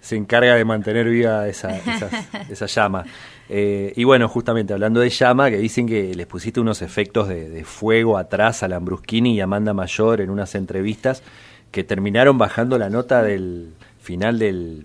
Se 0.00 0.16
encarga 0.16 0.54
de 0.54 0.66
mantener 0.66 1.08
viva 1.08 1.48
esa, 1.48 1.74
esa, 1.78 2.10
esa 2.50 2.66
llama. 2.66 3.04
Eh, 3.48 3.94
y 3.96 4.04
bueno, 4.04 4.28
justamente 4.28 4.74
hablando 4.74 5.00
de 5.00 5.08
llama, 5.08 5.48
que 5.48 5.56
dicen 5.56 5.86
que 5.86 6.14
les 6.14 6.26
pusiste 6.26 6.60
unos 6.60 6.82
efectos 6.82 7.26
de, 7.26 7.48
de 7.48 7.64
fuego 7.64 8.18
atrás 8.18 8.62
a 8.62 8.68
Lambrusquini 8.68 9.34
y 9.34 9.40
Amanda 9.40 9.72
Mayor 9.72 10.20
en 10.20 10.28
unas 10.28 10.54
entrevistas 10.56 11.22
que 11.70 11.84
terminaron 11.84 12.36
bajando 12.36 12.76
la 12.76 12.90
nota 12.90 13.22
del 13.22 13.72
final 13.98 14.38
del, 14.38 14.84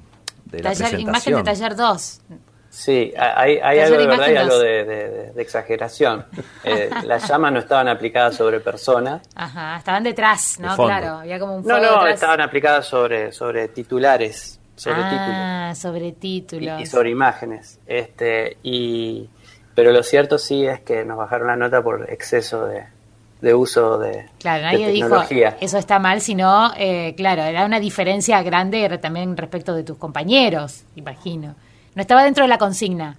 de 0.52 0.64
la 0.64 0.74
Taller, 0.74 1.00
imagen 1.00 1.36
de 1.36 1.44
taller 1.44 1.76
2. 1.76 2.22
Sí, 2.72 3.14
hay, 3.18 3.58
algo 3.80 3.98
de 3.98 4.06
verdad 4.08 4.30
y 4.30 4.36
algo 4.36 4.60
de, 4.60 4.86
de- 4.86 5.32
de 5.34 5.42
exageración. 5.42 6.26
Eh, 6.64 6.90
las 7.06 7.28
llamas 7.28 7.54
no 7.54 7.60
estaban 7.60 7.88
aplicadas 7.88 8.36
sobre 8.36 8.60
personas. 8.60 9.22
Ajá, 9.34 9.78
estaban 9.78 10.04
detrás, 10.04 10.58
De 10.58 10.68
¿no? 10.68 10.76
Claro, 10.76 11.20
había 11.20 11.40
como 11.40 11.56
un 11.56 11.64
No, 11.66 11.78
no, 11.78 11.94
detrás. 11.94 12.14
estaban 12.16 12.42
aplicadas 12.42 12.86
sobre, 12.86 13.32
sobre 13.32 13.70
titulares, 13.70 14.60
sobre 14.76 14.98
ah, 15.00 15.74
sobre 15.76 16.12
títulos 16.12 16.20
títulos. 16.20 16.80
y, 16.80 16.84
y 16.84 16.86
sobre 16.86 17.10
imágenes. 17.10 17.80
Este, 17.88 18.58
y, 18.62 19.30
pero 19.74 19.92
lo 19.92 20.04
cierto 20.04 20.38
sí 20.38 20.66
es 20.68 20.82
que 20.82 21.06
nos 21.06 21.18
bajaron 21.18 21.48
la 21.48 21.56
nota 21.56 21.82
por 21.82 22.12
exceso 22.12 22.66
de, 22.66 22.86
de 23.42 23.54
uso 23.54 23.98
de, 23.98 24.26
Claro, 24.40 24.58
de 24.66 24.72
nadie 24.74 24.88
dijo 24.92 25.08
tecnología. 25.08 25.58
eso 25.62 25.78
está 25.78 25.98
mal, 26.00 26.20
sino, 26.22 26.72
eh, 26.78 27.14
claro, 27.16 27.44
era 27.44 27.66
una 27.66 27.80
diferencia 27.80 28.42
grande 28.44 28.98
también 29.00 29.38
respecto 29.38 29.74
de 29.74 29.84
tus 29.84 29.98
compañeros, 29.98 30.84
imagino. 30.96 31.56
No 31.96 32.02
estaba 32.02 32.24
dentro 32.24 32.44
de 32.44 32.50
la 32.50 32.58
consigna. 32.58 33.18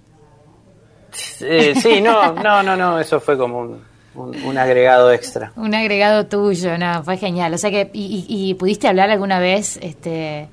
Eh, 1.41 1.73
sí, 1.81 2.01
no, 2.01 2.33
no, 2.33 2.63
no, 2.63 2.75
no, 2.77 2.99
eso 2.99 3.19
fue 3.19 3.37
como 3.37 3.59
un, 3.59 3.81
un- 4.15 4.43
un 4.43 4.57
agregado 4.57 5.11
extra. 5.11 5.51
Un 5.55 5.73
agregado 5.75 6.25
tuyo, 6.27 6.77
no, 6.77 7.03
fue 7.03 7.17
genial. 7.17 7.53
O 7.53 7.57
sea 7.57 7.69
que, 7.71 7.89
y, 7.93 8.25
y- 8.29 8.49
y 8.49 8.53
pudiste 8.53 8.87
hablar 8.87 9.09
alguna 9.09 9.39
vez 9.39 9.77
este, 9.81 10.47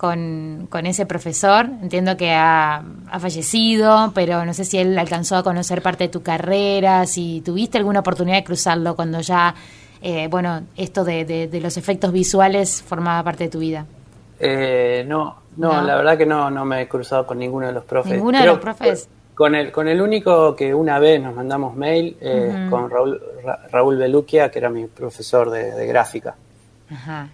con, 0.00 0.66
con 0.70 0.86
ese 0.86 1.04
profesor? 1.04 1.66
Entiendo 1.82 2.16
que 2.16 2.32
ha, 2.32 2.82
ha 3.10 3.20
fallecido, 3.20 4.12
pero 4.14 4.46
no 4.46 4.54
sé 4.54 4.64
si 4.64 4.78
él 4.78 4.98
alcanzó 4.98 5.36
a 5.36 5.42
conocer 5.42 5.82
parte 5.82 6.04
de 6.04 6.08
tu 6.08 6.22
carrera, 6.22 7.04
si 7.04 7.42
tuviste 7.44 7.76
alguna 7.76 8.00
oportunidad 8.00 8.38
de 8.38 8.44
cruzarlo 8.44 8.96
cuando 8.96 9.20
ya, 9.20 9.54
eh, 10.00 10.26
bueno, 10.28 10.62
esto 10.78 11.04
de, 11.04 11.26
de- 11.26 11.48
de 11.48 11.60
los 11.60 11.76
efectos 11.76 12.12
visuales 12.12 12.80
formaba 12.82 13.22
parte 13.22 13.44
de 13.44 13.50
tu 13.50 13.58
vida. 13.58 13.84
Eh, 14.38 15.04
no, 15.06 15.36
no, 15.58 15.74
No. 15.74 15.82
la 15.82 15.96
verdad 15.96 16.16
que 16.16 16.24
no, 16.24 16.50
no 16.50 16.64
me 16.64 16.80
he 16.80 16.88
cruzado 16.88 17.26
con 17.26 17.38
ninguno 17.38 17.66
de 17.66 17.74
los 17.74 17.84
profes. 17.84 18.12
¿Ninguno 18.12 18.38
de 18.40 18.46
los 18.46 18.58
profes? 18.58 19.06
Con 19.34 19.54
el, 19.54 19.70
con 19.70 19.86
el 19.86 20.00
único 20.00 20.56
que 20.56 20.74
una 20.74 20.98
vez 20.98 21.20
nos 21.22 21.34
mandamos 21.34 21.76
mail, 21.76 22.16
eh, 22.22 22.66
con 22.70 22.88
Raúl, 22.88 23.20
Ra- 23.44 23.60
Raúl 23.70 23.96
Beluquia, 23.98 24.50
que 24.50 24.58
era 24.60 24.70
mi 24.70 24.86
profesor 24.86 25.50
de, 25.50 25.72
de 25.72 25.86
gráfica. 25.86 26.36
Ajá. 26.90 27.28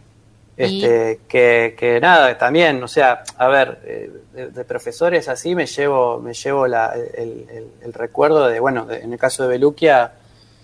Este, 0.57 1.20
que, 1.28 1.74
que 1.78 2.00
nada, 2.00 2.38
también, 2.38 2.82
o 2.82 2.88
sea, 2.88 3.22
a 3.36 3.46
ver, 3.48 3.78
eh, 3.84 4.11
de, 4.32 4.48
de 4.50 4.64
profesores 4.64 5.28
así 5.28 5.54
me 5.54 5.66
llevo, 5.66 6.18
me 6.18 6.32
llevo 6.32 6.66
la- 6.66 6.94
el, 6.94 7.46
el- 7.50 7.70
el 7.82 7.92
recuerdo 7.92 8.48
de, 8.48 8.59
bueno, 8.59 8.86
de- 8.86 9.00
en 9.02 9.12
el 9.12 9.18
caso 9.18 9.42
de 9.42 9.50
Beluquia, 9.50 10.12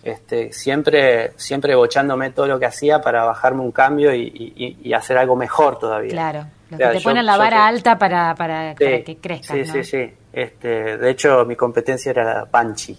este, 0.02 0.52
siempre, 0.52 1.32
siempre 1.36 1.74
bochándome 1.74 2.30
todo 2.30 2.46
lo 2.46 2.58
que 2.58 2.66
hacía 2.66 3.00
para 3.02 3.24
bajarme 3.24 3.60
un 3.60 3.70
cambio 3.70 4.14
y, 4.14 4.22
y- 4.56 4.78
y 4.82 4.92
hacer 4.94 5.18
algo 5.18 5.36
mejor 5.36 5.78
todavía. 5.78 6.10
Claro. 6.10 6.46
Los 6.70 6.74
O 6.74 6.76
sea, 6.78 6.88
que 6.88 6.96
te 6.96 7.00
yo- 7.00 7.10
ponen 7.10 7.26
la 7.26 7.36
vara 7.36 7.66
alta 7.66 7.98
para, 7.98 8.34
para, 8.34 8.70
Sí, 8.74 8.84
para 8.84 9.04
que 9.04 9.16
crezcas, 9.18 9.56
Sí, 9.56 9.62
¿no? 9.64 9.72
sí, 9.74 9.84
sí. 9.84 10.12
Este, 10.32 10.96
de 10.96 11.10
hecho, 11.10 11.44
mi 11.44 11.54
competencia 11.54 12.10
era 12.10 12.24
la 12.34 12.46
Panchi, 12.46 12.98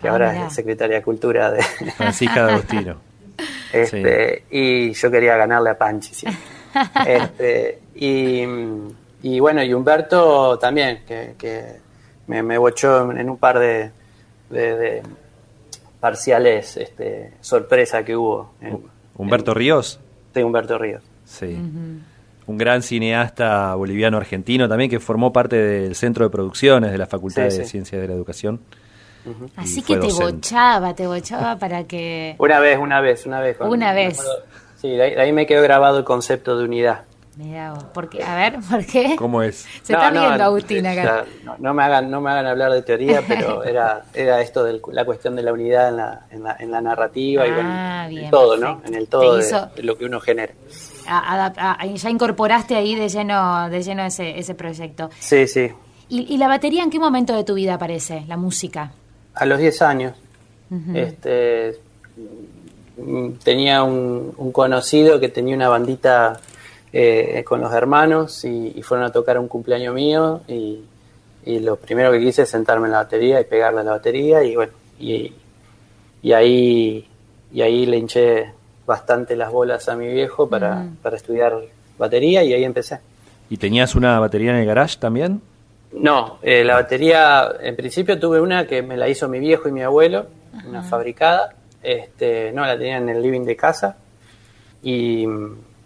que 0.00 0.08
Ah, 0.08 0.12
ahora 0.12 0.32
mirá. 0.32 0.46
es 0.48 0.52
secretaria 0.52 0.96
de 0.96 1.02
Cultura 1.02 1.50
de. 1.50 1.62
Francisca 1.96 2.46
de 2.46 2.52
Este, 3.72 4.44
Y 4.50 4.92
yo 4.92 5.10
quería 5.10 5.36
ganarle 5.36 5.70
a 5.70 5.78
Panchi, 5.78 6.14
sí. 6.14 6.26
Este, 7.06 7.78
y, 7.94 8.44
y 9.22 9.40
bueno, 9.40 9.62
y 9.62 9.72
Humberto 9.74 10.58
también, 10.58 11.00
que, 11.06 11.34
que 11.38 11.64
me, 12.26 12.42
me 12.42 12.58
bochó 12.58 13.10
en 13.12 13.28
un 13.30 13.36
par 13.38 13.58
de, 13.58 13.90
de- 14.50 14.76
de 14.76 15.02
parciales 16.00 16.76
este, 16.76 17.32
sorpresa 17.40 18.04
que 18.04 18.16
hubo. 18.16 18.52
En, 18.60 18.78
Humberto 19.16 19.54
Ríos. 19.54 20.00
de 20.34 20.44
Humberto 20.44 20.76
Ríos. 20.78 21.02
Sí. 21.24 21.56
Un 22.46 22.58
gran 22.58 22.82
cineasta 22.82 23.74
boliviano-argentino 23.74 24.68
también 24.68 24.90
que 24.90 25.00
formó 25.00 25.32
parte 25.32 25.56
del 25.56 25.94
centro 25.94 26.24
de 26.24 26.30
producciones 26.30 26.92
de 26.92 26.98
la 26.98 27.06
Facultad 27.06 27.48
Sí, 27.50 27.58
de 27.58 27.64
sí. 27.64 27.70
Ciencias 27.70 28.02
de 28.02 28.08
la 28.08 28.14
Educación. 28.14 28.60
Así 29.56 29.82
que 29.82 29.94
te 29.96 30.06
docente. 30.08 30.32
bochaba, 30.34 30.94
te 30.94 31.06
bochaba 31.06 31.58
para 31.58 31.84
que... 31.84 32.34
Una 32.38 32.58
vez, 32.60 32.78
una 32.78 33.00
vez, 33.00 33.26
una 33.26 33.40
vez. 33.40 33.56
Una 33.60 33.92
vez. 33.92 34.20
Sí, 34.80 34.88
de 34.90 35.02
ahí, 35.02 35.14
de 35.14 35.20
ahí 35.20 35.32
me 35.32 35.46
quedó 35.46 35.62
grabado 35.62 35.98
el 35.98 36.04
concepto 36.04 36.58
de 36.58 36.64
unidad. 36.64 37.02
Mirá 37.36 37.72
vos, 37.72 37.84
porque, 37.92 38.22
a 38.22 38.36
ver, 38.36 38.60
¿por 38.70 38.86
qué? 38.86 39.16
¿Cómo 39.16 39.42
es? 39.42 39.66
Se 39.82 39.92
está 39.94 40.08
riendo 40.10 40.44
Agustín 40.44 40.86
acá. 40.86 41.24
no, 41.42 41.56
no 41.58 41.74
me 41.74 41.82
hagan, 41.82 42.08
no 42.08 42.20
me 42.20 42.30
hagan 42.30 42.46
hablar 42.46 42.70
de 42.70 42.82
teoría, 42.82 43.22
pero 43.28 43.64
era, 43.64 44.04
era 44.14 44.40
esto 44.40 44.62
de 44.62 44.80
la 44.92 45.04
cuestión 45.04 45.34
de 45.34 45.42
la 45.42 45.52
unidad 45.52 45.88
en 45.88 45.96
la, 45.96 46.20
en 46.30 46.42
la, 46.44 46.56
en 46.60 46.70
la 46.70 46.80
narrativa 46.80 47.44
y 47.44 47.50
bueno, 47.50 47.70
Ah, 47.72 48.06
en 48.08 48.30
todo, 48.30 48.56
¿no? 48.56 48.82
En 48.84 48.94
el 48.94 49.08
todo 49.08 49.36
de, 49.38 49.42
hizo- 49.48 49.66
de 49.74 49.82
lo 49.82 49.96
que 49.98 50.04
uno 50.04 50.20
genera. 50.20 50.52
A- 51.08 51.50
adap- 51.50 51.56
a- 51.58 51.84
ya 51.86 52.08
incorporaste 52.10 52.76
ahí 52.76 52.94
de 52.94 53.08
lleno, 53.08 53.68
de 53.68 53.82
lleno 53.82 54.04
ese, 54.04 54.38
ese 54.38 54.54
proyecto. 54.54 55.10
Sí, 55.18 55.48
sí. 55.48 55.72
¿Y, 56.08 56.32
y 56.32 56.36
la 56.36 56.46
batería 56.46 56.84
en 56.84 56.90
qué 56.90 57.00
momento 57.00 57.34
de 57.34 57.42
tu 57.42 57.54
vida 57.54 57.74
aparece, 57.74 58.22
la 58.28 58.36
música? 58.36 58.92
A 59.34 59.46
los 59.46 59.58
10 59.58 59.82
años, 59.82 60.14
este, 60.94 61.78
mm, 62.96 63.30
tenía 63.42 63.82
un, 63.82 64.32
un 64.36 64.52
conocido 64.52 65.20
que 65.20 65.28
tenía 65.28 65.54
una 65.54 65.68
bandita 65.68 66.40
eh, 66.92 67.42
con 67.44 67.60
los 67.60 67.72
hermanos 67.72 68.44
y, 68.44 68.72
y 68.76 68.82
fueron 68.82 69.06
a 69.06 69.10
tocar 69.10 69.36
a 69.36 69.40
un 69.40 69.48
cumpleaños 69.48 69.94
mío 69.94 70.42
y, 70.46 70.80
y 71.44 71.58
lo 71.58 71.76
primero 71.76 72.12
que 72.12 72.20
quise 72.20 72.42
es 72.42 72.48
sentarme 72.48 72.86
en 72.86 72.92
la 72.92 72.98
batería 72.98 73.40
y 73.40 73.44
pegarle 73.44 73.80
a 73.80 73.84
la 73.84 73.90
batería 73.92 74.42
y 74.44 74.54
bueno, 74.54 74.72
y, 74.98 75.32
y 76.22 76.32
ahí, 76.32 77.08
y 77.52 77.60
ahí 77.62 77.86
le 77.86 77.98
hinché 77.98 78.52
bastante 78.86 79.36
las 79.36 79.50
bolas 79.50 79.88
a 79.88 79.96
mi 79.96 80.08
viejo 80.08 80.48
para, 80.48 80.86
para 81.02 81.16
estudiar 81.16 81.56
batería 81.98 82.44
y 82.44 82.52
ahí 82.52 82.64
empecé. 82.64 83.00
¿Y 83.50 83.56
tenías 83.56 83.94
una 83.94 84.18
batería 84.20 84.50
en 84.50 84.56
el 84.58 84.66
garage 84.66 84.96
también? 84.98 85.42
No, 85.96 86.38
eh, 86.42 86.64
la 86.64 86.74
batería, 86.74 87.52
en 87.60 87.76
principio 87.76 88.18
tuve 88.18 88.40
una 88.40 88.66
que 88.66 88.82
me 88.82 88.96
la 88.96 89.08
hizo 89.08 89.28
mi 89.28 89.38
viejo 89.38 89.68
y 89.68 89.72
mi 89.72 89.82
abuelo, 89.82 90.26
una 90.66 90.82
fabricada. 90.82 91.54
Este, 91.82 92.50
no, 92.52 92.64
la 92.64 92.76
tenía 92.76 92.96
en 92.96 93.08
el 93.08 93.22
living 93.22 93.42
de 93.44 93.56
casa. 93.56 93.96
Y, 94.82 95.22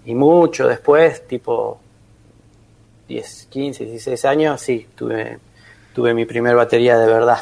y 0.07 0.15
mucho 0.15 0.67
después, 0.67 1.27
tipo 1.27 1.81
10, 3.09 3.47
15, 3.51 3.85
16 3.85 4.25
años, 4.25 4.61
sí, 4.61 4.87
tuve, 4.97 5.39
tuve 5.95 6.15
mi 6.15 6.25
primer 6.25 6.57
batería 6.57 6.99
de 6.99 7.07
verdad. 7.07 7.39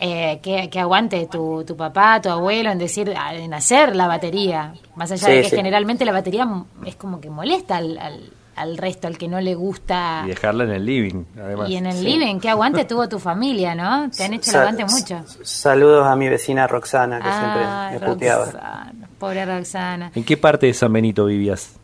Eh, 0.00 0.40
que, 0.42 0.68
que 0.68 0.80
aguante 0.80 1.28
tu, 1.30 1.62
tu 1.64 1.76
papá, 1.76 2.20
tu 2.20 2.28
abuelo 2.28 2.70
en 2.70 2.78
decir, 2.78 3.14
en 3.32 3.54
hacer 3.54 3.94
la 3.94 4.08
batería. 4.08 4.74
Más 4.96 5.12
allá 5.12 5.26
Sí, 5.28 5.32
de 5.32 5.42
que 5.42 5.50
sí. 5.50 5.56
generalmente 5.56 6.04
la 6.04 6.12
batería 6.12 6.48
es 6.84 6.96
como 6.96 7.20
que 7.20 7.30
molesta 7.30 7.76
al, 7.76 7.96
al, 7.98 8.30
al 8.56 8.76
resto, 8.76 9.06
al 9.06 9.16
que 9.18 9.28
no 9.28 9.40
le 9.40 9.54
gusta. 9.54 10.22
Y 10.24 10.28
dejarla 10.28 10.64
en 10.64 10.70
el 10.70 10.84
living, 10.84 11.24
además. 11.40 11.66
Ah. 11.68 11.72
Y 11.72 11.76
en 11.76 11.86
el 11.86 11.96
Sí. 11.96 12.04
living, 12.04 12.38
qué 12.40 12.48
aguante 12.50 12.84
tuvo 12.84 13.08
tu 13.08 13.18
familia, 13.18 13.74
¿no? 13.74 14.10
Te 14.16 14.24
han 14.24 14.34
hecho 14.34 14.50
el 14.50 14.56
aguante 14.58 14.84
mucho. 14.84 15.24
Saludos 15.42 16.06
a 16.06 16.14
mi 16.16 16.28
vecina 16.28 16.66
Roxana, 16.66 17.18
que 17.20 17.28
Ay, 17.28 17.38
siempre 17.40 18.00
me 18.08 18.14
puteaba. 18.14 18.44
Roxana, 18.44 18.94
pobre 19.18 19.44
Roxana. 19.46 20.12
¿En 20.14 20.24
qué 20.24 20.36
parte 20.36 20.66
de 20.66 20.74
San 20.74 20.92
Benito 20.92 21.24
vivías? 21.26 21.74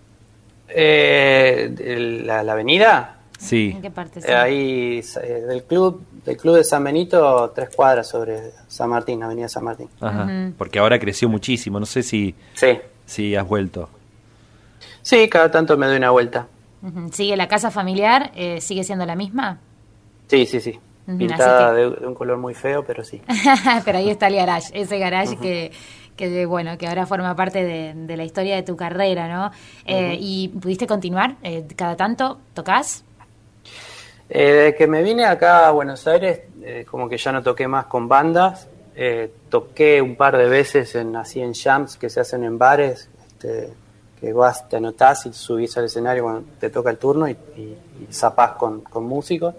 Eh, 0.69 2.23
la, 2.25 2.43
la 2.43 2.53
avenida, 2.53 3.14
Sí. 3.39 3.71
¿En 3.77 3.83
qué 3.83 3.91
parte? 3.91 4.19
Eh, 4.29 4.35
ahí 4.35 5.01
eh, 5.23 5.29
del 5.49 5.62
club 5.62 6.03
del 6.25 6.37
club 6.37 6.57
de 6.57 6.64
San 6.64 6.83
Benito 6.83 7.51
tres 7.55 7.69
cuadras 7.75 8.09
sobre 8.09 8.51
San 8.66 8.91
Martín 8.91 9.23
Avenida 9.23 9.49
San 9.49 9.62
Martín 9.62 9.89
Ajá. 10.01 10.29
Porque 10.59 10.81
ahora 10.81 10.99
creció 10.99 11.29
muchísimo. 11.29 11.79
No 11.79 11.87
sé 11.87 12.03
si, 12.03 12.35
sí 12.55 12.79
si 13.07 13.37
has 13.37 13.47
vuelto. 13.47 13.89
sí 15.03 15.29
cada 15.29 15.51
tanto 15.53 15.77
me 15.77 15.87
doy 15.87 15.99
una 15.99 16.11
vuelta. 16.11 16.49
¿Sigue 17.12 17.37
la 17.37 17.49
casa 17.49 17.70
familiar? 17.70 18.31
Eh, 18.35 18.61
¿Sigue 18.61 18.85
siendo 18.85 19.05
la 19.07 19.16
misma? 19.16 19.59
sí 20.29 20.47
sí 20.47 20.61
sí 20.61 20.79
pintada 21.18 21.70
que- 21.74 21.76
de, 21.81 21.91
de 21.91 22.07
un 22.07 22.14
color 22.14 22.37
muy 22.39 22.55
feo 22.55 22.85
pero 22.85 23.03
sí 23.05 23.20
Pero 23.85 23.99
ahí 23.99 24.11
está 24.11 24.26
el 24.29 24.37
garage, 24.37 24.70
ese 24.79 24.99
garage 24.99 25.37
que, 25.39 25.72
que, 26.16 26.45
bueno, 26.47 26.76
que 26.79 26.87
ahora 26.87 27.07
forma 27.07 27.35
parte 27.35 27.64
de, 27.64 27.95
de 27.95 28.16
la 28.16 28.24
historia 28.24 28.55
de 28.57 28.62
tu 28.62 28.76
carrera, 28.76 29.26
¿no? 29.29 29.51
Eh, 29.87 30.16
¿Y 30.20 30.49
pudiste 30.49 30.87
continuar? 30.87 31.37
Eh, 31.43 31.66
¿Cada 31.76 31.97
tanto 31.97 32.39
tocas? 32.55 33.05
Eh, 34.29 34.53
desde 34.53 34.74
que 34.76 34.87
me 34.87 35.03
vine 35.03 35.24
acá 35.24 35.68
a 35.68 35.70
Buenos 35.70 36.07
Aires 36.07 36.41
eh, 36.62 36.85
como 36.91 37.09
que 37.09 37.16
ya 37.16 37.33
no 37.33 37.43
toqué 37.43 37.66
más 37.66 37.87
con 37.87 38.09
bandas 38.09 38.68
Eh, 39.01 39.31
toqué 39.49 40.03
un 40.03 40.16
par 40.16 40.37
de 40.37 40.49
veces 40.49 40.95
en 40.97 41.14
así 41.16 41.41
en 41.41 41.55
jams 41.55 41.97
que 41.97 42.11
se 42.11 42.18
hacen 42.20 42.43
en 42.43 42.59
bares 42.59 43.09
este, 43.29 43.72
que 44.21 44.33
vas 44.33 44.69
te 44.69 44.77
anotás 44.77 45.27
y 45.27 45.33
subís 45.33 45.77
al 45.79 45.85
escenario 45.85 46.25
cuando 46.25 46.43
te 46.59 46.71
toca 46.71 46.91
el 46.91 46.99
turno 46.99 47.29
y, 47.29 47.33
y, 47.57 47.77
y 48.09 48.12
zapás 48.12 48.53
con, 48.53 48.81
con 48.81 49.05
músicos 49.05 49.55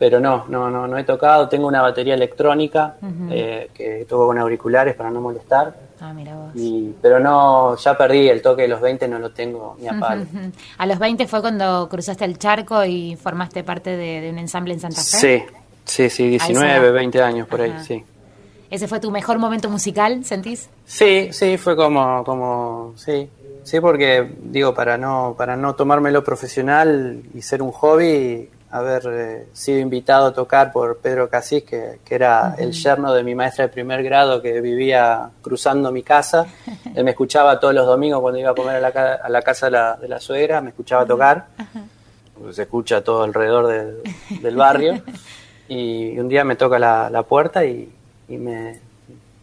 pero 0.00 0.18
no, 0.18 0.46
no, 0.48 0.70
no, 0.70 0.86
no 0.86 0.96
he 0.96 1.04
tocado. 1.04 1.46
Tengo 1.46 1.68
una 1.68 1.82
batería 1.82 2.14
electrónica 2.14 2.96
eh, 3.30 3.68
que 3.74 4.06
toco 4.08 4.28
con 4.28 4.38
auriculares 4.38 4.94
para 4.94 5.10
no 5.10 5.20
molestar. 5.20 5.76
Ah, 6.00 6.14
mira 6.14 6.34
vos. 6.34 6.52
Y, 6.54 6.94
pero 7.02 7.20
no, 7.20 7.76
ya 7.76 7.98
perdí 7.98 8.26
el 8.30 8.40
toque 8.40 8.62
de 8.62 8.68
los 8.68 8.80
20, 8.80 9.06
no 9.08 9.18
lo 9.18 9.30
tengo 9.32 9.76
ni 9.78 9.88
a 9.88 10.00
palo. 10.00 10.24
A 10.78 10.86
los 10.86 10.98
20 10.98 11.26
fue 11.28 11.42
cuando 11.42 11.86
cruzaste 11.90 12.24
el 12.24 12.38
charco 12.38 12.82
y 12.82 13.14
formaste 13.16 13.62
parte 13.62 13.94
de, 13.98 14.22
de 14.22 14.30
un 14.30 14.38
ensamble 14.38 14.72
en 14.72 14.80
Santa 14.80 15.02
Fe. 15.02 15.46
Sí, 15.84 16.08
sí, 16.08 16.08
sí, 16.08 16.32
A 16.32 16.36
esa 16.36 16.46
19, 16.46 16.86
edad. 16.86 16.94
20 16.94 17.22
años 17.22 17.46
por 17.46 17.60
ahí, 17.60 17.74
sí. 17.86 18.02
¿Ese 18.70 18.88
fue 18.88 19.00
tu 19.00 19.10
mejor 19.10 19.38
momento 19.38 19.68
musical, 19.68 20.24
sentís? 20.24 20.70
Sí, 20.86 21.28
sí, 21.32 21.58
fue 21.58 21.76
como, 21.76 22.24
como, 22.24 22.94
sí, 22.96 23.28
sí, 23.64 23.80
porque 23.80 24.30
digo, 24.42 24.74
para 24.74 24.96
no, 24.98 25.34
para 25.36 25.56
no 25.56 25.74
tomármelo 25.74 26.22
profesional 26.24 27.22
y 27.34 27.42
ser 27.42 27.62
un 27.62 27.72
hobby, 27.72 28.48
haber 28.70 29.02
eh, 29.06 29.46
sido 29.52 29.80
invitado 29.80 30.26
a 30.26 30.32
tocar 30.32 30.72
por 30.72 30.98
Pedro 30.98 31.28
Casís, 31.28 31.64
que, 31.64 31.98
que 32.04 32.14
era 32.14 32.54
el 32.56 32.72
yerno 32.72 33.12
de 33.12 33.24
mi 33.24 33.34
maestra 33.34 33.66
de 33.66 33.72
primer 33.72 34.02
grado 34.02 34.40
que 34.40 34.60
vivía 34.60 35.30
cruzando 35.42 35.90
mi 35.90 36.02
casa. 36.02 36.46
Él 36.94 37.04
me 37.04 37.10
escuchaba 37.10 37.58
todos 37.58 37.74
los 37.74 37.86
domingos 37.86 38.20
cuando 38.20 38.38
iba 38.38 38.50
a 38.50 38.54
comer 38.54 38.76
a 38.76 38.80
la, 38.80 38.88
a 39.14 39.28
la 39.28 39.42
casa 39.42 39.66
de 39.66 39.72
la, 39.72 39.96
de 39.96 40.08
la 40.08 40.20
suegra, 40.20 40.60
me 40.60 40.70
escuchaba 40.70 41.04
tocar. 41.04 41.46
Pues 42.40 42.56
se 42.56 42.62
escucha 42.62 43.02
todo 43.02 43.24
alrededor 43.24 43.66
del, 43.66 44.02
del 44.40 44.56
barrio. 44.56 45.02
Y 45.72 46.18
un 46.18 46.28
día 46.28 46.42
me 46.42 46.56
toca 46.56 46.80
la, 46.80 47.08
la 47.10 47.22
puerta 47.22 47.64
y, 47.64 47.88
y 48.28 48.36
me, 48.38 48.80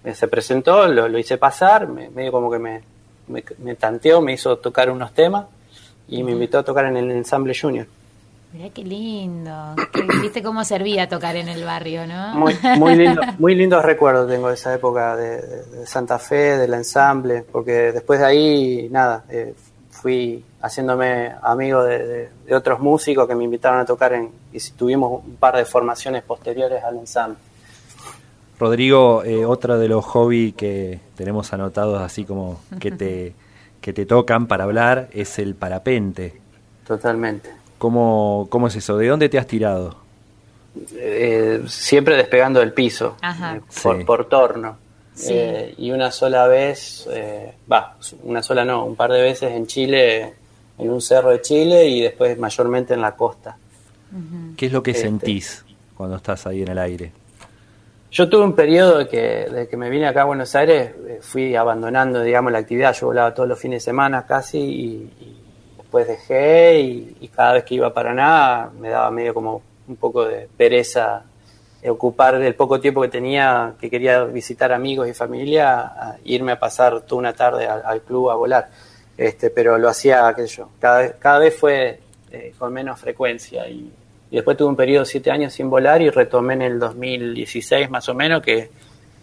me 0.04 0.14
se 0.14 0.28
presentó, 0.28 0.86
lo, 0.86 1.08
lo 1.08 1.18
hice 1.18 1.38
pasar, 1.38 1.88
me, 1.88 2.10
medio 2.10 2.34
como 2.34 2.52
que 2.52 2.60
me, 2.60 2.82
me, 3.28 3.44
me 3.60 3.76
tanteó, 3.76 4.22
me 4.22 4.34
hizo 4.34 4.58
tocar 4.58 4.90
unos 4.90 5.14
temas 5.14 5.46
y 6.08 6.24
me 6.24 6.32
invitó 6.32 6.60
a 6.60 6.64
tocar 6.64 6.86
en 6.86 6.98
el 6.98 7.12
ensamble 7.12 7.54
junior. 7.60 7.88
Mirá 8.54 8.70
qué 8.74 8.84
lindo. 8.84 9.76
¿Viste 10.22 10.42
cómo 10.42 10.64
servía 10.64 11.10
tocar 11.10 11.36
en 11.36 11.50
el 11.50 11.66
barrio, 11.66 12.08
no? 12.08 12.34
Muy, 12.36 12.56
muy, 12.78 12.96
lindo, 12.96 13.22
muy 13.40 13.56
lindos 13.56 13.84
recuerdos 13.84 14.30
tengo 14.30 14.48
de 14.48 14.54
esa 14.54 14.74
época 14.74 15.18
de, 15.18 15.86
Santa 15.86 16.18
Fe, 16.18 16.58
del 16.58 16.74
ensamble, 16.74 17.44
porque 17.52 17.92
después 17.92 18.20
de 18.22 18.26
ahí, 18.26 18.88
nada, 18.90 19.26
eh, 19.30 19.54
fui 19.92 20.44
haciéndome 20.62 21.34
amigo 21.42 21.84
de, 21.84 22.08
de- 22.08 22.30
de 22.46 22.56
otros 22.56 22.80
músicos 22.80 23.28
que 23.28 23.36
me 23.36 23.44
invitaron 23.44 23.80
a 23.80 23.86
tocar 23.86 24.14
en, 24.14 24.32
y 24.54 24.60
tuvimos 24.78 25.24
un 25.26 25.36
par 25.36 25.58
de 25.58 25.66
formaciones 25.66 26.24
posteriores 26.24 26.82
al 26.84 26.98
ensamble. 26.98 27.38
Rodrigo, 28.60 29.24
eh, 29.24 29.46
otro 29.46 29.78
de 29.78 29.88
los 29.88 30.04
hobbies 30.06 30.56
que 30.56 31.00
tenemos 31.16 31.54
anotados 31.54 32.02
así 32.02 32.26
como 32.26 32.60
que 32.80 32.92
te, 32.92 33.34
que 33.82 33.94
te 33.94 34.06
tocan 34.06 34.48
para 34.48 34.64
hablar 34.64 35.10
es 35.14 35.38
el 35.40 35.54
parapente. 35.56 36.40
Totalmente. 36.88 37.50
¿Cómo, 37.78 38.48
¿Cómo 38.50 38.68
es 38.68 38.76
eso? 38.76 38.98
¿De 38.98 39.08
dónde 39.08 39.30
te 39.30 39.38
has 39.38 39.46
tirado? 39.48 39.96
Eh, 40.96 41.62
siempre 41.68 42.16
despegando 42.16 42.60
del 42.60 42.74
piso, 42.74 43.18
Ajá. 43.22 43.58
eh, 43.58 43.62
por, 43.84 43.98
Sí. 44.00 44.04
por 44.04 44.26
torno. 44.26 44.78
Sí. 45.14 45.34
Eh, 45.34 45.74
y 45.78 45.92
una 45.92 46.12
sola 46.12 46.48
vez, 46.48 47.08
eh, 47.12 47.54
va, 47.72 47.96
una 48.24 48.42
sola 48.44 48.64
no, 48.66 48.86
un 48.86 48.96
par 48.96 49.12
de 49.12 49.22
veces 49.22 49.52
en 49.52 49.66
Chile, 49.68 50.34
en 50.78 50.90
un 50.92 51.02
cerro 51.02 51.30
de 51.30 51.42
Chile 51.42 51.88
y 51.88 52.02
después 52.02 52.38
mayormente 52.38 52.94
en 52.94 53.02
la 53.02 53.16
costa. 53.16 53.58
¿Qué 54.56 54.68
es 54.68 54.72
lo 54.72 54.82
que 54.84 54.92
Este. 54.92 55.04
sentís 55.04 55.66
cuando 55.96 56.16
estás 56.18 56.46
ahí 56.48 56.62
en 56.62 56.68
el 56.70 56.78
aire? 56.78 57.12
Yo 58.18 58.28
tuve 58.28 58.46
un 58.46 58.56
periodo 58.56 58.98
de 58.98 59.08
que, 59.08 59.46
de 59.48 59.68
que 59.68 59.78
me 59.78 59.92
vine 59.92 60.08
acá 60.08 60.24
a 60.24 60.26
Buenos 60.26 60.56
Aires, 60.56 60.92
eh, 61.08 61.20
fui 61.22 61.56
abandonando, 61.56 62.24
digamos, 62.24 62.52
la 62.52 62.58
actividad. 62.58 62.96
Yo 62.96 63.06
volaba 63.06 63.32
todos 63.32 63.48
los 63.48 63.60
fines 63.60 63.84
de 63.84 63.92
semana 63.92 64.26
casi 64.26 64.58
y, 64.58 65.44
después 65.78 66.08
dejé 66.08 66.80
y, 66.80 67.28
cada 67.28 67.54
vez 67.54 67.64
que 67.64 67.76
iba 67.76 67.86
a 67.86 67.94
Paraná 67.94 68.72
me 68.80 68.90
daba 68.90 69.12
medio 69.12 69.36
como 69.36 69.62
un 69.88 69.98
poco 69.98 70.26
de 70.26 70.50
pereza 70.58 71.26
ocupar 71.88 72.42
el 72.42 72.56
poco 72.56 72.80
tiempo 72.80 73.04
que 73.04 73.10
tenía, 73.10 73.76
que 73.80 73.88
quería 73.88 74.24
visitar 74.24 74.72
amigos 74.74 75.08
y 75.08 75.14
familia, 75.14 76.18
irme 76.24 76.54
a 76.54 76.60
pasar 76.60 77.02
toda 77.02 77.20
una 77.20 77.34
tarde 77.34 77.68
al, 77.68 78.02
club 78.02 78.32
a 78.32 78.36
volar. 78.36 78.68
Este, 79.16 79.52
pero 79.52 79.78
lo 79.78 79.90
hacía, 79.90 80.34
qué 80.36 80.48
sé 80.48 80.56
yo, 80.56 80.70
cada, 80.80 81.00
vez- 81.02 81.16
cada 81.20 81.38
vez 81.38 81.56
fue 81.56 82.00
eh, 82.32 82.56
con 82.58 82.74
menos 82.74 83.00
frecuencia 83.00 83.70
y, 83.70 83.94
y 84.32 84.36
después 84.36 84.58
tuve 84.58 84.70
un 84.70 84.76
periodo 84.76 85.04
de 85.06 85.10
siete 85.10 85.32
años 85.32 85.54
sin 85.54 85.70
volar 85.70 86.02
y 86.02 86.10
retomé 86.10 86.54
en 86.56 86.62
el 86.64 86.80
2016 86.80 87.90
más 87.90 88.08
o 88.10 88.14
menos 88.14 88.42
que, 88.42 88.70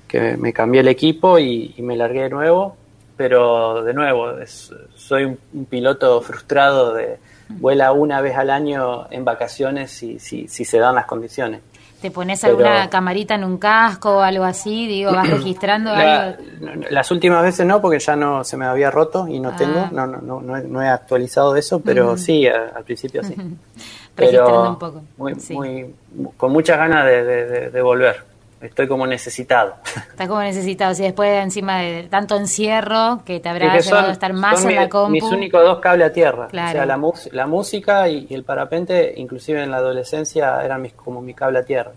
que 0.09 0.36
me 0.36 0.52
cambié 0.52 0.80
el 0.80 0.88
equipo 0.88 1.38
y, 1.38 1.74
y 1.76 1.82
me 1.82 1.96
largué 1.96 2.22
de 2.22 2.30
nuevo, 2.30 2.76
pero 3.16 3.82
de 3.84 3.92
nuevo, 3.94 4.38
es- 4.38 4.72
soy 4.94 5.24
un, 5.24 5.38
un 5.52 5.64
piloto 5.66 6.20
frustrado 6.22 6.94
de 6.94 7.18
vuela 7.48 7.92
una 7.92 8.20
vez 8.22 8.36
al 8.36 8.48
año 8.50 9.07
en 9.11 9.24
vacaciones 9.24 9.90
si, 9.90 10.18
si, 10.18 10.48
si 10.48 10.64
se 10.64 10.78
dan 10.78 10.94
las 10.94 11.05
condiciones. 11.07 11.61
¿Te 12.00 12.11
pones 12.11 12.40
Pero- 12.40 12.52
alguna 12.59 12.90
camarita 12.90 13.34
en 13.34 13.44
un 13.44 13.57
casco 13.59 14.16
o 14.16 14.20
algo 14.20 14.44
así? 14.44 14.86
Digo, 14.86 15.12
vas 15.12 15.28
registrando 15.30 15.90
La- 15.90 16.22
algo. 16.30 16.42
las 16.90 17.11
últimas 17.11 17.42
veces 17.42 17.64
no, 17.66 17.80
porque 17.80 17.98
ya 17.98 18.14
no 18.16 18.44
se 18.44 18.57
me 18.57 18.64
había 18.66 18.90
roto 18.90 19.26
y 19.28 19.40
no 19.40 19.50
Ah. 19.50 19.57
tengo, 19.57 19.88
no, 19.92 20.07
no, 20.07 20.20
no, 20.20 20.40
no 20.40 20.57
he, 20.57 20.62
no 20.64 20.82
he 20.82 20.88
actualizado 20.88 21.57
eso, 21.57 21.80
pero 21.80 22.16
sí, 22.18 22.46
al 22.46 22.84
principio 22.84 23.22
sí. 23.24 23.34
Registrando 24.17 24.71
un 24.71 24.79
poco, 24.79 25.03
Muy, 25.17 25.35
sí. 25.41 25.55
muy, 25.55 25.95
con 26.37 26.53
muchas 26.53 26.79
ganas 26.79 27.05
de, 27.07 27.25
de- 27.25 27.47
de- 27.47 27.71
de 27.71 27.83
volver. 27.83 28.23
Estoy 28.61 28.89
como 28.89 29.07
necesitado. 29.07 29.75
Está 29.95 30.27
como 30.27 30.41
necesitado. 30.41 30.95
Si 30.95 31.03
después 31.03 31.43
encima 31.43 31.81
de 31.81 32.05
tanto 32.05 32.37
encierro 32.37 33.21
que 33.27 33.39
te 33.41 33.49
habrá 33.51 33.77
Es 33.77 33.85
que 33.85 33.91
son- 33.91 34.05
a 34.07 34.12
estar 34.12 34.33
más 34.33 34.61
son 34.61 34.71
en 34.71 34.77
mi- 34.79 34.83
la 34.83 34.89
compu. 34.89 35.11
mis 35.11 35.25
únicos 35.25 35.62
dos 35.62 35.81
cables 35.81 36.07
a 36.09 36.12
tierra. 36.12 36.47
Claro. 36.49 36.69
O 36.71 36.73
sea, 36.73 36.87
la, 36.87 36.99
la 37.33 37.47
música 37.47 38.09
y, 38.09 38.27
y 38.31 38.35
el 38.35 38.43
parapente, 38.45 39.12
inclusive 39.17 39.62
en 39.62 39.71
la 39.71 39.79
adolescencia, 39.79 40.65
eran 40.65 40.81
mis, 40.81 40.93
como 40.95 41.21
mi 41.21 41.35
cable 41.35 41.59
a 41.59 41.65
tierra. 41.65 41.91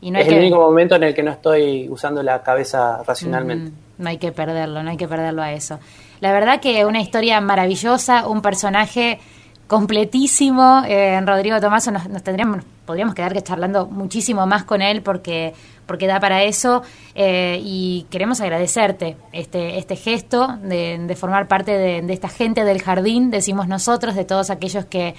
y 0.00 0.10
no 0.12 0.18
es 0.20 0.28
el 0.28 0.38
único 0.38 0.58
momento 0.60 0.94
en 0.94 1.02
el 1.04 1.14
que 1.14 1.22
no 1.24 1.32
estoy 1.32 1.88
usando 1.88 2.22
la 2.22 2.40
cabeza 2.42 3.02
racionalmente. 3.04 3.70
Mm, 3.70 4.02
no 4.04 4.08
hay 4.10 4.18
que 4.18 4.30
perderlo, 4.30 4.82
no 4.84 4.90
hay 4.90 4.96
que 4.98 5.08
perderlo 5.08 5.42
a 5.42 5.52
eso. 5.52 5.80
La 6.20 6.32
verdad 6.32 6.60
que 6.60 6.84
una 6.84 7.00
historia 7.00 7.40
maravillosa, 7.40 8.28
un 8.28 8.42
personaje 8.42 9.18
completísimo. 9.66 10.82
Eh, 10.86 11.20
Rodrigo 11.24 11.60
Tomaso 11.60 11.90
nos, 11.90 12.08
nos 12.08 12.22
tendríamos, 12.22 12.64
podríamos 12.84 13.14
quedar 13.14 13.32
que 13.32 13.42
charlando 13.42 13.86
muchísimo 13.86 14.46
más 14.46 14.64
con 14.64 14.82
él 14.82 15.02
porque, 15.02 15.54
porque 15.86 16.06
da 16.06 16.20
para 16.20 16.42
eso. 16.42 16.82
Eh, 17.14 17.60
y 17.62 18.06
queremos 18.10 18.40
agradecerte 18.40 19.16
este, 19.32 19.78
este 19.78 19.96
gesto 19.96 20.58
de, 20.62 20.98
de 20.98 21.16
formar 21.16 21.48
parte 21.48 21.72
de, 21.72 22.02
de 22.02 22.12
esta 22.12 22.28
gente 22.28 22.64
del 22.64 22.82
jardín, 22.82 23.30
decimos 23.30 23.68
nosotros, 23.68 24.14
de 24.14 24.24
todos 24.24 24.50
aquellos 24.50 24.84
que, 24.84 25.14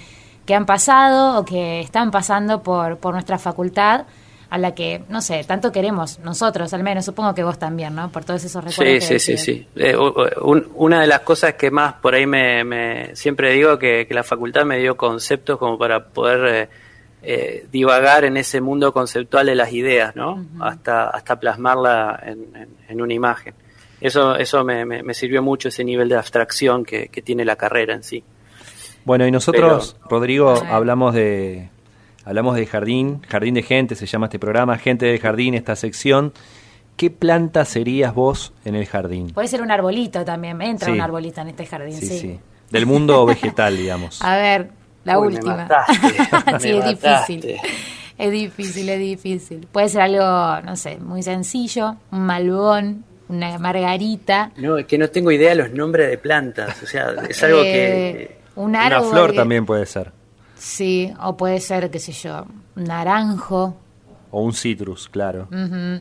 que 0.46 0.54
han 0.54 0.66
pasado 0.66 1.38
o 1.38 1.44
que 1.44 1.80
están 1.80 2.10
pasando 2.10 2.62
por, 2.62 2.98
por 2.98 3.12
nuestra 3.14 3.38
facultad 3.38 4.06
a 4.50 4.56
la 4.58 4.74
que, 4.74 5.02
no 5.08 5.20
sé, 5.20 5.44
tanto 5.44 5.70
queremos 5.72 6.18
nosotros, 6.20 6.72
al 6.72 6.82
menos, 6.82 7.04
supongo 7.04 7.34
que 7.34 7.44
vos 7.44 7.58
también, 7.58 7.94
¿no? 7.94 8.10
Por 8.10 8.24
todos 8.24 8.42
esos 8.44 8.64
recuerdos. 8.64 9.04
Sí, 9.04 9.12
que 9.14 9.18
sí, 9.18 9.36
sí, 9.36 9.38
sí. 9.38 9.68
Eh, 9.76 9.96
un- 9.96 10.68
una 10.74 11.00
de 11.02 11.06
las 11.06 11.20
cosas 11.20 11.54
que 11.54 11.70
más 11.70 11.94
por 11.94 12.14
ahí 12.14 12.26
me, 12.26 12.64
me- 12.64 13.14
siempre 13.14 13.52
digo 13.52 13.78
que, 13.78 14.06
que 14.06 14.14
la 14.14 14.22
facultad 14.24 14.64
me 14.64 14.78
dio 14.78 14.96
conceptos 14.96 15.58
como 15.58 15.76
para 15.78 16.04
poder 16.06 16.54
eh, 16.54 16.68
eh, 17.22 17.66
divagar 17.70 18.24
en 18.24 18.36
ese 18.36 18.60
mundo 18.60 18.92
conceptual 18.92 19.46
de 19.46 19.54
las 19.54 19.72
ideas, 19.72 20.14
¿no? 20.16 20.46
Hasta 20.60 21.10
hasta 21.10 21.38
plasmarla 21.38 22.18
en, 22.24 22.46
en- 22.56 22.68
en 22.88 23.00
una 23.02 23.12
imagen. 23.12 23.54
Eso 24.00 24.36
eso 24.36 24.64
me, 24.64 24.84
me- 24.86 25.02
me 25.02 25.12
sirvió 25.14 25.42
mucho 25.42 25.68
ese 25.68 25.82
nivel 25.84 26.08
de 26.08 26.16
abstracción 26.16 26.84
que, 26.84 27.08
que 27.08 27.20
tiene 27.20 27.44
la 27.44 27.56
carrera 27.56 27.94
en 27.94 28.02
sí. 28.04 28.22
Bueno, 29.04 29.26
y 29.26 29.30
nosotros, 29.30 29.96
Rodrigo, 30.08 30.54
hablamos 30.70 31.14
de 31.14 31.68
hablamos 32.28 32.54
de 32.56 32.66
jardín, 32.66 33.22
jardín 33.28 33.54
de 33.54 33.62
gente 33.62 33.94
se 33.94 34.06
llama 34.06 34.26
este 34.26 34.38
programa, 34.38 34.76
gente 34.78 35.06
del 35.06 35.18
jardín, 35.18 35.54
esta 35.54 35.74
sección. 35.76 36.32
¿Qué 36.96 37.10
planta 37.10 37.64
serías 37.64 38.14
vos 38.14 38.52
en 38.64 38.74
el 38.74 38.84
jardín? 38.86 39.30
Puede 39.30 39.48
ser 39.48 39.62
un 39.62 39.70
arbolito 39.70 40.24
también, 40.24 40.60
entra 40.60 40.86
Sí. 40.86 40.92
un 40.92 41.00
arbolito 41.00 41.40
en 41.40 41.48
este 41.48 41.64
jardín, 41.64 41.94
sí. 41.96 42.06
Sí, 42.06 42.18
sí. 42.18 42.40
Del 42.70 42.86
mundo 42.86 43.24
vegetal, 43.26 43.76
digamos. 43.76 44.20
A 44.22 44.36
ver, 44.36 44.68
la 45.04 45.18
Uy, 45.18 45.28
me 45.28 45.34
última. 45.36 45.56
mataste, 45.56 45.94
sí, 46.60 46.72
me 46.72 46.78
es 46.78 46.84
difícil. 47.00 47.56
Es 48.18 48.30
difícil, 48.32 48.88
es 48.88 48.98
difícil. 48.98 49.68
Puede 49.70 49.88
ser 49.88 50.00
algo, 50.02 50.60
no 50.66 50.74
sé, 50.76 50.98
muy 50.98 51.22
sencillo, 51.22 51.94
un 52.10 52.26
malbón, 52.26 53.04
una 53.28 53.56
margarita. 53.58 54.50
No, 54.56 54.76
es 54.76 54.86
que 54.86 54.98
no 54.98 55.08
tengo 55.08 55.30
idea 55.30 55.50
de 55.50 55.54
los 55.54 55.70
nombres 55.70 56.10
de 56.10 56.18
plantas. 56.18 56.82
O 56.82 56.86
sea, 56.86 57.12
es 57.28 57.40
algo 57.44 57.62
que... 57.62 58.10
eh, 58.10 58.38
un 58.56 58.70
Una 58.70 59.00
flor 59.02 59.30
que- 59.30 59.36
también 59.36 59.64
puede 59.64 59.86
ser. 59.86 60.10
Sí, 60.58 61.12
o 61.22 61.36
puede 61.36 61.60
ser, 61.60 61.90
qué 61.90 61.98
sé 61.98 62.12
yo, 62.12 62.44
naranjo, 62.74 63.76
O 64.30 64.42
un 64.42 64.52
citrus, 64.52 65.08
claro. 65.08 65.48
ujú, 65.50 66.00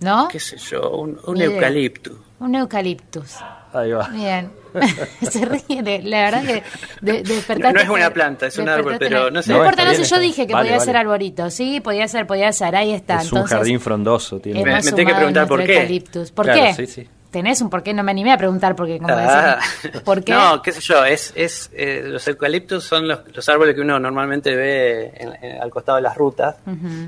¿no? 0.00 0.28
qué 0.28 0.38
sé 0.40 0.56
yo, 0.58 0.90
un, 0.90 1.18
un 1.26 1.40
eucalipto. 1.40 2.12
Un 2.40 2.54
eucaliptus. 2.56 3.36
Ahí 3.72 3.92
va. 3.92 4.08
Bien. 4.08 4.50
Se 5.22 5.44
ríe, 5.44 5.82
de- 5.82 6.02
la 6.02 6.22
verdad 6.30 6.42
que 6.44 6.62
de, 7.02 7.22
despertaste- 7.22 7.62
No, 7.62 7.72
no 7.72 7.80
es 7.80 7.88
una 7.88 8.10
planta, 8.12 8.46
es 8.46 8.58
un 8.58 8.68
árbol, 8.68 8.96
pero 8.98 9.30
no 9.30 9.42
sé. 9.42 9.50
No 9.50 9.58
No, 9.58 9.64
importa, 9.64 9.84
no 9.84 9.94
sé, 9.94 10.04
yo 10.04 10.18
dije 10.18 10.46
que 10.46 10.52
Vale, 10.54 10.64
podía 10.66 10.78
vale. 10.78 10.86
ser 10.86 10.96
arborito. 10.96 11.50
Sí, 11.50 11.80
podía 11.80 12.08
ser, 12.08 12.26
podía 12.26 12.52
ser, 12.52 12.74
ahí 12.76 12.92
está. 12.92 13.16
es 13.22 13.30
un 13.32 13.38
Entonces, 13.38 13.56
jardín 13.58 13.80
frondoso. 13.80 14.40
Tiene. 14.40 14.64
Me- 14.64 14.74
me 14.82 14.92
tengo 14.92 15.08
que 15.10 15.14
preguntar 15.14 15.46
por 15.46 15.64
qué. 15.64 15.74
eucaliptus. 15.76 16.30
¿Por 16.32 16.46
Claro, 16.46 16.60
qué? 16.62 16.74
sí, 16.74 16.86
sí. 16.86 17.08
Tenés 17.32 17.60
un 17.62 17.70
por 17.70 17.82
qué, 17.82 17.92
no 17.94 18.02
me 18.04 18.10
animé 18.12 18.30
a 18.32 18.36
preguntar 18.38 18.76
por 18.76 18.86
qué, 18.86 18.98
como 18.98 19.12
Ah. 19.16 19.58
¿Por 20.04 20.22
qué? 20.22 20.32
No, 20.32 20.62
qué 20.62 20.70
sé 20.70 20.80
yo, 20.80 21.04
es, 21.04 21.32
es, 21.34 21.70
eh, 21.72 22.02
los 22.04 22.28
eucaliptos 22.28 22.84
son 22.84 23.08
los, 23.08 23.20
los 23.34 23.48
árboles 23.48 23.74
que 23.74 23.80
uno 23.80 23.98
normalmente 23.98 24.54
ve 24.54 25.12
en- 25.16 25.32
en- 25.42 25.60
al 25.62 25.70
costado 25.70 25.96
de 25.96 26.02
las 26.02 26.16
rutas 26.16 26.56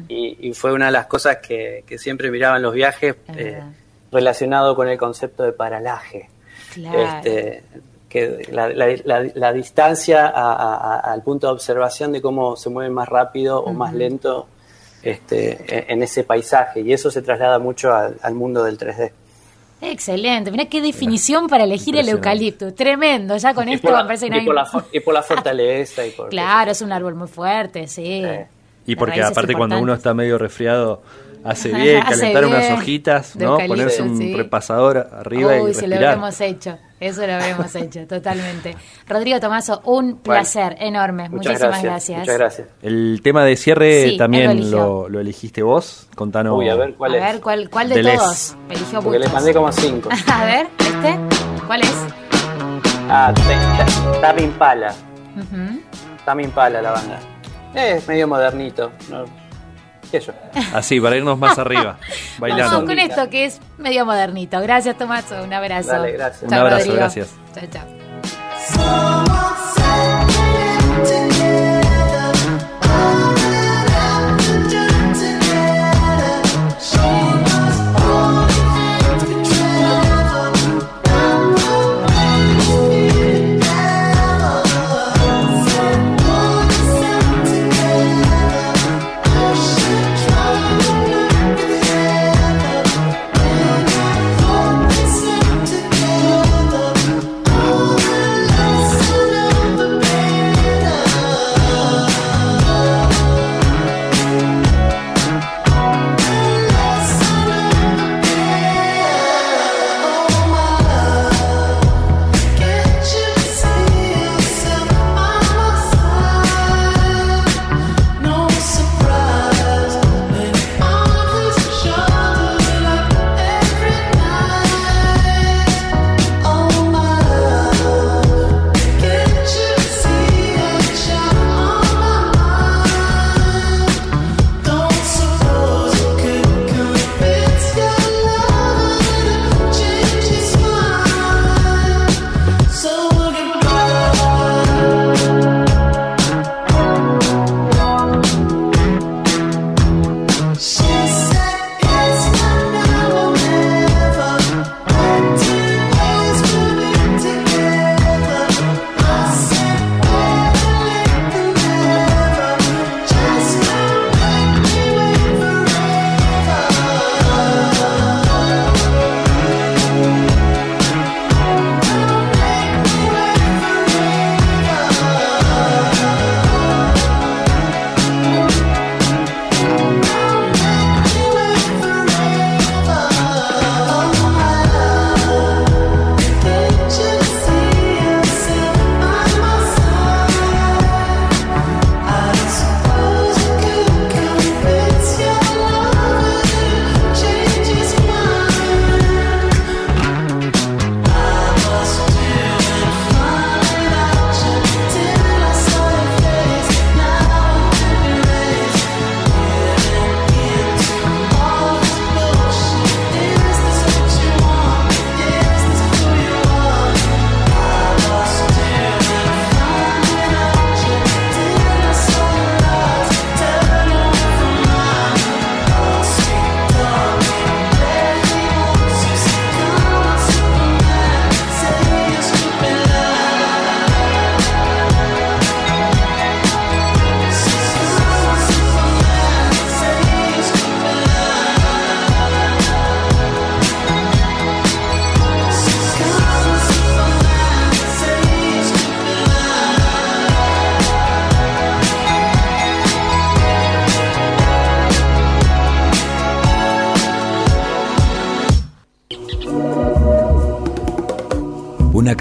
y, 0.09 0.49
y 0.49 0.55
fue 0.55 0.73
una 0.73 0.87
de 0.87 0.93
las 0.93 1.07
cosas 1.07 1.37
que, 1.47 1.85
que 1.87 1.99
siempre 1.99 2.31
miraba 2.31 2.57
en 2.57 2.63
los 2.63 2.73
viajes 2.75 3.15
Es 3.29 3.37
eh, 3.37 3.63
relacionado 4.11 4.75
con 4.75 4.89
el 4.89 4.97
concepto 4.99 5.43
de 5.45 5.53
paralaje. 5.53 6.31
Claro. 6.73 6.99
Este, 7.03 7.63
que 8.09 8.49
la, 8.51 8.69
la- 8.69 8.97
la- 9.05 9.31
la 9.35 9.53
distancia 9.53 10.27
a- 10.29 10.53
a- 10.55 10.95
a- 10.95 11.13
al 11.13 11.23
punto 11.23 11.49
de 11.49 11.53
observación 11.53 12.13
de 12.13 12.23
cómo 12.23 12.57
se 12.57 12.71
mueve 12.71 12.89
más 12.91 13.09
rápido 13.09 13.61
o 13.63 13.73
más 13.75 13.93
lento 13.93 14.47
este, 15.03 15.59
en- 15.69 15.85
en 15.99 16.03
ese 16.03 16.25
paisaje 16.25 16.81
y 16.81 16.93
eso 16.93 17.11
se 17.11 17.21
traslada 17.23 17.59
mucho 17.59 17.93
al, 17.93 18.17
al 18.23 18.35
mundo 18.35 18.65
del 18.65 18.79
3D. 18.79 19.11
Excelente. 19.91 20.51
Mirá 20.51 20.67
qué 20.67 20.81
definición 20.81 21.47
para 21.49 21.65
elegir 21.65 21.97
el 21.97 22.09
eucalipto. 22.09 22.75
Tremendo. 22.75 23.37
Ya 23.37 23.55
con 23.55 23.69
y, 23.69 23.75
esto 23.75 23.89
por 23.89 23.93
me 23.97 24.03
la, 24.03 24.07
parece 24.07 24.27
que 24.29 24.29
y 24.29 24.31
no 24.31 24.41
hay- 24.41 24.47
por 24.47 24.55
la 24.55 24.85
y 24.93 25.01
por 25.01 25.15
la 25.15 25.23
fortaleza 25.25 26.07
y 26.07 26.11
por 26.11 26.29
Claro, 26.31 26.71
es 26.71 26.81
un 26.83 26.93
árbol 26.93 27.15
muy 27.15 27.29
fuerte, 27.29 27.87
sí. 27.87 28.23
Sí. 28.25 28.29
Y 28.87 28.97
porque 28.97 29.23
aparte 29.23 29.55
cuando 29.55 29.79
uno 29.79 29.95
está 29.95 30.13
medio 30.15 30.37
resfriado, 30.39 31.03
hace 31.45 31.69
bien 31.75 32.03
Hace 32.03 32.21
calentar 32.21 32.45
unas 32.47 32.71
hojitas, 32.73 33.37
¿no? 33.37 33.59
Ponerse 33.59 34.03
un 34.03 34.17
sí. 34.19 34.35
repasador 34.35 35.09
arriba 35.13 35.61
Uy, 35.63 35.71
y 35.71 35.75
se 35.75 35.83
lo 35.83 35.89
respirar. 35.91 36.05
habremos 36.05 36.41
hecho. 36.41 36.79
Eso 37.01 37.27
lo 37.27 37.35
habremos 37.35 37.75
hecho, 37.75 38.07
totalmente. 38.07 38.75
Rodrigo 39.07 39.39
Tomaso, 39.41 39.83
un 39.85 40.17
placer 40.19 40.77
enorme. 40.81 41.29
Muchas 41.29 41.53
Muchísimas 41.53 41.83
gracias, 41.83 41.85
gracias. 41.85 42.19
Muchas 42.21 42.39
gracias. 42.39 42.69
El 42.83 43.21
tema 43.23 43.45
de 43.45 43.57
cierre 43.57 44.11
Sí, 44.11 44.17
también 44.17 44.71
lo, 44.71 45.09
lo 45.09 45.21
eligiste 45.21 45.63
vos. 45.63 46.09
Contanos. 46.15 46.57
Uy, 46.59 46.69
a 46.69 46.75
ver 46.77 46.91
A 46.91 46.97
cuál 46.97 47.15
es. 47.17 47.23
ver, 47.23 47.41
¿cuál, 47.41 47.69
cuál 47.71 47.89
de 47.91 48.03
todos? 48.03 48.57
Eligió 48.71 49.03
Porque 49.03 49.19
le 49.19 49.29
mandé 49.29 49.53
como 49.53 49.71
cinco. 49.73 50.09
A 50.33 50.45
ver, 50.47 50.67
¿este? 50.79 51.19
¿Cuál 51.67 51.83
es? 51.83 51.95
Ah, 53.11 53.35
Tame 54.23 54.43
Impala. 54.43 54.95
Ujú. 55.37 55.81
Tame 56.25 56.43
Impala 56.45 56.81
la 56.81 56.93
banda. 56.93 57.21
Es 57.75 58.07
medio 58.09 58.27
modernito. 58.29 58.91
¿no? 59.11 59.25
Así, 60.73 61.01
para 61.01 61.17
irnos 61.17 61.39
más 61.39 61.59
arriba, 61.59 61.99
bailando. 62.39 62.77
Vamos 62.77 62.89
con 62.89 62.99
esto 62.99 63.29
que 63.31 63.47
es 63.47 63.61
medio 63.79 64.07
modernito. 64.07 64.61
Gracias, 64.61 64.97
Tomaso. 64.97 65.43
Un 65.43 65.53
abrazo. 65.53 65.91
Dale, 65.91 66.13
gracias. 66.13 66.43
Un 66.43 66.55
abrazo, 66.55 66.77
Rodrigo. 66.77 66.97
gracias. 66.97 67.31
Chao, 67.55 67.67
chao. 68.77 69.84